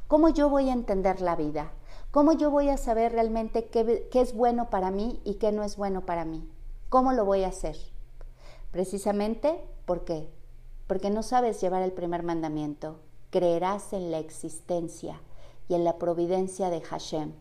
¿Cómo 0.08 0.28
yo 0.28 0.48
voy 0.48 0.68
a 0.70 0.72
entender 0.72 1.20
la 1.20 1.36
vida? 1.36 1.72
¿Cómo 2.10 2.32
yo 2.32 2.50
voy 2.50 2.68
a 2.68 2.76
saber 2.76 3.12
realmente 3.12 3.68
qué, 3.68 4.06
es 4.12 4.34
bueno 4.34 4.68
para 4.68 4.90
mí 4.90 5.20
y 5.24 5.34
qué 5.34 5.52
no 5.52 5.62
es 5.62 5.76
bueno 5.76 6.04
para 6.04 6.24
mí? 6.24 6.46
¿Cómo 6.90 7.12
lo 7.12 7.24
voy 7.24 7.44
a 7.44 7.48
hacer? 7.48 7.76
Precisamente, 8.70 9.64
¿por 9.86 10.04
qué? 10.04 10.28
Porque 10.86 11.08
no 11.08 11.22
sabes 11.22 11.60
llevar 11.60 11.82
el 11.82 11.92
primer 11.92 12.22
mandamiento. 12.22 13.00
Creerás 13.30 13.94
en 13.94 14.10
la 14.10 14.18
existencia 14.18 15.22
y 15.68 15.74
en 15.74 15.84
la 15.84 15.96
providencia 15.96 16.68
de 16.68 16.82
Hashem. 16.82 17.32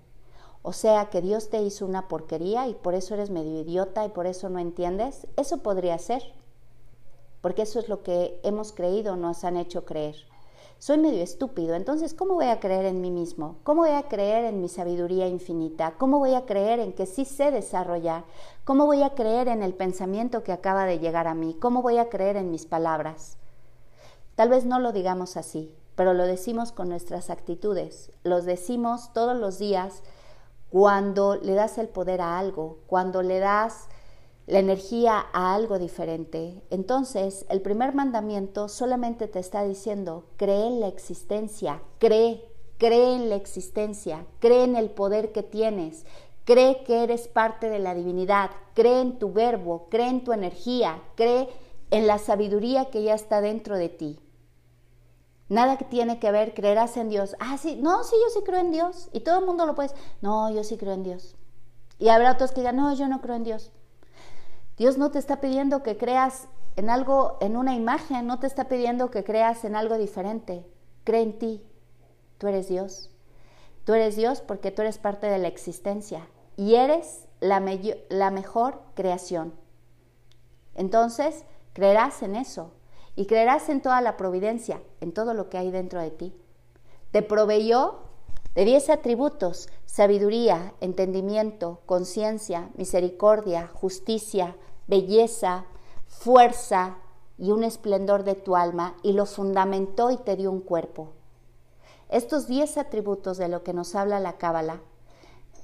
O 0.63 0.73
sea 0.73 1.09
que 1.09 1.21
Dios 1.21 1.49
te 1.49 1.61
hizo 1.61 1.85
una 1.85 2.07
porquería 2.07 2.67
y 2.67 2.75
por 2.75 2.93
eso 2.93 3.15
eres 3.15 3.29
medio 3.29 3.61
idiota 3.61 4.05
y 4.05 4.09
por 4.09 4.27
eso 4.27 4.49
no 4.49 4.59
entiendes. 4.59 5.27
Eso 5.37 5.57
podría 5.57 5.97
ser. 5.97 6.21
Porque 7.41 7.63
eso 7.63 7.79
es 7.79 7.89
lo 7.89 8.03
que 8.03 8.39
hemos 8.43 8.71
creído, 8.71 9.15
nos 9.15 9.43
han 9.43 9.57
hecho 9.57 9.85
creer 9.85 10.15
soy 10.81 10.97
medio 10.97 11.21
estúpido, 11.21 11.75
entonces 11.75 12.15
¿cómo 12.15 12.33
voy 12.33 12.47
a 12.47 12.59
creer 12.59 12.85
en 12.85 13.01
mí 13.01 13.11
mismo? 13.11 13.57
¿Cómo 13.63 13.83
voy 13.83 13.91
a 13.91 14.07
creer 14.07 14.45
en 14.45 14.61
mi 14.61 14.67
sabiduría 14.67 15.27
infinita? 15.27 15.93
¿Cómo 15.99 16.17
voy 16.17 16.33
a 16.33 16.47
creer 16.47 16.79
en 16.79 16.93
que 16.93 17.05
sí 17.05 17.23
sé 17.23 17.51
desarrollar? 17.51 18.23
¿Cómo 18.63 18.87
voy 18.87 19.03
a 19.03 19.11
creer 19.11 19.47
en 19.47 19.61
el 19.61 19.75
pensamiento 19.75 20.41
que 20.41 20.51
acaba 20.51 20.85
de 20.85 20.97
llegar 20.97 21.27
a 21.27 21.35
mí? 21.35 21.55
¿Cómo 21.61 21.83
voy 21.83 21.99
a 21.99 22.09
creer 22.09 22.35
en 22.35 22.49
mis 22.49 22.65
palabras? 22.65 23.37
Tal 24.33 24.49
vez 24.49 24.65
no 24.65 24.79
lo 24.79 24.91
digamos 24.91 25.37
así, 25.37 25.71
pero 25.93 26.15
lo 26.15 26.25
decimos 26.25 26.71
con 26.71 26.89
nuestras 26.89 27.29
actitudes, 27.29 28.11
los 28.23 28.45
decimos 28.45 29.13
todos 29.13 29.37
los 29.37 29.59
días 29.59 30.01
cuando 30.71 31.35
le 31.35 31.53
das 31.53 31.77
el 31.77 31.89
poder 31.89 32.21
a 32.21 32.39
algo, 32.39 32.79
cuando 32.87 33.21
le 33.21 33.39
das 33.39 33.89
la 34.47 34.59
energía 34.59 35.25
a 35.33 35.53
algo 35.53 35.77
diferente. 35.77 36.63
Entonces, 36.69 37.45
el 37.49 37.61
primer 37.61 37.93
mandamiento 37.93 38.69
solamente 38.69 39.27
te 39.27 39.39
está 39.39 39.63
diciendo, 39.63 40.23
cree 40.37 40.67
en 40.67 40.79
la 40.79 40.87
existencia, 40.87 41.81
cree, 41.99 42.45
cree 42.77 43.15
en 43.15 43.29
la 43.29 43.35
existencia, 43.35 44.25
cree 44.39 44.63
en 44.63 44.77
el 44.77 44.89
poder 44.89 45.33
que 45.33 45.43
tienes, 45.43 46.05
cree 46.45 46.83
que 46.85 47.03
eres 47.03 47.27
parte 47.27 47.69
de 47.69 47.79
la 47.79 47.93
divinidad, 47.93 48.49
cree 48.73 49.01
en 49.01 49.19
tu 49.19 49.33
verbo, 49.33 49.87
cree 49.89 50.07
en 50.07 50.23
tu 50.23 50.31
energía, 50.31 51.01
cree 51.15 51.49
en 51.91 52.07
la 52.07 52.17
sabiduría 52.17 52.85
que 52.85 53.03
ya 53.03 53.13
está 53.13 53.41
dentro 53.41 53.77
de 53.77 53.89
ti. 53.89 54.19
Nada 55.51 55.75
que 55.75 55.83
tiene 55.83 56.17
que 56.17 56.31
ver, 56.31 56.53
creerás 56.53 56.95
en 56.95 57.09
Dios. 57.09 57.35
Ah, 57.41 57.57
sí, 57.57 57.75
no, 57.75 58.05
sí, 58.05 58.15
yo 58.23 58.29
sí 58.29 58.39
creo 58.45 58.61
en 58.61 58.71
Dios. 58.71 59.09
Y 59.11 59.19
todo 59.19 59.39
el 59.39 59.45
mundo 59.45 59.65
lo 59.65 59.75
puede. 59.75 59.89
No, 60.21 60.49
yo 60.49 60.63
sí 60.63 60.77
creo 60.77 60.93
en 60.93 61.03
Dios. 61.03 61.35
Y 61.99 62.07
habrá 62.07 62.31
otros 62.31 62.53
que 62.53 62.61
digan, 62.61 62.77
no, 62.77 62.93
yo 62.93 63.09
no 63.09 63.19
creo 63.19 63.35
en 63.35 63.43
Dios. 63.43 63.73
Dios 64.77 64.97
no 64.97 65.11
te 65.11 65.19
está 65.19 65.41
pidiendo 65.41 65.83
que 65.83 65.97
creas 65.97 66.47
en 66.77 66.89
algo, 66.89 67.37
en 67.41 67.57
una 67.57 67.75
imagen, 67.75 68.27
no 68.27 68.39
te 68.39 68.47
está 68.47 68.69
pidiendo 68.69 69.11
que 69.11 69.25
creas 69.25 69.65
en 69.65 69.75
algo 69.75 69.97
diferente. 69.97 70.65
Cree 71.03 71.21
en 71.21 71.37
ti. 71.37 71.61
Tú 72.37 72.47
eres 72.47 72.69
Dios. 72.69 73.11
Tú 73.83 73.93
eres 73.93 74.15
Dios 74.15 74.39
porque 74.39 74.71
tú 74.71 74.83
eres 74.83 74.99
parte 74.99 75.27
de 75.27 75.37
la 75.37 75.49
existencia 75.49 76.29
y 76.55 76.75
eres 76.75 77.27
la, 77.41 77.61
la 78.07 78.31
mejor 78.31 78.83
creación. 78.93 79.53
Entonces, 80.75 81.43
creerás 81.73 82.23
en 82.23 82.37
eso 82.37 82.71
y 83.15 83.25
creerás 83.25 83.69
en 83.69 83.81
toda 83.81 84.01
la 84.01 84.17
providencia, 84.17 84.81
en 84.99 85.11
todo 85.13 85.33
lo 85.33 85.49
que 85.49 85.57
hay 85.57 85.71
dentro 85.71 86.01
de 86.01 86.11
ti. 86.11 86.33
Te 87.11 87.21
proveyó 87.21 87.99
de 88.55 88.65
diez 88.65 88.89
atributos, 88.89 89.69
sabiduría, 89.85 90.73
entendimiento, 90.81 91.81
conciencia, 91.85 92.69
misericordia, 92.75 93.69
justicia, 93.73 94.55
belleza, 94.87 95.65
fuerza 96.07 96.97
y 97.37 97.51
un 97.51 97.63
esplendor 97.63 98.23
de 98.23 98.35
tu 98.35 98.55
alma 98.55 98.95
y 99.03 99.13
lo 99.13 99.25
fundamentó 99.25 100.11
y 100.11 100.17
te 100.17 100.35
dio 100.35 100.51
un 100.51 100.61
cuerpo. 100.61 101.13
Estos 102.09 102.47
diez 102.47 102.77
atributos 102.77 103.37
de 103.37 103.47
lo 103.47 103.63
que 103.63 103.73
nos 103.73 103.95
habla 103.95 104.19
la 104.19 104.37
Cábala 104.37 104.81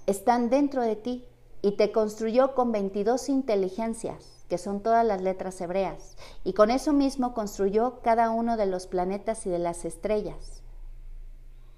están 0.05 0.49
dentro 0.49 0.81
de 0.81 0.95
ti 0.95 1.25
y 1.61 1.73
te 1.73 1.91
construyó 1.91 2.55
con 2.55 2.71
22 2.71 3.27
inteligencias, 3.27 4.36
que 4.47 4.57
son 4.57 4.81
todas 4.81 5.05
las 5.05 5.21
letras 5.21 5.59
hebreas, 5.61 6.17
y 6.43 6.53
con 6.53 6.71
eso 6.71 6.93
mismo 6.93 7.33
construyó 7.33 8.01
cada 8.01 8.29
uno 8.29 8.57
de 8.57 8.65
los 8.65 8.87
planetas 8.87 9.45
y 9.45 9.49
de 9.49 9.59
las 9.59 9.85
estrellas. 9.85 10.63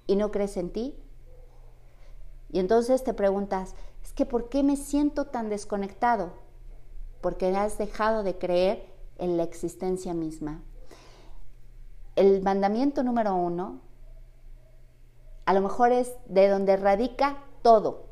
¿Y 0.08 0.16
no 0.16 0.32
crees 0.32 0.58
en 0.58 0.72
ti? 0.72 0.96
Y 2.52 2.60
entonces 2.60 3.04
te 3.04 3.14
preguntas, 3.14 3.76
es 4.04 4.14
que 4.14 4.26
¿por 4.26 4.50
qué 4.50 4.64
me 4.64 4.76
siento 4.76 5.26
tan 5.26 5.50
desconectado? 5.50 6.34
Porque 7.22 7.56
has 7.56 7.78
dejado 7.78 8.24
de 8.24 8.38
creer 8.38 8.86
en 9.18 9.38
la 9.38 9.44
existencia 9.44 10.14
misma. 10.14 10.64
El 12.16 12.42
mandamiento 12.42 13.04
número 13.04 13.36
uno 13.36 13.82
a 15.50 15.54
lo 15.54 15.62
mejor 15.62 15.92
es 15.92 16.14
de 16.28 16.48
donde 16.48 16.78
radica 16.78 17.44
todo. 17.64 18.06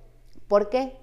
¿Por 0.47 0.69
qué? 0.69 0.97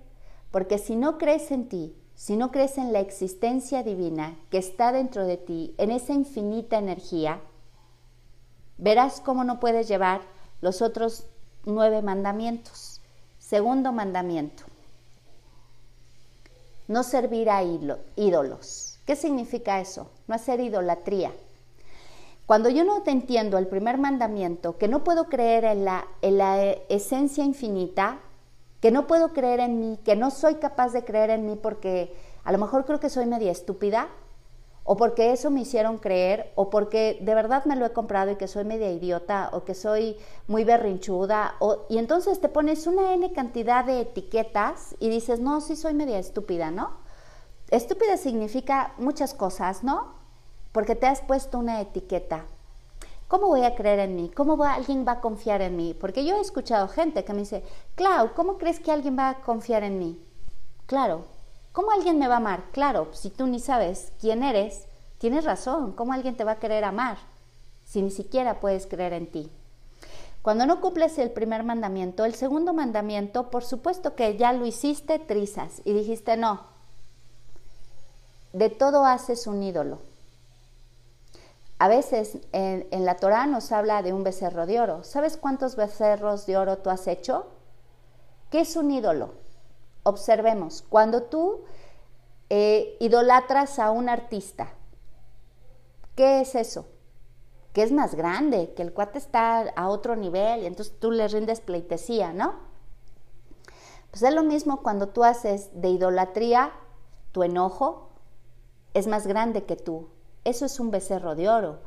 Porque 0.51 0.79
si 0.79 0.97
no 0.97 1.17
crees 1.17 1.53
en 1.53 1.69
ti, 1.69 1.97
si 2.15 2.37
no 2.37 2.51
crees 2.51 2.79
en 2.79 2.93
la 2.93 3.01
existencia 3.01 3.83
divina 3.83 4.37
que 4.51 4.59
está 4.59 4.93
dentro 4.93 5.27
de 5.27 5.37
ti, 5.37 5.75
en 5.79 5.91
esa 5.91 6.13
infinita 6.13 6.79
energía, 6.79 7.41
verás 8.79 9.21
cómo 9.21 9.45
no 9.45 9.61
puedes 9.61 9.89
llevar 9.89 10.23
los 10.61 10.83
otros 10.83 11.27
nueve 11.65 12.03
mandamientos. 12.03 13.01
Segundo 13.39 13.93
mandamiento, 13.93 14.65
no 16.89 17.03
servir 17.03 17.51
a 17.51 17.63
ídolos. 17.63 18.99
¿Qué 19.07 19.17
significa 19.17 19.81
eso? 19.81 20.11
No 20.27 20.35
hacer 20.35 20.61
idolatría. 20.61 21.33
Cuando 22.47 22.69
yo 22.69 22.85
no 22.85 23.03
te 23.03 23.11
entiendo 23.11 23.59
el 23.59 23.67
primer 23.67 23.99
mandamiento, 23.99 24.77
que 24.77 24.89
no 24.89 25.03
puedo 25.05 25.29
creer 25.29 25.65
en 25.65 25.85
la, 25.85 26.07
en 26.23 26.39
la 26.39 26.63
esencia 26.89 27.45
infinita, 27.45 28.19
que 28.85 28.91
no 28.91 29.07
puedo 29.07 29.33
creer 29.33 29.61
en 29.61 29.81
mí, 29.81 29.99
que 30.05 30.15
no 30.15 30.31
soy 30.31 30.57
capaz 30.57 30.93
de 30.93 31.07
creer 31.07 31.31
en 31.31 31.47
mí 31.47 31.57
porque 31.57 32.15
a 32.45 32.53
lo 32.53 32.59
mejor 32.59 32.85
creo 32.85 33.01
que 33.01 33.09
soy 33.09 33.25
media 33.25 33.51
estúpida, 33.51 34.09
o 34.83 34.95
porque 34.99 35.33
eso 35.33 35.51
me 35.51 35.63
hicieron 35.63 35.97
creer, 35.97 36.53
o 36.55 36.69
porque 36.69 37.19
de 37.23 37.35
verdad 37.35 37.65
me 37.65 37.77
lo 37.77 37.87
he 37.87 37.95
comprado 37.95 38.33
y 38.33 38.37
que 38.37 38.47
soy 38.47 38.65
media 38.65 38.93
idiota, 38.93 39.49
o 39.55 39.65
que 39.65 39.73
soy 39.73 40.19
muy 40.49 40.65
berrinchuda, 40.65 41.55
o, 41.61 41.87
y 41.89 41.97
entonces 41.97 42.43
te 42.43 42.51
pones 42.51 42.87
una 42.87 43.15
N 43.15 43.33
cantidad 43.33 43.87
de 43.87 44.03
etiquetas 44.03 44.95
y 45.01 45.09
dices, 45.09 45.41
no, 45.41 45.63
sí 45.63 45.77
soy 45.77 45.95
media 45.95 46.19
estúpida, 46.19 46.71
¿no? 46.71 46.91
Estúpida 47.71 48.19
significa 48.19 48.93
muchas 48.99 49.33
cosas, 49.33 49.83
¿no? 49.83 50.13
Porque 50.73 50.95
te 50.95 51.07
has 51.07 51.23
puesto 51.23 51.59
una 51.59 51.81
etiqueta. 51.81 52.45
¿Cómo 53.35 53.49
voy 53.49 53.65
a 53.65 53.75
creer 53.75 53.99
en 53.99 54.15
mí? 54.15 54.31
¿Cómo 54.33 54.63
alguien 54.63 55.05
va 55.05 55.15
a 55.15 55.21
confiar 55.21 55.61
en 55.61 55.75
mí? 55.75 55.93
Porque 55.93 56.25
yo 56.25 56.37
he 56.37 56.41
escuchado 56.41 56.87
gente 56.87 57.25
que 57.25 57.33
me 57.33 57.41
dice, 57.41 57.65
Clau, 57.97 58.33
¿cómo 58.33 58.59
crees 58.59 58.79
que 58.79 58.93
alguien 58.93 59.19
va 59.19 59.29
a 59.29 59.41
confiar 59.41 59.83
en 59.83 59.99
mí? 59.99 60.25
Claro. 60.87 61.25
¿Cómo 61.73 61.91
alguien 61.91 62.21
me 62.21 62.29
va 62.29 62.35
a 62.35 62.37
amar? 62.37 62.63
Claro, 62.71 63.09
si 63.13 63.31
tú 63.31 63.49
ni 63.49 63.59
sabes 63.59 64.13
quién 64.21 64.45
eres, 64.45 64.87
tienes 65.19 65.45
razón. 65.45 65.95
¿Cómo 65.95 66.13
alguien 66.13 66.37
te 66.37 66.45
va 66.45 66.53
a 66.53 66.59
querer 66.61 66.85
amar 66.85 67.19
si 67.85 68.03
ni 68.03 68.13
siquiera 68.13 68.61
puedes 68.61 68.87
creer 68.87 69.13
en 69.15 69.29
ti? 69.29 69.51
Cuando 70.41 70.65
no 70.65 70.81
cumples 70.81 71.19
el 71.19 71.33
primer 71.33 71.65
mandamiento, 71.65 72.25
el 72.25 72.37
segundo 72.37 72.73
mandamiento, 72.73 73.51
por 73.51 73.65
supuesto 73.65 74.15
que 74.15 74.37
ya 74.37 74.53
lo 74.53 74.65
hiciste 74.65 75.19
trizas 75.19 75.83
y 75.85 75.93
dijiste 75.93 76.37
no. 76.37 76.61
De 78.53 78.71
todo 78.71 79.05
haces 79.05 79.49
un 79.49 79.61
ídolo. 79.61 80.14
A 81.85 81.89
veces 81.89 82.39
en, 82.53 83.05
la 83.05 83.17
Torah 83.17 83.45
nos 83.45 83.71
habla 83.71 84.01
de 84.03 84.15
un 84.15 84.25
becerro 84.25 84.65
de 84.65 84.81
oro. 84.81 85.05
¿Sabes 85.05 85.37
cuántos 85.37 85.77
becerros 85.77 86.47
de 86.47 86.57
oro 86.57 86.79
tú 86.79 86.89
has 86.89 87.07
hecho? 87.07 87.49
¿Qué 88.49 88.61
es 88.63 88.75
un 88.77 88.91
ídolo? 88.91 89.35
Observemos, 90.03 90.81
cuando 90.81 91.25
tú 91.25 91.65
eh, 92.49 92.97
idolatras 93.01 93.79
a 93.79 93.91
un 93.91 94.09
artista, 94.09 94.73
¿qué 96.15 96.41
es 96.41 96.55
eso? 96.55 96.87
Que 97.75 97.83
es 97.83 97.93
más 97.93 98.15
grande, 98.15 98.73
que 98.73 98.81
el 98.81 98.95
cuate 98.95 99.19
está 99.19 99.69
a 99.77 99.89
otro 99.91 100.17
nivel 100.17 100.63
y 100.63 100.67
entonces 100.67 100.99
tú 100.99 101.11
le 101.11 101.29
rindes 101.29 101.61
pleitesía, 101.61 102.33
¿no? 102.33 102.55
Pues 104.11 104.23
es 104.23 104.33
lo 104.33 104.43
mismo 104.43 104.83
cuando 104.83 105.11
tú 105.11 105.23
haces 105.23 105.69
de 105.79 105.91
idolatría 105.91 106.73
tu 107.33 107.43
enojo, 107.43 108.09
es 108.95 109.07
más 109.07 109.27
grande 109.27 109.65
que 109.65 109.77
tú, 109.77 110.14
eso 110.45 110.67
es 110.67 110.79
un 110.79 110.91
becerro 110.91 111.35
de 111.35 111.49
oro. 111.49 111.79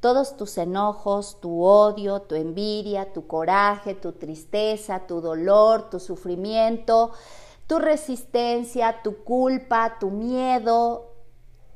Todos 0.00 0.36
tus 0.36 0.58
enojos, 0.58 1.40
tu 1.40 1.62
odio, 1.64 2.20
tu 2.20 2.34
envidia, 2.34 3.14
tu 3.14 3.26
coraje, 3.26 3.94
tu 3.94 4.12
tristeza, 4.12 5.06
tu 5.06 5.22
dolor, 5.22 5.88
tu 5.88 5.98
sufrimiento, 5.98 7.12
tu 7.66 7.78
resistencia, 7.78 9.00
tu 9.02 9.24
culpa, 9.24 9.96
tu 9.98 10.10
miedo, 10.10 11.10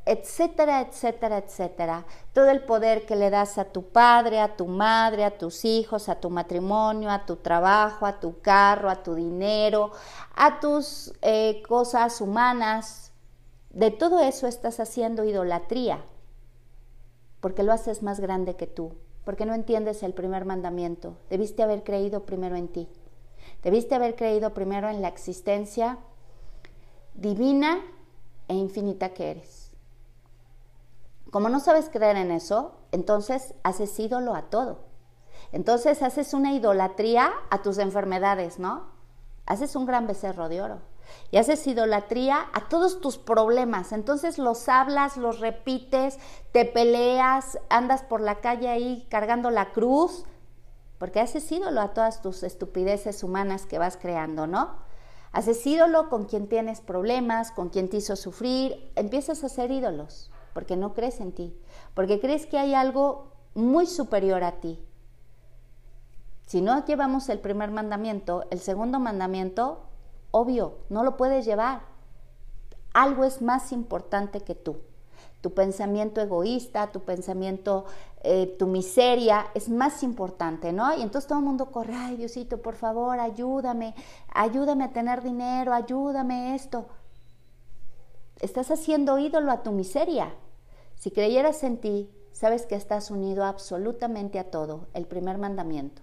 etcétera, 0.04 0.82
etcétera, 0.82 1.38
etcétera. 1.38 2.04
Todo 2.34 2.50
el 2.50 2.64
poder 2.64 3.06
que 3.06 3.16
le 3.16 3.30
das 3.30 3.56
a 3.56 3.64
tu 3.64 3.84
padre, 3.84 4.40
a 4.40 4.56
tu 4.56 4.66
madre, 4.66 5.24
a 5.24 5.38
tus 5.38 5.64
hijos, 5.64 6.10
a 6.10 6.20
tu 6.20 6.28
matrimonio, 6.28 7.10
a 7.10 7.24
tu 7.24 7.36
trabajo, 7.36 8.04
a 8.04 8.20
tu 8.20 8.42
carro, 8.42 8.90
a 8.90 9.02
tu 9.02 9.14
dinero, 9.14 9.90
a 10.36 10.60
tus 10.60 11.14
eh, 11.22 11.62
cosas 11.66 12.20
humanas. 12.20 13.12
De 13.70 13.90
todo 13.90 14.20
eso 14.20 14.46
estás 14.46 14.80
haciendo 14.80 15.24
idolatría 15.24 16.04
porque 17.40 17.62
lo 17.62 17.72
haces 17.72 18.02
más 18.02 18.20
grande 18.20 18.56
que 18.56 18.66
tú, 18.66 18.92
porque 19.24 19.46
no 19.46 19.54
entiendes 19.54 20.02
el 20.02 20.14
primer 20.14 20.44
mandamiento. 20.44 21.16
Debiste 21.30 21.62
haber 21.62 21.84
creído 21.84 22.24
primero 22.24 22.56
en 22.56 22.68
ti. 22.68 22.88
Debiste 23.62 23.94
haber 23.94 24.16
creído 24.16 24.54
primero 24.54 24.88
en 24.88 25.02
la 25.02 25.08
existencia 25.08 25.98
divina 27.14 27.80
e 28.48 28.54
infinita 28.54 29.10
que 29.10 29.30
eres. 29.30 29.72
Como 31.30 31.48
no 31.48 31.60
sabes 31.60 31.90
creer 31.90 32.16
en 32.16 32.30
eso, 32.30 32.72
entonces 32.92 33.54
haces 33.62 33.98
ídolo 33.98 34.34
a 34.34 34.50
todo. 34.50 34.78
Entonces 35.52 36.02
haces 36.02 36.34
una 36.34 36.52
idolatría 36.52 37.30
a 37.50 37.62
tus 37.62 37.78
enfermedades, 37.78 38.58
¿no? 38.58 38.86
Haces 39.46 39.76
un 39.76 39.86
gran 39.86 40.06
becerro 40.06 40.48
de 40.48 40.62
oro 40.62 40.80
y 41.30 41.36
haces 41.36 41.66
idolatría 41.66 42.46
a 42.52 42.68
todos 42.68 43.00
tus 43.00 43.18
problemas. 43.18 43.92
Entonces 43.92 44.38
los 44.38 44.68
hablas, 44.68 45.16
los 45.16 45.40
repites, 45.40 46.18
te 46.52 46.64
peleas, 46.64 47.58
andas 47.68 48.02
por 48.02 48.20
la 48.20 48.40
calle 48.40 48.68
ahí 48.68 49.06
cargando 49.10 49.50
la 49.50 49.72
cruz, 49.72 50.24
porque 50.98 51.20
haces 51.20 51.50
ídolo 51.52 51.80
a 51.80 51.94
todas 51.94 52.22
tus 52.22 52.42
estupideces 52.42 53.22
humanas 53.22 53.66
que 53.66 53.78
vas 53.78 53.96
creando, 53.96 54.46
¿no? 54.46 54.76
Haces 55.32 55.64
ídolo 55.66 56.08
con 56.08 56.24
quien 56.24 56.48
tienes 56.48 56.80
problemas, 56.80 57.52
con 57.52 57.68
quien 57.68 57.88
te 57.88 57.98
hizo 57.98 58.16
sufrir, 58.16 58.90
empiezas 58.96 59.42
a 59.42 59.46
hacer 59.46 59.70
ídolos, 59.70 60.30
porque 60.54 60.76
no 60.76 60.94
crees 60.94 61.20
en 61.20 61.32
ti, 61.32 61.56
porque 61.94 62.20
crees 62.20 62.46
que 62.46 62.58
hay 62.58 62.74
algo 62.74 63.32
muy 63.54 63.86
superior 63.86 64.42
a 64.42 64.60
ti. 64.60 64.82
Si 66.46 66.62
no 66.62 66.84
llevamos 66.86 67.28
el 67.28 67.40
primer 67.40 67.70
mandamiento, 67.70 68.46
el 68.50 68.58
segundo 68.58 68.98
mandamiento 68.98 69.87
Obvio, 70.30 70.78
no 70.88 71.04
lo 71.04 71.16
puedes 71.16 71.44
llevar. 71.44 71.82
Algo 72.92 73.24
es 73.24 73.42
más 73.42 73.72
importante 73.72 74.40
que 74.40 74.54
tú. 74.54 74.78
Tu 75.40 75.54
pensamiento 75.54 76.20
egoísta, 76.20 76.90
tu 76.90 77.00
pensamiento, 77.00 77.84
eh, 78.22 78.56
tu 78.58 78.66
miseria 78.66 79.46
es 79.54 79.68
más 79.68 80.02
importante, 80.02 80.72
¿no? 80.72 80.96
Y 80.96 81.02
entonces 81.02 81.28
todo 81.28 81.38
el 81.38 81.44
mundo 81.44 81.70
corre, 81.70 81.94
ay 81.94 82.16
Diosito, 82.16 82.60
por 82.60 82.74
favor, 82.74 83.20
ayúdame, 83.20 83.94
ayúdame 84.32 84.84
a 84.84 84.92
tener 84.92 85.22
dinero, 85.22 85.72
ayúdame 85.72 86.56
esto. 86.56 86.86
Estás 88.40 88.70
haciendo 88.70 89.18
ídolo 89.18 89.52
a 89.52 89.62
tu 89.62 89.70
miseria. 89.70 90.34
Si 90.96 91.12
creyeras 91.12 91.62
en 91.62 91.78
ti, 91.78 92.10
sabes 92.32 92.66
que 92.66 92.74
estás 92.74 93.10
unido 93.10 93.44
absolutamente 93.44 94.38
a 94.38 94.50
todo, 94.50 94.88
el 94.94 95.06
primer 95.06 95.38
mandamiento. 95.38 96.02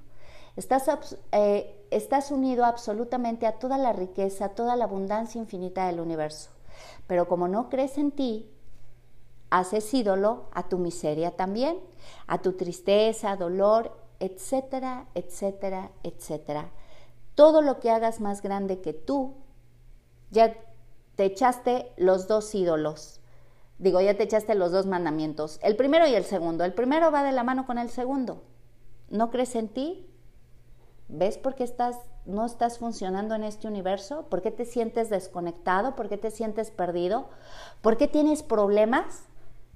Estás, 0.56 0.90
eh, 1.34 1.85
estás 1.92 2.32
unido 2.32 2.66
absolutamente 2.66 3.48
a 3.48 3.60
toda 3.60 3.78
la 3.78 3.94
riqueza, 3.94 4.50
toda 4.50 4.76
la 4.76 4.86
abundancia 4.86 5.40
infinita 5.40 5.88
del 5.88 6.00
universo. 6.00 6.50
Pero 7.08 7.28
como 7.28 7.48
no 7.48 7.70
crees 7.70 7.98
en 7.98 8.12
ti, 8.12 8.50
haces 9.50 9.94
ídolo 9.94 10.50
a 10.52 10.68
tu 10.68 10.78
miseria 10.78 11.32
también, 11.32 11.80
a 12.28 12.42
tu 12.42 12.54
tristeza, 12.54 13.36
dolor, 13.36 13.98
etcétera, 14.20 15.08
etcétera, 15.14 15.92
etcétera. 16.04 16.72
Todo 17.36 17.62
lo 17.62 17.80
que 17.80 17.92
hagas 17.92 18.22
más 18.22 18.42
grande 18.42 18.82
que 18.82 18.94
tú, 18.94 19.36
ya 20.32 20.56
te 21.16 21.26
echaste 21.26 21.92
los 21.98 22.28
dos 22.28 22.54
ídolos. 22.56 23.22
Digo, 23.78 24.00
ya 24.00 24.16
te 24.16 24.24
echaste 24.24 24.56
los 24.56 24.72
dos 24.72 24.86
mandamientos, 24.86 25.60
el 25.62 25.76
primero 25.76 26.08
y 26.08 26.16
el 26.16 26.24
segundo. 26.24 26.64
El 26.64 26.74
primero 26.74 27.12
va 27.12 27.24
de 27.24 27.34
la 27.34 27.44
mano 27.44 27.66
con 27.66 27.78
el 27.78 27.90
segundo. 27.90 28.42
¿No 29.10 29.30
crees 29.30 29.56
en 29.56 29.68
ti? 29.68 30.10
¿Ves 31.08 31.38
por 31.38 31.56
qué 31.56 31.64
estás, 31.64 31.98
no 32.26 32.46
estás 32.46 32.80
funcionando 32.80 33.36
en 33.36 33.44
este 33.44 33.68
universo? 33.68 34.26
¿Por 34.30 34.42
qué 34.42 34.52
te 34.52 34.66
sientes 34.66 35.10
desconectado? 35.10 35.96
¿Por 35.96 36.10
qué 36.10 36.18
te 36.18 36.32
sientes 36.32 36.72
perdido? 36.72 37.30
¿Por 37.82 37.98
qué 37.98 38.08
tienes 38.08 38.42
problemas? 38.42 39.24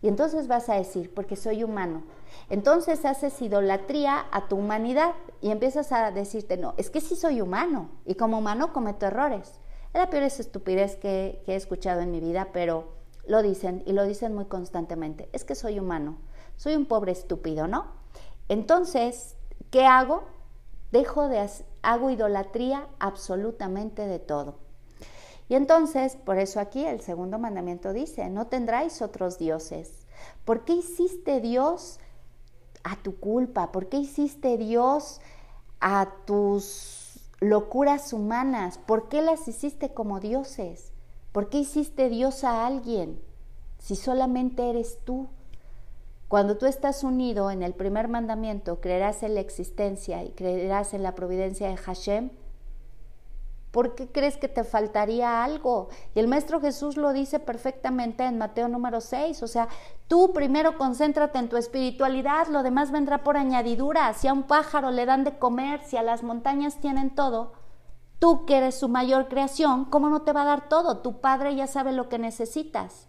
Y 0.01 0.07
entonces 0.07 0.47
vas 0.47 0.69
a 0.69 0.75
decir, 0.75 1.13
porque 1.13 1.36
soy 1.36 1.63
humano. 1.63 2.03
Entonces 2.49 3.05
haces 3.05 3.39
idolatría 3.41 4.25
a 4.32 4.47
tu 4.47 4.55
humanidad 4.55 5.13
y 5.41 5.51
empiezas 5.51 5.91
a 5.91 6.11
decirte, 6.11 6.57
no, 6.57 6.73
es 6.77 6.89
que 6.89 7.01
sí 7.01 7.15
soy 7.15 7.41
humano 7.41 7.89
y 8.05 8.15
como 8.15 8.39
humano 8.39 8.73
cometo 8.73 9.05
errores. 9.05 9.59
Es 9.93 9.99
la 9.99 10.09
peor 10.09 10.23
estupidez 10.23 10.95
que, 10.95 11.41
que 11.45 11.53
he 11.53 11.55
escuchado 11.55 12.01
en 12.01 12.11
mi 12.11 12.19
vida, 12.19 12.49
pero 12.53 12.93
lo 13.27 13.41
dicen 13.41 13.84
y 13.86 13.93
lo 13.93 14.05
dicen 14.05 14.34
muy 14.34 14.45
constantemente. 14.45 15.30
Es 15.34 15.43
que 15.43 15.53
soy 15.53 15.80
humano, 15.80 16.17
soy 16.55 16.75
un 16.75 16.86
pobre 16.86 17.11
estúpido, 17.11 17.67
¿no? 17.67 17.88
Entonces, 18.47 19.36
¿qué 19.69 19.86
hago? 19.86 20.23
Dejo 20.91 21.27
de, 21.27 21.47
hago 21.81 22.09
idolatría 22.09 22.87
absolutamente 22.99 24.07
de 24.07 24.19
todo. 24.19 24.55
Y 25.49 25.55
entonces, 25.55 26.15
por 26.15 26.37
eso 26.37 26.59
aquí 26.59 26.85
el 26.85 27.01
segundo 27.01 27.39
mandamiento 27.39 27.91
dice, 27.91 28.29
no 28.29 28.47
tendráis 28.47 29.01
otros 29.01 29.39
dioses. 29.39 30.05
¿Por 30.45 30.63
qué 30.63 30.73
hiciste 30.73 31.41
Dios 31.41 31.99
a 32.83 32.95
tu 32.97 33.19
culpa? 33.19 33.71
¿Por 33.71 33.89
qué 33.89 33.97
hiciste 33.97 34.57
Dios 34.57 35.21
a 35.79 36.09
tus 36.25 37.19
locuras 37.39 38.13
humanas? 38.13 38.77
¿Por 38.77 39.09
qué 39.09 39.21
las 39.21 39.47
hiciste 39.47 39.93
como 39.93 40.19
dioses? 40.19 40.91
¿Por 41.31 41.49
qué 41.49 41.59
hiciste 41.59 42.09
Dios 42.09 42.43
a 42.43 42.65
alguien 42.67 43.19
si 43.79 43.95
solamente 43.95 44.69
eres 44.69 44.99
tú? 45.03 45.29
Cuando 46.30 46.57
tú 46.57 46.67
estás 46.67 47.03
unido 47.03 47.51
en 47.51 47.63
el 47.63 47.73
primer 47.73 48.07
mandamiento, 48.07 48.80
creerás 48.80 49.23
en 49.23 49.34
la 49.34 49.41
existencia 49.41 50.23
y 50.23 50.30
creerás 50.30 50.93
en 50.93 51.03
la 51.03 51.15
providencia 51.15 51.67
de 51.67 51.75
Hashem, 51.75 52.30
¿Por 53.71 53.93
qué 53.93 54.11
crees 54.11 54.38
que 54.38 54.47
te 54.47 54.63
faltaría 54.63 55.43
algo? 55.43 55.89
Y 56.15 56.19
el 56.19 56.27
Maestro 56.27 56.59
Jesús 56.59 56.97
lo 56.97 57.13
dice 57.13 57.39
perfectamente 57.39 58.23
en 58.23 58.39
Mateo 58.39 58.67
número 58.67 58.99
6. 58.99 59.43
O 59.43 59.47
sea, 59.47 59.67
tú 60.07 60.34
primero 60.34 60.77
concéntrate 60.77 61.38
en 61.38 61.49
tu 61.49 61.57
espiritualidad, 61.57 62.47
lo 62.47 62.63
demás 62.63 62.91
vendrá 62.91 63.23
por 63.23 63.38
añadidura. 63.38 64.13
Si 64.13 64.27
a 64.27 64.34
un 64.34 64.43
pájaro 64.43 64.89
le 64.89 65.05
dan 65.05 65.23
de 65.23 65.38
comer, 65.38 65.82
si 65.84 65.97
a 65.97 66.03
las 66.03 66.23
montañas 66.23 66.80
tienen 66.80 67.13
todo, 67.13 67.53
tú 68.17 68.47
que 68.47 68.57
eres 68.57 68.73
su 68.73 68.89
mayor 68.89 69.27
creación, 69.27 69.86
¿cómo 69.86 70.09
no 70.09 70.23
te 70.23 70.34
va 70.34 70.41
a 70.41 70.45
dar 70.45 70.67
todo? 70.67 70.97
Tu 70.99 71.21
Padre 71.21 71.55
ya 71.55 71.67
sabe 71.67 71.91
lo 71.91 72.09
que 72.09 72.17
necesitas. 72.17 73.09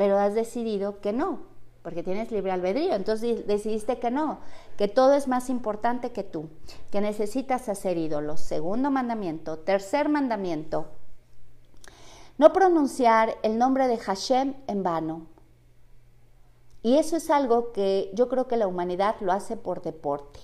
Pero 0.00 0.18
has 0.18 0.32
decidido 0.32 1.02
que 1.02 1.12
no 1.12 1.50
porque 1.82 2.02
tienes 2.02 2.30
libre 2.30 2.52
albedrío. 2.52 2.94
Entonces 2.94 3.46
decidiste 3.46 3.98
que 3.98 4.10
no, 4.10 4.38
que 4.78 4.88
todo 4.88 5.12
es 5.12 5.28
más 5.28 5.50
importante 5.50 6.10
que 6.10 6.24
tú, 6.24 6.48
que 6.90 7.02
necesitas 7.02 7.68
hacer 7.68 7.98
ídolos. 7.98 8.40
Segundo 8.40 8.90
mandamiento. 8.90 9.58
Tercer 9.58 10.08
mandamiento. 10.08 10.86
No 12.38 12.54
pronunciar 12.54 13.36
el 13.42 13.58
nombre 13.58 13.88
de 13.88 13.98
Hashem 13.98 14.54
en 14.68 14.82
vano. 14.82 15.26
Y 16.82 16.96
eso 16.96 17.18
es 17.18 17.28
algo 17.28 17.72
que 17.72 18.10
yo 18.14 18.30
creo 18.30 18.48
que 18.48 18.56
la 18.56 18.66
humanidad 18.66 19.16
lo 19.20 19.32
hace 19.32 19.58
por 19.58 19.82
deporte. 19.82 20.40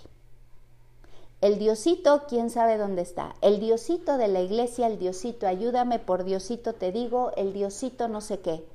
El 1.40 1.58
diosito, 1.58 2.24
quién 2.28 2.50
sabe 2.50 2.76
dónde 2.76 3.00
está. 3.00 3.36
El 3.40 3.58
diosito 3.58 4.18
de 4.18 4.28
la 4.28 4.40
iglesia, 4.40 4.86
el 4.86 4.98
diosito, 4.98 5.46
ayúdame 5.46 5.98
por 5.98 6.24
diosito, 6.24 6.74
te 6.74 6.92
digo, 6.92 7.32
el 7.36 7.54
diosito 7.54 8.08
no 8.08 8.20
sé 8.20 8.40
qué. 8.40 8.66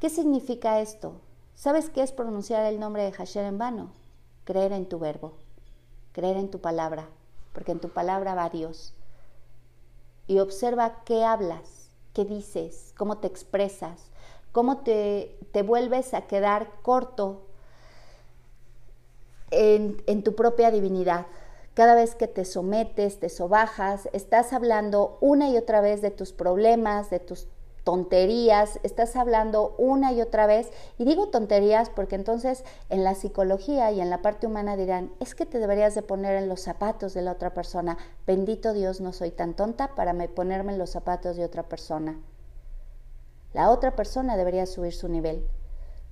¿Qué 0.00 0.10
significa 0.10 0.80
esto? 0.80 1.20
¿Sabes 1.56 1.90
qué 1.90 2.02
es 2.02 2.12
pronunciar 2.12 2.64
el 2.66 2.78
nombre 2.78 3.02
de 3.02 3.10
Hashem 3.10 3.44
en 3.44 3.58
vano? 3.58 3.90
Creer 4.44 4.70
en 4.70 4.88
tu 4.88 5.00
verbo, 5.00 5.32
creer 6.12 6.36
en 6.36 6.52
tu 6.52 6.60
palabra, 6.60 7.08
porque 7.52 7.72
en 7.72 7.80
tu 7.80 7.88
palabra 7.88 8.36
va 8.36 8.48
Dios. 8.48 8.94
Y 10.28 10.38
observa 10.38 11.02
qué 11.04 11.24
hablas, 11.24 11.90
qué 12.14 12.24
dices, 12.24 12.94
cómo 12.96 13.18
te 13.18 13.26
expresas, 13.26 14.12
cómo 14.52 14.78
te, 14.78 15.36
te 15.50 15.62
vuelves 15.62 16.14
a 16.14 16.28
quedar 16.28 16.70
corto 16.82 17.42
en, 19.50 20.00
en 20.06 20.22
tu 20.22 20.36
propia 20.36 20.70
divinidad. 20.70 21.26
Cada 21.74 21.96
vez 21.96 22.14
que 22.14 22.28
te 22.28 22.44
sometes, 22.44 23.18
te 23.18 23.28
sobajas, 23.28 24.08
estás 24.12 24.52
hablando 24.52 25.18
una 25.20 25.48
y 25.48 25.56
otra 25.56 25.80
vez 25.80 26.02
de 26.02 26.12
tus 26.12 26.32
problemas, 26.32 27.10
de 27.10 27.18
tus 27.18 27.48
tonterías, 27.84 28.80
estás 28.82 29.16
hablando 29.16 29.74
una 29.78 30.12
y 30.12 30.20
otra 30.20 30.46
vez. 30.46 30.70
Y 30.98 31.04
digo 31.04 31.28
tonterías 31.28 31.90
porque 31.90 32.16
entonces 32.16 32.64
en 32.88 33.04
la 33.04 33.14
psicología 33.14 33.90
y 33.92 34.00
en 34.00 34.10
la 34.10 34.22
parte 34.22 34.46
humana 34.46 34.76
dirán, 34.76 35.12
es 35.20 35.34
que 35.34 35.46
te 35.46 35.58
deberías 35.58 35.94
de 35.94 36.02
poner 36.02 36.36
en 36.36 36.48
los 36.48 36.60
zapatos 36.60 37.14
de 37.14 37.22
la 37.22 37.32
otra 37.32 37.54
persona. 37.54 37.98
Bendito 38.26 38.72
Dios, 38.72 39.00
no 39.00 39.12
soy 39.12 39.30
tan 39.30 39.54
tonta 39.54 39.94
para 39.94 40.14
ponerme 40.28 40.72
en 40.72 40.78
los 40.78 40.90
zapatos 40.90 41.36
de 41.36 41.44
otra 41.44 41.62
persona. 41.62 42.18
La 43.54 43.70
otra 43.70 43.96
persona 43.96 44.36
debería 44.36 44.66
subir 44.66 44.92
su 44.92 45.08
nivel 45.08 45.46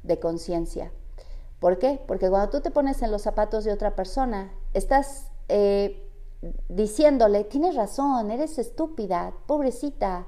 de 0.03 0.19
conciencia. 0.19 0.91
¿Por 1.61 1.79
qué? 1.79 2.01
Porque 2.07 2.29
cuando 2.31 2.51
tú 2.51 2.61
te 2.61 2.71
pones 2.71 3.03
en 3.03 3.11
los 3.11 3.23
zapatos 3.23 3.65
de 3.65 3.73
otra 3.73 3.95
persona, 3.95 4.53
estás 4.75 5.29
eh, 5.49 6.03
diciéndole, 6.69 7.45
tienes 7.45 7.75
razón, 7.75 8.31
eres 8.31 8.59
estúpida, 8.59 9.33
pobrecita, 9.47 10.27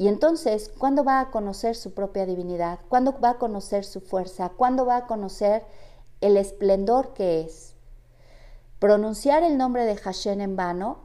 y 0.00 0.06
entonces, 0.06 0.70
¿cuándo 0.78 1.02
va 1.02 1.18
a 1.18 1.32
conocer 1.32 1.74
su 1.74 1.92
propia 1.92 2.24
divinidad? 2.24 2.78
¿Cuándo 2.88 3.18
va 3.18 3.30
a 3.30 3.38
conocer 3.38 3.84
su 3.84 4.00
fuerza? 4.00 4.50
¿Cuándo 4.50 4.86
va 4.86 4.96
a 4.96 5.06
conocer 5.08 5.64
el 6.20 6.36
esplendor 6.36 7.14
que 7.14 7.40
es? 7.40 7.74
Pronunciar 8.78 9.42
el 9.42 9.58
nombre 9.58 9.84
de 9.84 9.96
Hashem 9.96 10.40
en 10.40 10.54
vano, 10.54 11.00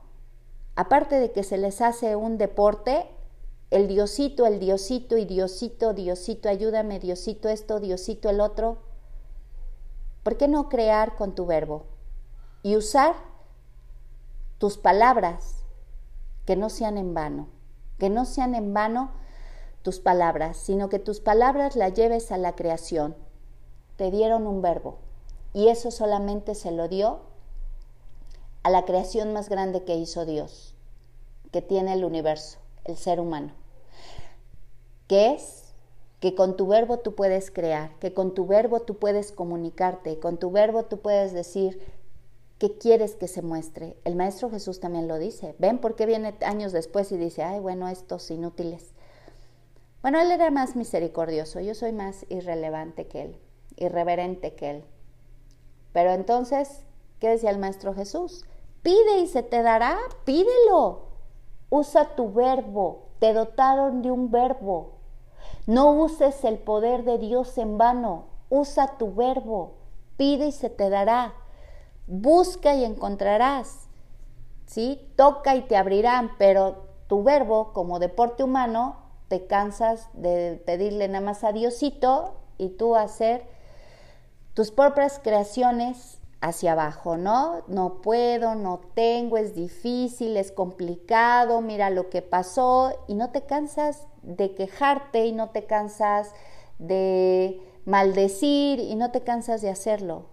aparte 0.76 1.20
de 1.20 1.32
que 1.32 1.42
se 1.42 1.58
les 1.58 1.82
hace 1.82 2.16
un 2.16 2.38
deporte, 2.38 3.10
el 3.72 3.88
diosito, 3.88 4.46
el 4.46 4.60
diosito 4.60 5.18
y 5.18 5.26
diosito, 5.26 5.96
diosito, 5.96 6.48
ayúdame, 6.48 7.00
diosito 7.00 7.50
esto, 7.50 7.80
diosito 7.80 8.30
el 8.30 8.40
otro. 8.40 8.78
¿Por 10.22 10.38
qué 10.38 10.48
no 10.48 10.70
crear 10.70 11.16
con 11.16 11.34
tu 11.34 11.48
verbo 11.48 11.88
y 12.62 12.76
usar 12.76 13.16
tus 14.60 14.78
palabras 14.78 15.64
que 16.46 16.56
no 16.56 16.70
sean 16.70 17.00
en 17.00 17.16
vano? 17.16 17.53
Que 18.04 18.10
no 18.10 18.26
sean 18.26 18.54
en 18.54 18.74
vano 18.74 19.12
tus 19.82 20.02
palabras, 20.02 20.58
sino 20.58 20.90
que 20.90 21.00
tus 21.00 21.22
palabras 21.22 21.78
las 21.78 21.94
lleves 21.94 22.34
a 22.34 22.38
la 22.38 22.54
creación. 22.54 23.16
Te 23.96 24.12
dieron 24.12 24.46
un 24.46 24.62
verbo 24.62 24.98
y 25.54 25.70
eso 25.70 25.90
solamente 25.90 26.54
se 26.54 26.72
lo 26.72 26.90
dio 26.90 27.22
a 28.62 28.70
la 28.72 28.84
creación 28.84 29.32
más 29.32 29.48
grande 29.48 29.86
que 29.86 29.96
hizo 29.96 30.26
Dios, 30.26 30.76
que 31.54 31.62
tiene 31.62 31.94
el 31.94 32.04
universo, 32.04 32.58
el 32.84 32.98
ser 32.98 33.22
humano, 33.22 33.54
que 35.08 35.32
es 35.32 35.74
que 36.20 36.36
con 36.36 36.58
tu 36.58 36.68
verbo 36.68 37.00
tú 37.00 37.16
puedes 37.16 37.52
crear, 37.52 37.98
que 38.00 38.14
con 38.14 38.34
tu 38.34 38.46
verbo 38.46 38.82
tú 38.82 38.98
puedes 38.98 39.32
comunicarte, 39.32 40.20
con 40.20 40.36
tu 40.36 40.52
verbo 40.52 40.84
tú 40.84 41.00
puedes 41.00 41.32
decir, 41.32 41.82
¿Qué 42.64 42.78
quieres 42.78 43.18
que 43.18 43.28
se 43.28 43.42
muestre? 43.42 43.98
El 44.06 44.16
Maestro 44.16 44.50
Jesús 44.50 44.80
también 44.80 45.10
lo 45.10 45.20
dice. 45.20 45.54
¿Ven 45.60 45.80
por 45.80 45.98
qué 45.98 46.06
viene 46.06 46.34
años 46.46 46.72
después 46.72 47.12
y 47.12 47.18
dice, 47.18 47.44
ay, 47.44 47.60
bueno, 47.60 47.90
estos 47.90 48.32
inútiles? 48.32 48.94
Bueno, 50.02 50.22
él 50.22 50.32
era 50.32 50.50
más 50.50 50.78
misericordioso, 50.78 51.60
yo 51.60 51.76
soy 51.76 51.92
más 51.92 52.26
irrelevante 52.30 53.06
que 53.08 53.24
él, 53.24 53.38
irreverente 53.76 54.56
que 54.56 54.70
él. 54.70 54.86
Pero 55.92 56.12
entonces, 56.12 56.86
¿qué 57.20 57.28
decía 57.28 57.50
el 57.50 57.58
Maestro 57.58 57.94
Jesús? 57.94 58.46
Pide 58.82 59.20
y 59.20 59.28
se 59.28 59.44
te 59.44 59.62
dará, 59.62 59.98
pídelo. 60.24 61.08
Usa 61.70 62.16
tu 62.16 62.32
verbo, 62.32 63.10
te 63.20 63.34
dotaron 63.34 64.02
de 64.02 64.10
un 64.10 64.32
verbo. 64.32 64.94
No 65.68 65.92
uses 65.92 66.46
el 66.46 66.60
poder 66.60 67.04
de 67.04 67.18
Dios 67.18 67.58
en 67.58 67.78
vano, 67.78 68.28
usa 68.50 68.98
tu 68.98 69.14
verbo, 69.14 69.74
pide 70.16 70.48
y 70.48 70.54
se 70.54 70.70
te 70.70 70.90
dará 70.90 71.34
busca 72.08 72.76
y 72.76 72.84
encontrarás, 72.84 73.88
¿sí? 74.66 75.00
Toca 75.16 75.56
y 75.56 75.62
te 75.62 75.78
abrirán, 75.78 76.32
pero 76.38 76.88
tu 77.08 77.24
verbo 77.24 77.74
como 77.74 78.00
deporte 78.00 78.44
humano 78.44 78.98
te 79.28 79.46
cansas 79.48 80.10
de 80.14 80.62
pedirle 80.66 81.08
nada 81.08 81.26
más 81.26 81.44
a 81.44 81.52
Diosito 81.52 82.36
y 82.58 82.70
tú 82.70 82.96
hacer 82.96 83.46
tus 84.54 84.72
propias 84.72 85.20
creaciones 85.20 86.20
hacia 86.42 86.74
abajo, 86.74 87.18
¿no? 87.18 87.64
No 87.68 88.02
puedo, 88.02 88.54
no 88.56 88.82
tengo, 88.94 89.38
es 89.38 89.56
difícil, 89.56 90.36
es 90.36 90.52
complicado, 90.52 91.62
mira 91.62 91.90
lo 91.90 92.10
que 92.10 92.22
pasó 92.22 92.92
y 93.08 93.16
no 93.16 93.32
te 93.32 93.44
cansas 93.44 94.08
de 94.22 94.54
quejarte 94.54 95.26
y 95.26 95.32
no 95.32 95.50
te 95.52 95.66
cansas 95.66 96.34
de 96.80 97.62
maldecir 97.86 98.80
y 98.80 98.96
no 98.96 99.12
te 99.12 99.22
cansas 99.22 99.62
de 99.62 99.70
hacerlo. 99.70 100.33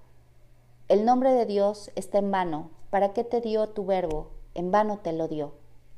El 0.91 1.05
nombre 1.05 1.31
de 1.31 1.47
Dios 1.47 1.93
está 1.95 2.19
en 2.19 2.33
vano. 2.33 2.69
¿Para 2.91 3.13
qué 3.13 3.23
te 3.23 3.41
dio 3.41 3.69
tu 3.69 3.87
verbo? 3.87 4.27
En 4.55 4.73
vano 4.73 4.99
te 4.99 5.13
lo 5.13 5.29
dio. 5.29 5.53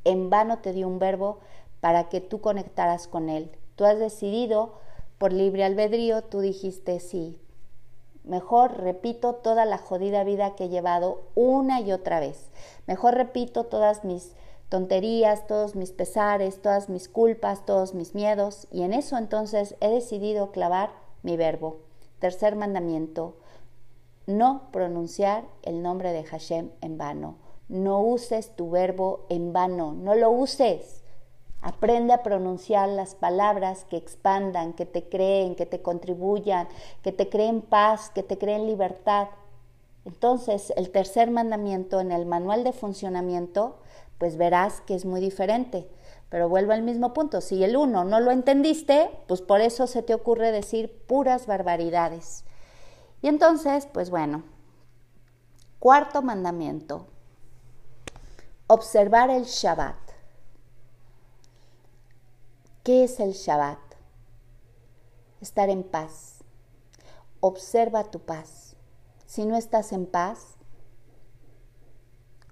En 0.04 0.28
vano 0.28 0.58
te 0.58 0.74
dio 0.74 0.86
un 0.86 0.98
verbo 0.98 1.38
para 1.80 2.10
que 2.10 2.20
tú 2.20 2.42
conectaras 2.42 3.08
con 3.08 3.30
Él. 3.30 3.50
Tú 3.74 3.86
has 3.86 3.98
decidido 3.98 4.74
por 5.16 5.32
libre 5.32 5.64
albedrío, 5.64 6.20
tú 6.20 6.40
dijiste 6.40 7.00
sí. 7.00 7.40
Mejor 8.22 8.82
repito 8.82 9.36
toda 9.36 9.64
la 9.64 9.78
jodida 9.78 10.24
vida 10.24 10.54
que 10.56 10.64
he 10.64 10.68
llevado 10.68 11.22
una 11.34 11.80
y 11.80 11.90
otra 11.90 12.20
vez. 12.20 12.50
Mejor 12.86 13.14
repito 13.14 13.64
todas 13.64 14.04
mis 14.04 14.34
tonterías, 14.68 15.46
todos 15.46 15.74
mis 15.74 15.92
pesares, 15.92 16.60
todas 16.60 16.90
mis 16.90 17.08
culpas, 17.08 17.64
todos 17.64 17.94
mis 17.94 18.14
miedos, 18.14 18.68
y 18.70 18.82
en 18.82 18.92
eso 18.92 19.16
entonces 19.16 19.74
he 19.80 19.88
decidido 19.88 20.50
clavar 20.50 20.90
mi 21.22 21.38
verbo. 21.38 21.78
Tercer 22.18 22.56
mandamiento, 22.56 23.36
no 24.26 24.68
pronunciar 24.72 25.44
el 25.62 25.82
nombre 25.82 26.12
de 26.12 26.24
Hashem 26.24 26.70
en 26.80 26.98
vano. 26.98 27.36
No 27.68 28.00
uses 28.00 28.54
tu 28.54 28.70
verbo 28.70 29.26
en 29.28 29.52
vano, 29.52 29.92
no 29.92 30.14
lo 30.14 30.30
uses. 30.30 31.02
Aprende 31.60 32.12
a 32.12 32.22
pronunciar 32.22 32.88
las 32.88 33.14
palabras 33.14 33.84
que 33.88 33.96
expandan, 33.96 34.72
que 34.72 34.84
te 34.84 35.08
creen, 35.08 35.54
que 35.54 35.66
te 35.66 35.80
contribuyan, 35.80 36.68
que 37.02 37.12
te 37.12 37.28
creen 37.28 37.62
paz, 37.62 38.10
que 38.10 38.22
te 38.22 38.36
creen 38.36 38.66
libertad. 38.66 39.28
Entonces, 40.04 40.72
el 40.76 40.90
tercer 40.90 41.30
mandamiento 41.30 42.00
en 42.00 42.10
el 42.10 42.26
manual 42.26 42.64
de 42.64 42.72
funcionamiento 42.72 43.76
pues 44.22 44.36
verás 44.36 44.80
que 44.82 44.94
es 44.94 45.04
muy 45.04 45.20
diferente. 45.20 45.88
Pero 46.28 46.48
vuelvo 46.48 46.70
al 46.70 46.82
mismo 46.82 47.12
punto, 47.12 47.40
si 47.40 47.64
el 47.64 47.76
uno 47.76 48.04
no 48.04 48.20
lo 48.20 48.30
entendiste, 48.30 49.10
pues 49.26 49.42
por 49.42 49.60
eso 49.60 49.88
se 49.88 50.04
te 50.04 50.14
ocurre 50.14 50.52
decir 50.52 50.96
puras 51.08 51.48
barbaridades. 51.48 52.44
Y 53.22 53.28
entonces, 53.28 53.86
pues 53.86 54.10
bueno, 54.10 54.42
cuarto 55.78 56.20
mandamiento, 56.20 57.06
observar 58.66 59.30
el 59.30 59.44
Shabbat. 59.44 59.96
¿Qué 62.82 63.04
es 63.04 63.20
el 63.20 63.32
Shabbat? 63.32 63.78
Estar 65.40 65.70
en 65.70 65.82
paz. 65.82 66.44
Observa 67.40 68.04
tu 68.04 68.20
paz. 68.20 68.76
Si 69.24 69.46
no 69.46 69.56
estás 69.56 69.92
en 69.92 70.06
paz, 70.06 70.56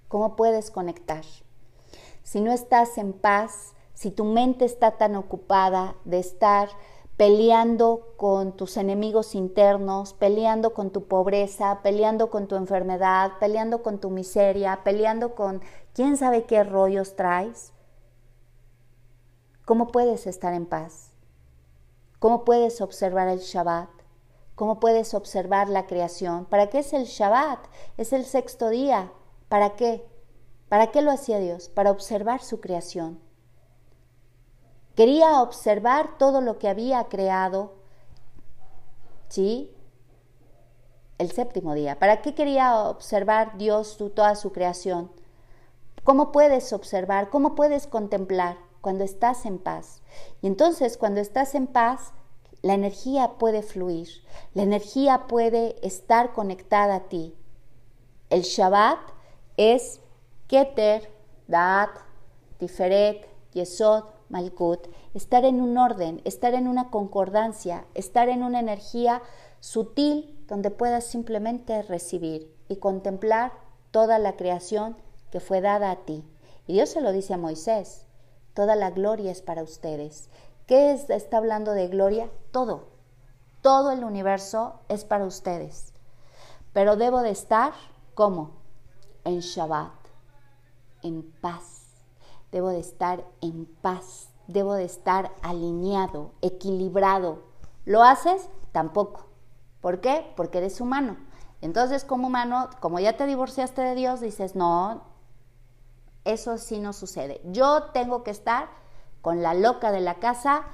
¿cómo 0.09 0.37
puedes 0.37 0.71
conectar? 0.71 1.25
si 2.31 2.41
no 2.41 2.53
estás 2.53 2.97
en 2.97 3.13
paz, 3.13 3.75
si 3.93 4.13
tu 4.13 4.25
mente 4.25 4.65
está 4.65 4.93
tan 4.93 5.17
ocupada 5.17 5.97
de 6.05 6.21
estar 6.21 6.69
peleando 7.21 8.15
con 8.17 8.57
tus 8.57 8.79
enemigos 8.79 9.35
internos, 9.35 10.15
peleando 10.15 10.73
con 10.73 10.89
tu 10.89 11.05
pobreza, 11.05 11.81
peleando 11.83 12.31
con 12.31 12.49
tu 12.49 12.57
enfermedad, 12.57 13.33
peleando 13.39 13.83
con 13.83 13.99
tu 13.99 14.09
miseria, 14.09 14.81
peleando 14.85 15.35
con 15.35 15.61
quién 15.93 16.17
sabe 16.17 16.45
qué 16.45 16.65
rollos 16.65 17.17
traes, 17.17 17.75
¿cómo 19.67 19.89
puedes 19.89 20.27
estar 20.27 20.55
en 20.55 20.65
paz? 20.65 21.11
¿Cómo 22.21 22.47
puedes 22.47 22.81
observar 22.81 23.29
el 23.29 23.41
Shabbat? 23.41 23.91
¿Cómo 24.55 24.81
puedes 24.81 25.13
observar 25.13 25.69
la 25.69 25.87
creación? 25.87 26.47
¿Para 26.47 26.71
qué 26.71 26.79
es 26.79 26.95
el 26.95 27.05
Shabbat? 27.05 27.59
Es 27.99 28.15
el 28.15 28.25
sexto 28.25 28.71
día. 28.71 29.13
¿Para 29.51 29.77
qué? 29.77 30.07
¿Para 30.71 30.91
qué 30.91 31.03
lo 31.03 31.11
hacía 31.11 31.39
Dios? 31.39 31.69
Para 31.69 31.91
observar 31.91 32.41
su 32.41 32.63
creación. 32.63 33.21
Quería 35.01 35.41
observar 35.41 36.19
todo 36.19 36.43
lo 36.43 36.59
que 36.59 36.69
había 36.69 37.05
creado, 37.05 37.73
¿sí? 39.31 39.75
El 41.17 41.31
séptimo 41.31 41.73
día. 41.73 41.99
¿Para 41.99 42.21
qué 42.21 42.35
quería 42.35 42.83
observar 42.83 43.57
Dios 43.57 43.97
toda 43.97 44.35
su 44.35 44.53
creación? 44.53 45.11
¿Cómo 46.05 46.33
puedes 46.33 46.75
observar? 46.75 47.31
¿Cómo 47.31 47.55
puedes 47.55 47.87
contemplar? 47.87 48.59
Cuando 48.83 49.03
estás 49.03 49.47
en 49.47 49.57
paz. 49.57 50.03
Y 50.43 50.49
entonces 50.49 50.99
cuando 50.99 51.23
estás 51.23 51.55
en 51.55 51.67
paz, 51.67 52.13
la 52.61 52.75
energía 52.75 53.39
puede 53.39 53.63
fluir, 53.63 54.23
la 54.53 54.65
energía 54.65 55.29
puede 55.29 55.77
estar 55.81 56.35
conectada 56.35 56.97
a 56.97 57.09
ti. 57.09 57.35
El 58.29 58.43
Shabbat 58.43 58.99
es 59.57 60.03
Keter, 60.47 61.11
Daat, 61.49 61.89
Tiferet, 62.59 63.27
Yesod, 63.55 64.20
Malkut, 64.31 64.89
estar 65.13 65.45
en 65.45 65.61
un 65.61 65.77
orden, 65.77 66.23
estar 66.25 66.55
en 66.55 66.67
una 66.67 66.91
concordancia, 66.91 67.85
estar 67.95 68.29
en 68.29 68.43
una 68.43 68.61
energía 68.61 69.23
sutil 69.61 70.43
donde 70.49 70.71
puedas 70.71 71.05
simplemente 71.05 71.83
recibir 71.83 72.55
y 72.69 72.77
contemplar 72.77 73.53
toda 73.91 74.19
la 74.19 74.37
creación 74.37 74.97
que 75.31 75.41
fue 75.41 75.61
dada 75.61 75.91
a 75.91 75.97
ti. 76.05 76.25
Y 76.67 76.73
Dios 76.73 76.89
se 76.89 77.01
lo 77.01 77.13
dice 77.13 77.35
a 77.35 77.39
Moisés, 77.39 78.07
toda 78.55 78.77
la 78.77 78.91
gloria 78.91 79.31
es 79.31 79.43
para 79.43 79.63
ustedes. 79.63 80.31
¿Qué 80.67 80.93
está 80.93 81.37
hablando 81.37 81.73
de 81.73 81.89
gloria? 81.89 82.31
Todo, 82.53 82.89
todo 83.61 83.91
el 83.91 84.05
universo 84.05 84.81
es 84.89 85.05
para 85.05 85.25
ustedes. 85.27 85.93
Pero 86.73 86.97
debo 86.97 87.21
de 87.21 87.31
estar, 87.31 87.73
¿cómo? 88.15 88.53
En 89.25 89.41
Shabbat 89.41 90.01
en 91.03 91.23
paz. 91.41 91.80
Debo 92.53 92.71
de 92.71 92.81
estar 92.81 93.25
en 93.41 93.67
paz. 93.81 94.29
Debo 94.47 94.75
de 94.75 94.85
estar 94.85 95.33
alineado, 95.43 96.33
equilibrado. 96.43 97.45
¿Lo 97.85 98.03
haces? 98.03 98.49
Tampoco. 98.73 99.27
¿Por 99.81 100.01
qué? 100.01 100.33
Porque 100.37 100.59
eres 100.59 100.81
humano. 100.81 101.17
Entonces, 101.61 102.05
como 102.05 102.27
humano, 102.27 102.69
como 102.81 102.99
ya 102.99 103.17
te 103.17 103.27
divorciaste 103.27 103.83
de 103.83 103.95
Dios, 103.95 104.21
dices, 104.21 104.57
no, 104.57 105.03
eso 106.25 106.59
sí 106.59 106.81
no 106.81 106.93
sucede. 106.93 107.41
Yo 107.45 107.85
tengo 107.93 108.23
que 108.25 108.31
estar 108.31 108.69
con 109.21 109.43
la 109.43 109.55
loca 109.55 109.93
de 109.93 110.01
la 110.01 110.15
casa, 110.17 110.65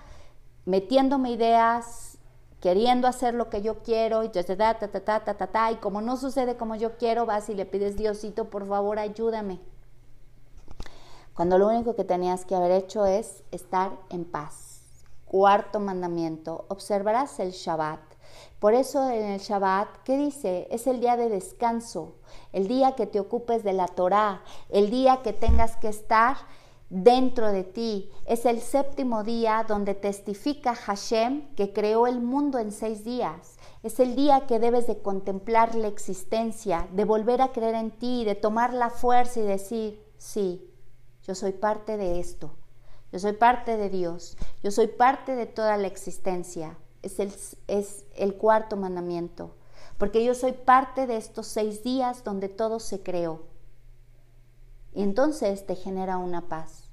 metiéndome 0.65 1.31
ideas, 1.31 2.19
queriendo 2.61 3.09
hacer 3.09 3.35
lo 3.35 3.51
que 3.51 3.63
yo 3.63 3.83
quiero, 3.83 4.23
y 4.23 4.29
ta, 4.29 4.43
ta, 4.45 4.57
ta, 4.57 4.89
ta, 4.89 5.25
ta, 5.25 5.35
ta, 5.35 5.47
ta, 5.47 5.73
y 5.73 5.77
como 5.77 6.01
no 6.01 6.17
sucede 6.17 6.57
como 6.57 6.77
yo 6.77 6.97
quiero, 6.97 7.27
vas 7.27 7.49
y 7.49 7.55
le 7.55 7.67
pides, 7.67 7.97
Diosito, 7.97 8.49
por 8.49 8.67
favor, 8.67 8.99
ayúdame 8.99 9.61
cuando 11.37 11.59
lo 11.59 11.69
único 11.69 11.95
que 11.95 12.05
tenías 12.05 12.47
que 12.47 12.55
haber 12.55 12.71
hecho 12.71 13.05
es 13.05 13.43
estar 13.51 13.93
en 14.09 14.25
paz. 14.25 14.81
Cuarto 15.27 15.81
mandamiento, 15.81 16.65
observarás 16.69 17.39
el 17.41 17.51
Shabbat. 17.51 18.01
Por 18.59 18.73
eso 18.73 19.11
en 19.11 19.27
el 19.27 19.41
Shabbat, 19.41 20.03
¿qué 20.03 20.17
dice? 20.17 20.67
Es 20.71 20.87
el 20.87 20.99
día 20.99 21.19
de 21.19 21.29
descanso, 21.29 22.15
el 22.55 22.69
día 22.69 22.95
que 22.97 23.07
te 23.07 23.21
ocupes 23.21 23.65
de 23.65 23.75
la 23.75 23.87
Torá, 23.87 24.43
el 24.71 24.89
día 24.89 25.21
que 25.23 25.35
tengas 25.35 25.77
que 25.77 25.89
estar 25.89 26.39
dentro 26.89 27.53
de 27.53 27.65
ti. 27.65 28.11
Es 28.25 28.47
el 28.47 28.63
séptimo 28.63 29.23
día 29.23 29.67
donde 29.69 29.95
testifica 29.95 30.75
Hashem 30.75 31.55
que 31.55 31.75
creó 31.75 32.07
el 32.07 32.23
mundo 32.23 32.59
en 32.59 32.73
seis 32.73 33.05
días. 33.05 33.59
Es 33.83 34.01
el 34.01 34.17
día 34.17 34.47
que 34.47 34.59
debes 34.59 34.87
de 34.87 35.03
contemplar 35.03 35.75
la 35.75 35.89
existencia, 35.89 36.89
de 36.93 37.05
volver 37.05 37.43
a 37.43 37.53
creer 37.53 37.75
en 37.75 37.91
ti, 37.91 38.25
de 38.25 38.37
tomar 38.37 38.73
la 38.73 38.89
fuerza 38.89 39.41
y 39.41 39.43
decir, 39.43 40.03
sí, 40.17 40.73
yo 41.27 41.35
soy 41.35 41.53
parte 41.53 41.97
de 41.97 42.21
esto. 42.21 42.53
Yo 43.11 43.19
soy 43.19 43.33
parte 43.33 43.77
de 43.77 43.91
Dios. 43.91 44.37
Yo 44.63 44.71
soy 44.71 44.87
parte 44.87 45.35
de 45.35 45.47
toda 45.47 45.77
la 45.77 45.89
existencia. 45.89 46.79
Es 47.03 47.57
el, 47.67 48.35
cuarto 48.37 48.77
mandamiento. 48.77 49.57
Porque 49.99 50.25
yo 50.25 50.35
soy 50.35 50.53
parte 50.53 51.07
de 51.07 51.17
estos 51.17 51.49
seis 51.49 51.83
días 51.83 52.23
donde 52.23 52.49
todo 52.49 52.79
se 52.79 53.03
creó. 53.03 53.43
Y 54.93 55.03
entonces 55.03 55.67
te 55.67 55.75
genera 55.75 56.17
una 56.19 56.49
paz. 56.49 56.91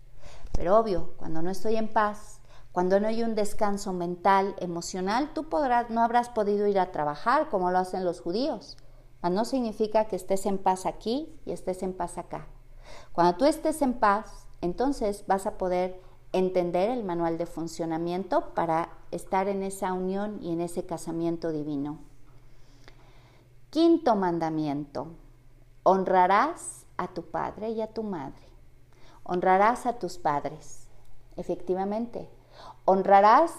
Pero 0.53 0.77
obvio, 0.79 1.13
cuando 1.17 1.41
no 1.43 1.51
estoy 1.51 1.75
en 1.75 1.87
paz, 1.87 2.39
cuando 2.71 2.99
no 2.99 3.07
hay 3.07 3.21
un 3.21 3.35
descanso 3.35 3.93
mental, 3.93 4.55
emocional, 4.59 5.31
tú 5.33 5.47
podrás, 5.47 5.91
no 5.91 6.01
habrás 6.01 6.29
podido 6.29 6.65
ir 6.65 6.79
a 6.79 6.91
trabajar 6.91 7.49
como 7.49 7.69
lo 7.69 7.77
hacen 7.77 8.03
los 8.03 8.19
judíos. 8.19 8.77
no 9.21 9.45
significa 9.45 10.05
que 10.05 10.15
estés 10.15 10.47
en 10.47 10.57
paz 10.57 10.87
aquí 10.87 11.39
y 11.45 11.51
estés 11.51 11.83
en 11.83 11.93
paz 11.93 12.17
acá. 12.17 12.47
Cuando 13.13 13.37
tú 13.37 13.45
estés 13.45 13.81
en 13.81 13.93
paz, 13.93 14.47
entonces 14.61 15.23
vas 15.27 15.45
a 15.45 15.57
poder 15.57 16.01
entender 16.31 16.89
el 16.89 17.03
manual 17.03 17.37
de 17.37 17.45
funcionamiento 17.45 18.53
para 18.55 18.89
estar 19.11 19.47
en 19.47 19.61
esa 19.61 19.93
unión 19.93 20.39
y 20.41 20.51
en 20.51 20.61
ese 20.61 20.85
casamiento 20.85 21.51
divino. 21.51 21.99
Quinto 23.69 24.15
mandamiento, 24.15 25.07
honrarás 25.83 26.85
a 26.97 27.07
tu 27.07 27.23
padre 27.23 27.69
y 27.69 27.81
a 27.81 27.87
tu 27.87 28.01
madre. 28.01 28.41
Honrarás 29.23 29.85
a 29.85 29.99
tus 29.99 30.17
padres, 30.17 30.87
efectivamente. 31.37 32.27
Honrarás 32.85 33.53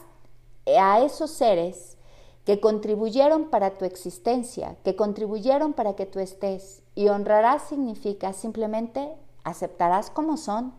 a 0.67 1.01
esos 1.01 1.31
seres 1.31 1.97
que 2.45 2.61
contribuyeron 2.61 3.51
para 3.51 3.79
tu 3.79 3.85
existencia, 3.85 4.77
que 4.85 4.97
contribuyeron 4.97 5.73
para 5.73 5.95
que 5.95 6.07
tú 6.07 6.19
estés. 6.19 6.83
Y 6.95 7.09
honrarás 7.09 7.63
significa 7.63 8.33
simplemente 8.33 9.17
aceptarás 9.45 10.11
como 10.11 10.37
son. 10.37 10.75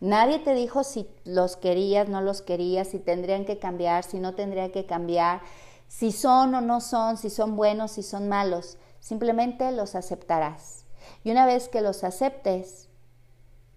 Nadie 0.00 0.38
te 0.38 0.54
dijo 0.54 0.84
si 0.84 1.08
los 1.24 1.56
querías, 1.56 2.08
no 2.08 2.20
los 2.22 2.42
querías, 2.42 2.88
si 2.88 2.98
tendrían 2.98 3.44
que 3.44 3.58
cambiar, 3.58 4.04
si 4.04 4.18
no 4.18 4.34
tendrían 4.34 4.72
que 4.72 4.86
cambiar, 4.86 5.42
si 5.86 6.12
son 6.12 6.54
o 6.54 6.60
no 6.60 6.80
son, 6.80 7.16
si 7.16 7.30
son 7.30 7.56
buenos, 7.56 7.92
si 7.92 8.02
son 8.02 8.28
malos. 8.28 8.78
Simplemente 9.00 9.70
los 9.72 9.94
aceptarás. 9.94 10.86
Y 11.22 11.30
una 11.30 11.46
vez 11.46 11.68
que 11.68 11.82
los 11.82 12.02
aceptes, 12.04 12.88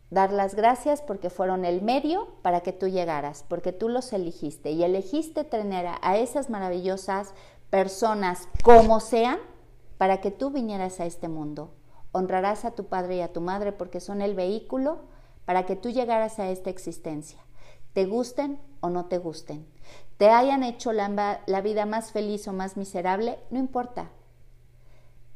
dar 0.10 0.32
las 0.32 0.56
gracias 0.56 1.02
porque 1.02 1.30
fueron 1.30 1.66
el 1.66 1.82
medio 1.82 2.28
para 2.42 2.62
que 2.62 2.74
tú 2.74 2.88
llegaras, 2.88 3.46
porque 3.48 3.74
tú 3.74 3.90
los 3.90 4.12
elegiste 4.14 4.72
y 4.72 4.84
elegiste 4.84 5.44
tener 5.44 5.88
a 6.02 6.18
esas 6.18 6.50
maravillosas 6.50 7.34
personas 7.70 8.48
como 8.64 9.00
sean 9.00 9.38
para 9.98 10.22
que 10.22 10.32
tú 10.32 10.50
vinieras 10.50 11.00
a 11.00 11.06
este 11.06 11.28
mundo. 11.28 11.72
Honrarás 12.12 12.66
a 12.66 12.72
tu 12.72 12.86
padre 12.86 13.18
y 13.18 13.22
a 13.22 13.34
tu 13.34 13.42
madre 13.42 13.72
porque 13.72 14.00
son 14.00 14.22
el 14.22 14.36
vehículo 14.36 15.00
para 15.46 15.66
que 15.66 15.76
tú 15.76 15.90
llegaras 15.90 16.40
a 16.40 16.50
esta 16.50 16.70
existencia, 16.70 17.40
te 17.94 18.06
gusten 18.06 18.60
o 18.82 18.90
no 18.90 19.06
te 19.06 19.18
gusten, 19.18 19.68
te 20.18 20.30
hayan 20.30 20.64
hecho 20.64 20.92
la, 20.92 21.62
vida 21.64 21.86
más 21.86 22.12
feliz 22.12 22.48
o 22.48 22.54
más 22.54 22.78
miserable, 22.78 23.40
no 23.50 23.60
importa. 23.60 24.10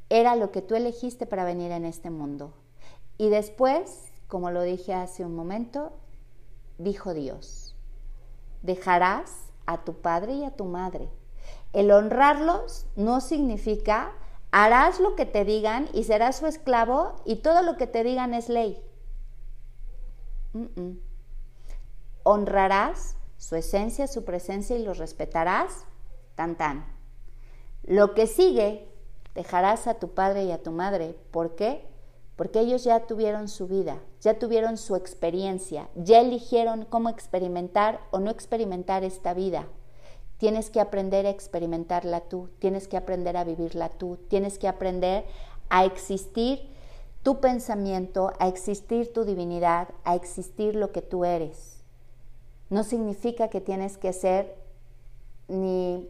Era 0.09 0.35
lo 0.35 0.51
que 0.51 0.61
tú 0.61 0.75
elegiste 0.75 1.25
para 1.25 1.43
venir 1.43 1.71
en 1.71 1.85
este 1.85 2.11
mundo. 2.11 2.53
Y 3.17 3.29
después 3.29 4.13
como 4.33 4.49
lo 4.49 4.63
dije 4.63 4.95
hace 4.95 5.23
un 5.23 5.35
momento, 5.35 5.91
dijo 6.79 7.13
Dios, 7.13 7.75
dejarás 8.63 9.31
a 9.67 9.83
tu 9.83 9.93
padre 9.93 10.33
y 10.33 10.43
a 10.43 10.55
tu 10.55 10.65
madre. 10.65 11.07
El 11.71 11.91
honrarlos 11.91 12.87
no 12.95 13.21
significa 13.21 14.11
harás 14.53 14.99
lo 14.99 15.15
que 15.15 15.25
te 15.25 15.43
digan 15.43 15.89
y 15.93 16.03
serás 16.03 16.37
su 16.37 16.47
esclavo 16.47 17.15
y 17.25 17.37
todo 17.37 17.61
lo 17.63 17.75
que 17.75 17.87
te 17.87 18.03
digan 18.03 18.33
es 18.33 18.47
ley. 18.47 18.81
Honrarás 22.23 23.17
su 23.37 23.55
esencia, 23.55 24.07
su 24.07 24.23
presencia 24.23 24.77
y 24.77 24.83
los 24.83 24.99
respetarás, 24.99 25.85
tan 26.35 26.55
tan. 26.55 26.85
Lo 27.83 28.13
que 28.13 28.27
sigue, 28.27 28.87
dejarás 29.35 29.87
a 29.87 29.95
tu 29.95 30.13
padre 30.13 30.45
y 30.45 30.51
a 30.51 30.61
tu 30.61 30.71
madre. 30.71 31.17
¿Por 31.31 31.55
qué? 31.55 31.91
porque 32.35 32.59
ellos 32.59 32.83
ya 32.83 33.05
tuvieron 33.05 33.47
su 33.47 33.67
vida, 33.67 33.99
ya 34.21 34.39
tuvieron 34.39 34.77
su 34.77 34.95
experiencia, 34.95 35.89
ya 35.95 36.19
eligieron 36.19 36.85
cómo 36.85 37.09
experimentar 37.09 37.99
o 38.11 38.19
no 38.19 38.31
experimentar 38.31 39.03
esta 39.03 39.33
vida. 39.33 39.67
Tienes 40.43 40.69
que 40.69 40.81
aprender 40.81 41.25
a 41.25 41.29
experimentarla 41.29 42.19
tú, 42.19 42.49
tienes 42.59 42.89
que 42.89 42.97
aprender 42.97 43.37
a 43.37 43.45
vivirla 43.45 43.87
tú, 43.87 44.17
tienes 44.27 44.59
que 44.59 44.67
aprender 44.67 45.23
a 45.69 45.85
existir 45.85 46.69
tu 47.21 47.39
pensamiento, 47.39 48.33
a 48.39 48.49
existir 48.49 49.13
tu 49.13 49.23
divinidad, 49.23 49.87
a 50.03 50.15
existir 50.15 50.75
lo 50.75 50.91
que 50.91 51.01
tú 51.01 51.23
eres. 51.23 51.81
No 52.69 52.83
significa 52.83 53.47
que 53.47 53.61
tienes 53.61 53.97
que 53.97 54.11
ser 54.11 54.57
ni 55.47 56.09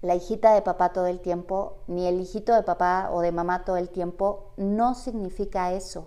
la 0.00 0.14
hijita 0.14 0.54
de 0.54 0.62
papá 0.62 0.92
todo 0.92 1.08
el 1.08 1.18
tiempo, 1.18 1.78
ni 1.88 2.06
el 2.06 2.20
hijito 2.20 2.54
de 2.54 2.62
papá 2.62 3.10
o 3.10 3.20
de 3.20 3.32
mamá 3.32 3.64
todo 3.64 3.78
el 3.78 3.88
tiempo, 3.88 4.52
no 4.56 4.94
significa 4.94 5.72
eso. 5.72 6.06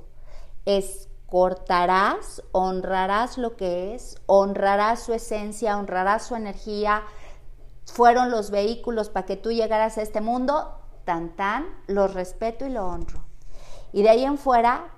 Es 0.64 1.07
cortarás, 1.28 2.42
honrarás 2.52 3.38
lo 3.38 3.56
que 3.56 3.94
es, 3.94 4.18
honrarás 4.26 5.04
su 5.04 5.14
esencia, 5.14 5.78
honrarás 5.78 6.26
su 6.26 6.36
energía. 6.36 7.04
Fueron 7.86 8.32
los 8.32 8.50
vehículos 8.50 9.10
para 9.10 9.26
que 9.26 9.38
tú 9.38 9.52
llegaras 9.52 9.98
a 9.98 10.02
este 10.02 10.22
mundo, 10.22 10.80
tan 11.06 11.36
tan, 11.36 11.68
los 11.88 12.14
respeto 12.14 12.66
y 12.66 12.70
lo 12.70 12.88
honro. 12.88 13.24
Y 13.94 14.04
de 14.04 14.10
ahí 14.10 14.24
en 14.24 14.38
fuera, 14.38 14.92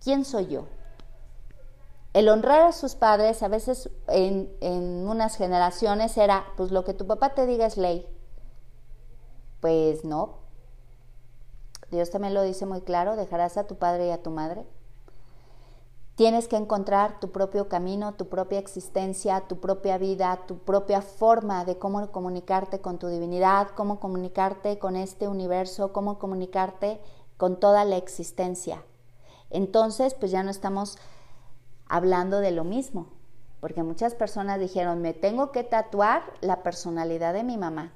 ¿quién 0.00 0.24
soy 0.24 0.46
yo? 0.46 0.66
el 2.12 2.28
honrar 2.28 2.62
a 2.62 2.72
sus 2.72 2.96
padres 2.96 3.42
a 3.42 3.48
veces 3.48 3.88
en, 4.08 5.06
unas 5.06 5.36
generaciones 5.36 6.16
era, 6.16 6.44
pues 6.56 6.72
lo 6.72 6.84
que 6.84 6.94
tu 6.94 7.06
papá 7.06 7.34
te 7.34 7.46
diga 7.46 7.66
es 7.66 7.76
ley. 7.76 8.06
Pues 9.60 10.04
no. 10.04 10.38
Dios 11.90 12.10
también 12.10 12.34
lo 12.34 12.42
dice 12.42 12.66
muy 12.66 12.80
claro, 12.82 13.16
dejarás 13.16 13.56
a 13.56 13.66
tu 13.66 13.76
padre 13.76 14.08
y 14.08 14.10
a 14.10 14.22
tu 14.22 14.30
madre. 14.30 14.66
Tienes 16.20 16.48
que 16.48 16.56
encontrar 16.56 17.18
tu 17.18 17.32
propio 17.32 17.70
camino, 17.70 18.12
tu 18.12 18.28
propia 18.28 18.58
existencia, 18.58 19.40
tu 19.48 19.58
propia 19.58 19.96
vida, 19.96 20.38
tu 20.46 20.58
propia 20.58 21.00
forma 21.00 21.64
de 21.64 21.78
cómo 21.78 22.12
comunicarte 22.12 22.82
con 22.82 22.98
tu 22.98 23.06
divinidad, 23.06 23.68
cómo 23.68 24.00
comunicarte 24.00 24.78
con 24.78 24.96
este 24.96 25.28
universo, 25.28 25.94
cómo 25.94 26.18
comunicarte 26.18 27.00
con 27.38 27.58
toda 27.58 27.86
la 27.86 27.96
existencia. 27.96 28.84
Entonces, 29.48 30.12
pues 30.12 30.30
ya 30.30 30.42
no 30.42 30.50
estamos 30.50 30.98
hablando 31.86 32.40
de 32.40 32.50
lo 32.50 32.64
mismo, 32.64 33.06
porque 33.60 33.82
muchas 33.82 34.14
personas 34.14 34.60
dijeron, 34.60 35.00
me 35.00 35.14
tengo 35.14 35.52
que 35.52 35.64
tatuar 35.64 36.22
la 36.42 36.62
personalidad 36.62 37.32
de 37.32 37.44
mi 37.44 37.56
mamá 37.56 37.94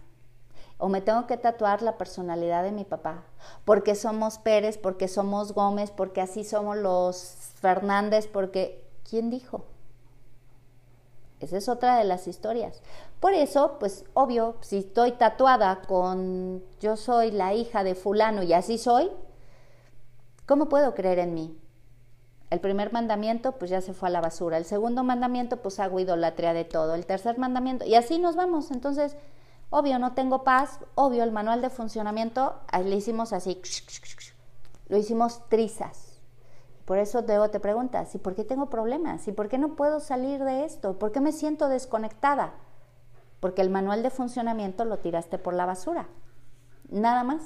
o 0.78 0.88
me 0.88 1.00
tengo 1.00 1.26
que 1.26 1.36
tatuar 1.36 1.82
la 1.82 1.96
personalidad 1.96 2.62
de 2.62 2.72
mi 2.72 2.84
papá, 2.84 3.24
porque 3.64 3.94
somos 3.94 4.38
Pérez, 4.38 4.78
porque 4.78 5.08
somos 5.08 5.52
Gómez, 5.52 5.90
porque 5.90 6.20
así 6.20 6.44
somos 6.44 6.76
los 6.76 7.36
Fernández, 7.56 8.26
porque 8.26 8.84
¿quién 9.08 9.30
dijo? 9.30 9.64
Esa 11.40 11.58
es 11.58 11.68
otra 11.68 11.96
de 11.96 12.04
las 12.04 12.26
historias. 12.26 12.82
Por 13.20 13.34
eso, 13.34 13.76
pues 13.78 14.04
obvio, 14.14 14.56
si 14.60 14.78
estoy 14.78 15.12
tatuada 15.12 15.82
con 15.82 16.62
yo 16.80 16.96
soy 16.96 17.30
la 17.30 17.54
hija 17.54 17.84
de 17.84 17.94
fulano 17.94 18.42
y 18.42 18.52
así 18.52 18.78
soy, 18.78 19.10
¿cómo 20.46 20.68
puedo 20.68 20.94
creer 20.94 21.18
en 21.18 21.34
mí? 21.34 21.58
El 22.50 22.60
primer 22.60 22.92
mandamiento, 22.92 23.52
pues 23.52 23.70
ya 23.70 23.80
se 23.80 23.94
fue 23.94 24.08
a 24.08 24.12
la 24.12 24.20
basura. 24.20 24.58
El 24.58 24.64
segundo 24.64 25.02
mandamiento, 25.02 25.56
pues 25.56 25.80
hago 25.80 25.98
idolatría 25.98 26.52
de 26.52 26.64
todo. 26.64 26.94
El 26.94 27.04
tercer 27.04 27.36
mandamiento, 27.38 27.84
y 27.84 27.94
así 27.94 28.18
nos 28.18 28.36
vamos. 28.36 28.70
Entonces, 28.70 29.16
obvio, 29.70 29.98
no 29.98 30.12
tengo 30.14 30.44
paz. 30.44 30.80
Obvio, 30.94 31.24
el 31.24 31.32
manual 31.32 31.60
de 31.60 31.70
funcionamiento, 31.70 32.54
le 32.72 32.96
hicimos 32.96 33.32
así, 33.32 33.60
lo 34.88 34.96
hicimos 34.96 35.48
trizas. 35.48 36.20
Por 36.84 36.98
eso 36.98 37.22
luego 37.22 37.48
te 37.50 37.60
preguntas, 37.60 38.14
¿y 38.14 38.18
por 38.18 38.34
qué 38.34 38.44
tengo 38.44 38.68
problemas? 38.68 39.26
¿Y 39.26 39.32
por 39.32 39.48
qué 39.48 39.56
no 39.56 39.74
puedo 39.74 40.00
salir 40.00 40.44
de 40.44 40.64
esto? 40.64 40.98
¿Por 40.98 41.12
qué 41.12 41.20
me 41.20 41.32
siento 41.32 41.68
desconectada? 41.68 42.52
Porque 43.40 43.62
el 43.62 43.70
manual 43.70 44.02
de 44.02 44.10
funcionamiento 44.10 44.84
lo 44.84 44.98
tiraste 44.98 45.38
por 45.38 45.54
la 45.54 45.64
basura. 45.64 46.08
Nada 46.90 47.24
más. 47.24 47.42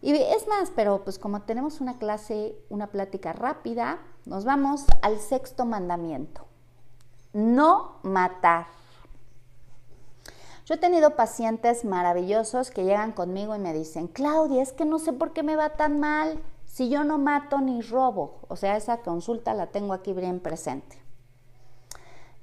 Y 0.00 0.12
es 0.12 0.46
más, 0.46 0.70
pero 0.76 1.02
pues 1.02 1.18
como 1.18 1.42
tenemos 1.42 1.80
una 1.80 1.98
clase, 1.98 2.56
una 2.68 2.86
plática 2.88 3.32
rápida, 3.32 3.98
nos 4.26 4.44
vamos 4.44 4.84
al 5.02 5.18
sexto 5.18 5.64
mandamiento. 5.64 6.46
No 7.32 7.98
matar. 8.04 8.77
Yo 10.68 10.74
he 10.74 10.78
tenido 10.78 11.16
pacientes 11.16 11.86
maravillosos 11.86 12.70
que 12.70 12.84
llegan 12.84 13.12
conmigo 13.12 13.56
y 13.56 13.58
me 13.58 13.72
dicen, 13.72 14.06
Claudia, 14.06 14.60
es 14.60 14.74
que 14.74 14.84
no 14.84 14.98
sé 14.98 15.14
por 15.14 15.32
qué 15.32 15.42
me 15.42 15.56
va 15.56 15.70
tan 15.70 15.98
mal 15.98 16.42
si 16.66 16.90
yo 16.90 17.04
no 17.04 17.16
mato 17.16 17.62
ni 17.62 17.80
robo. 17.80 18.40
O 18.48 18.56
sea, 18.56 18.76
esa 18.76 18.98
consulta 18.98 19.54
la 19.54 19.68
tengo 19.68 19.94
aquí 19.94 20.12
bien 20.12 20.40
presente. 20.40 21.00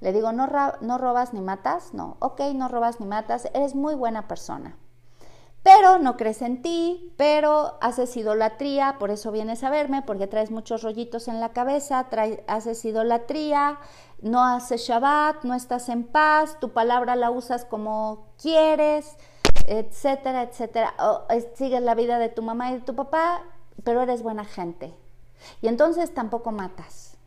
Le 0.00 0.12
digo, 0.12 0.32
¿no, 0.32 0.48
no 0.80 0.98
robas 0.98 1.34
ni 1.34 1.40
matas? 1.40 1.94
No, 1.94 2.16
ok, 2.18 2.40
no 2.52 2.66
robas 2.66 2.98
ni 2.98 3.06
matas, 3.06 3.48
eres 3.54 3.76
muy 3.76 3.94
buena 3.94 4.26
persona 4.26 4.76
pero 5.66 5.98
no 5.98 6.16
crees 6.16 6.42
en 6.42 6.62
ti, 6.62 7.12
pero 7.16 7.76
haces 7.80 8.16
idolatría, 8.16 8.98
por 9.00 9.10
eso 9.10 9.32
vienes 9.32 9.64
a 9.64 9.70
verme, 9.70 10.00
porque 10.00 10.28
traes 10.28 10.52
muchos 10.52 10.84
rollitos 10.84 11.26
en 11.26 11.40
la 11.40 11.48
cabeza, 11.48 12.06
haces 12.46 12.84
idolatría, 12.84 13.80
no 14.22 14.44
haces 14.44 14.82
Shabbat, 14.82 15.42
no 15.42 15.54
estás 15.54 15.88
en 15.88 16.04
paz, 16.04 16.60
tu 16.60 16.70
palabra 16.70 17.16
la 17.16 17.32
usas 17.32 17.64
como 17.64 18.28
quieres, 18.40 19.16
etcétera, 19.66 20.42
etcétera. 20.42 20.94
sigues 21.56 21.82
la 21.82 21.96
vida 21.96 22.20
de 22.20 22.28
tu 22.28 22.42
mamá 22.42 22.70
y 22.70 22.74
de 22.74 22.82
tu 22.82 22.94
papá, 22.94 23.42
pero 23.82 24.02
eres 24.02 24.22
buena 24.22 24.44
gente. 24.44 24.94
Y 25.62 25.66
entonces 25.66 26.14
tampoco 26.14 26.52
matas. 26.52 27.18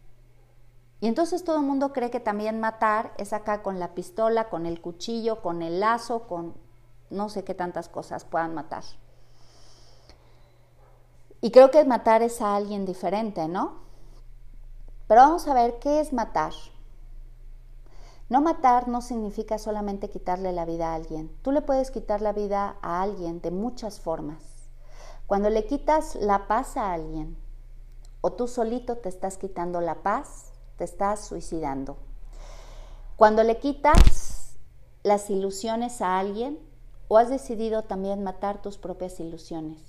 Y 1.02 1.08
entonces 1.08 1.44
todo 1.44 1.58
el 1.58 1.64
mundo 1.64 1.92
cree 1.92 2.10
que 2.10 2.22
también 2.22 2.62
matar 2.62 3.12
es 3.18 3.34
acá 3.34 3.62
con 3.64 3.80
la 3.80 3.94
pistola, 3.96 4.48
con 4.48 4.66
el 4.66 4.80
cuchillo, 4.80 5.42
con 5.42 5.62
el 5.62 5.82
lazo, 5.82 6.26
con 6.26 6.69
no 7.10 7.30
sé 7.30 7.44
qué 7.44 7.54
tantas 7.54 7.90
cosas 7.90 8.26
puedan 8.26 8.54
matar. 8.54 8.84
Y 11.42 11.52
creo 11.52 11.72
que 11.72 11.86
matar 11.86 12.22
es 12.22 12.42
a 12.42 12.56
alguien 12.56 12.86
diferente, 12.86 13.48
¿no? 13.48 13.80
Pero 15.08 15.22
vamos 15.22 15.48
a 15.48 15.54
ver 15.54 15.80
qué 15.80 16.02
es 16.02 16.14
matar. 16.14 16.54
No 18.30 18.42
matar 18.42 18.88
no 18.88 19.02
significa 19.02 19.58
solamente 19.58 20.10
quitarle 20.10 20.52
la 20.52 20.66
vida 20.66 20.92
a 20.92 20.96
alguien. 20.96 21.36
Tú 21.42 21.52
le 21.52 21.62
puedes 21.62 21.90
quitar 21.90 22.22
la 22.22 22.34
vida 22.34 22.78
a 22.82 23.02
alguien 23.02 23.42
de 23.42 23.50
muchas 23.50 24.00
formas. 24.00 24.44
Cuando 25.26 25.50
le 25.50 25.66
quitas 25.66 26.16
la 26.16 26.48
paz 26.48 26.78
a 26.78 26.94
alguien, 26.94 27.38
o 28.22 28.34
tú 28.34 28.48
solito 28.48 28.98
te 28.98 29.10
estás 29.10 29.38
quitando 29.38 29.82
la 29.82 30.04
paz, 30.04 30.52
te 30.78 30.84
estás 30.84 31.26
suicidando. 31.26 31.98
Cuando 33.16 33.44
le 33.44 33.58
quitas 33.58 34.58
las 35.04 35.30
ilusiones 35.30 36.02
a 36.02 36.20
alguien 36.20 36.60
o 37.10 37.18
has 37.18 37.30
decidido 37.30 37.84
también 37.84 38.24
matar 38.24 38.62
tus 38.62 38.78
propias 38.78 39.20
ilusiones. 39.20 39.82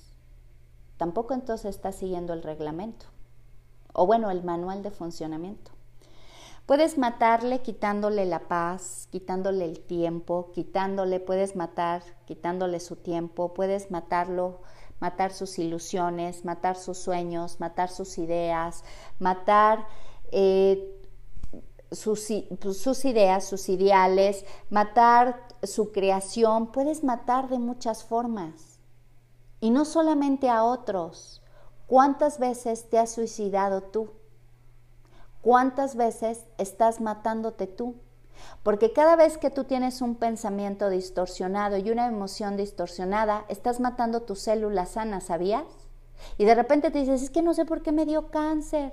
Tampoco 0.97 1.35
entonces 1.35 1.77
estás 1.77 1.95
siguiendo 1.95 2.33
el 2.33 2.43
reglamento 2.43 3.07
o 3.93 4.07
bueno, 4.07 4.31
el 4.31 4.43
manual 4.43 4.83
de 4.83 4.91
funcionamiento. 4.91 5.71
Puedes 6.67 6.99
matarle 6.99 7.63
quitándole 7.63 8.27
la 8.27 8.41
paz, 8.41 9.09
quitándole 9.11 9.65
el 9.65 9.81
tiempo, 9.81 10.51
quitándole, 10.53 11.19
puedes 11.19 11.57
matar, 11.57 12.03
quitándole 12.27 12.79
su 12.79 12.97
tiempo, 12.97 13.55
puedes 13.55 13.91
matarlo, 13.91 14.61
matar 15.01 15.33
sus 15.33 15.59
ilusiones, 15.59 16.45
matar 16.45 16.77
sus 16.77 16.99
sueños, 16.99 17.59
matar 17.59 17.89
sus 17.89 18.19
ideas, 18.19 18.85
matar 19.19 19.87
eh, 20.31 20.97
sus, 21.91 22.29
sus 22.61 23.05
ideas, 23.05 23.45
sus 23.45 23.69
ideales, 23.69 24.45
matar 24.69 25.50
su 25.63 25.93
creación, 25.93 26.73
puedes 26.73 27.05
matar 27.05 27.49
de 27.49 27.59
muchas 27.59 28.05
formas. 28.05 28.79
Y 29.61 29.71
no 29.71 29.85
solamente 29.85 30.49
a 30.49 30.65
otros. 30.65 31.43
¿Cuántas 31.87 32.39
veces 32.39 32.89
te 32.89 32.99
has 32.99 33.11
suicidado 33.11 33.83
tú? 33.83 34.11
¿Cuántas 35.43 35.97
veces 35.97 36.45
estás 36.59 37.01
matándote 37.01 37.67
tú? 37.67 37.97
Porque 38.63 38.93
cada 38.93 39.17
vez 39.17 39.39
que 39.39 39.51
tú 39.51 39.65
tienes 39.65 40.01
un 40.01 40.15
pensamiento 40.15 40.89
distorsionado 40.89 41.77
y 41.77 41.91
una 41.91 42.07
emoción 42.07 42.57
distorsionada, 42.57 43.45
estás 43.49 43.81
matando 43.81 44.23
tus 44.23 44.41
células 44.41 44.91
sanas, 44.91 45.25
¿sabías? 45.25 45.65
Y 46.39 46.45
de 46.45 46.55
repente 46.55 46.91
te 46.91 47.01
dices, 47.01 47.23
es 47.23 47.31
que 47.31 47.43
no 47.43 47.55
sé 47.55 47.65
por 47.65 47.83
qué 47.83 47.93
me 47.93 48.07
dio 48.07 48.31
cáncer. 48.31 48.93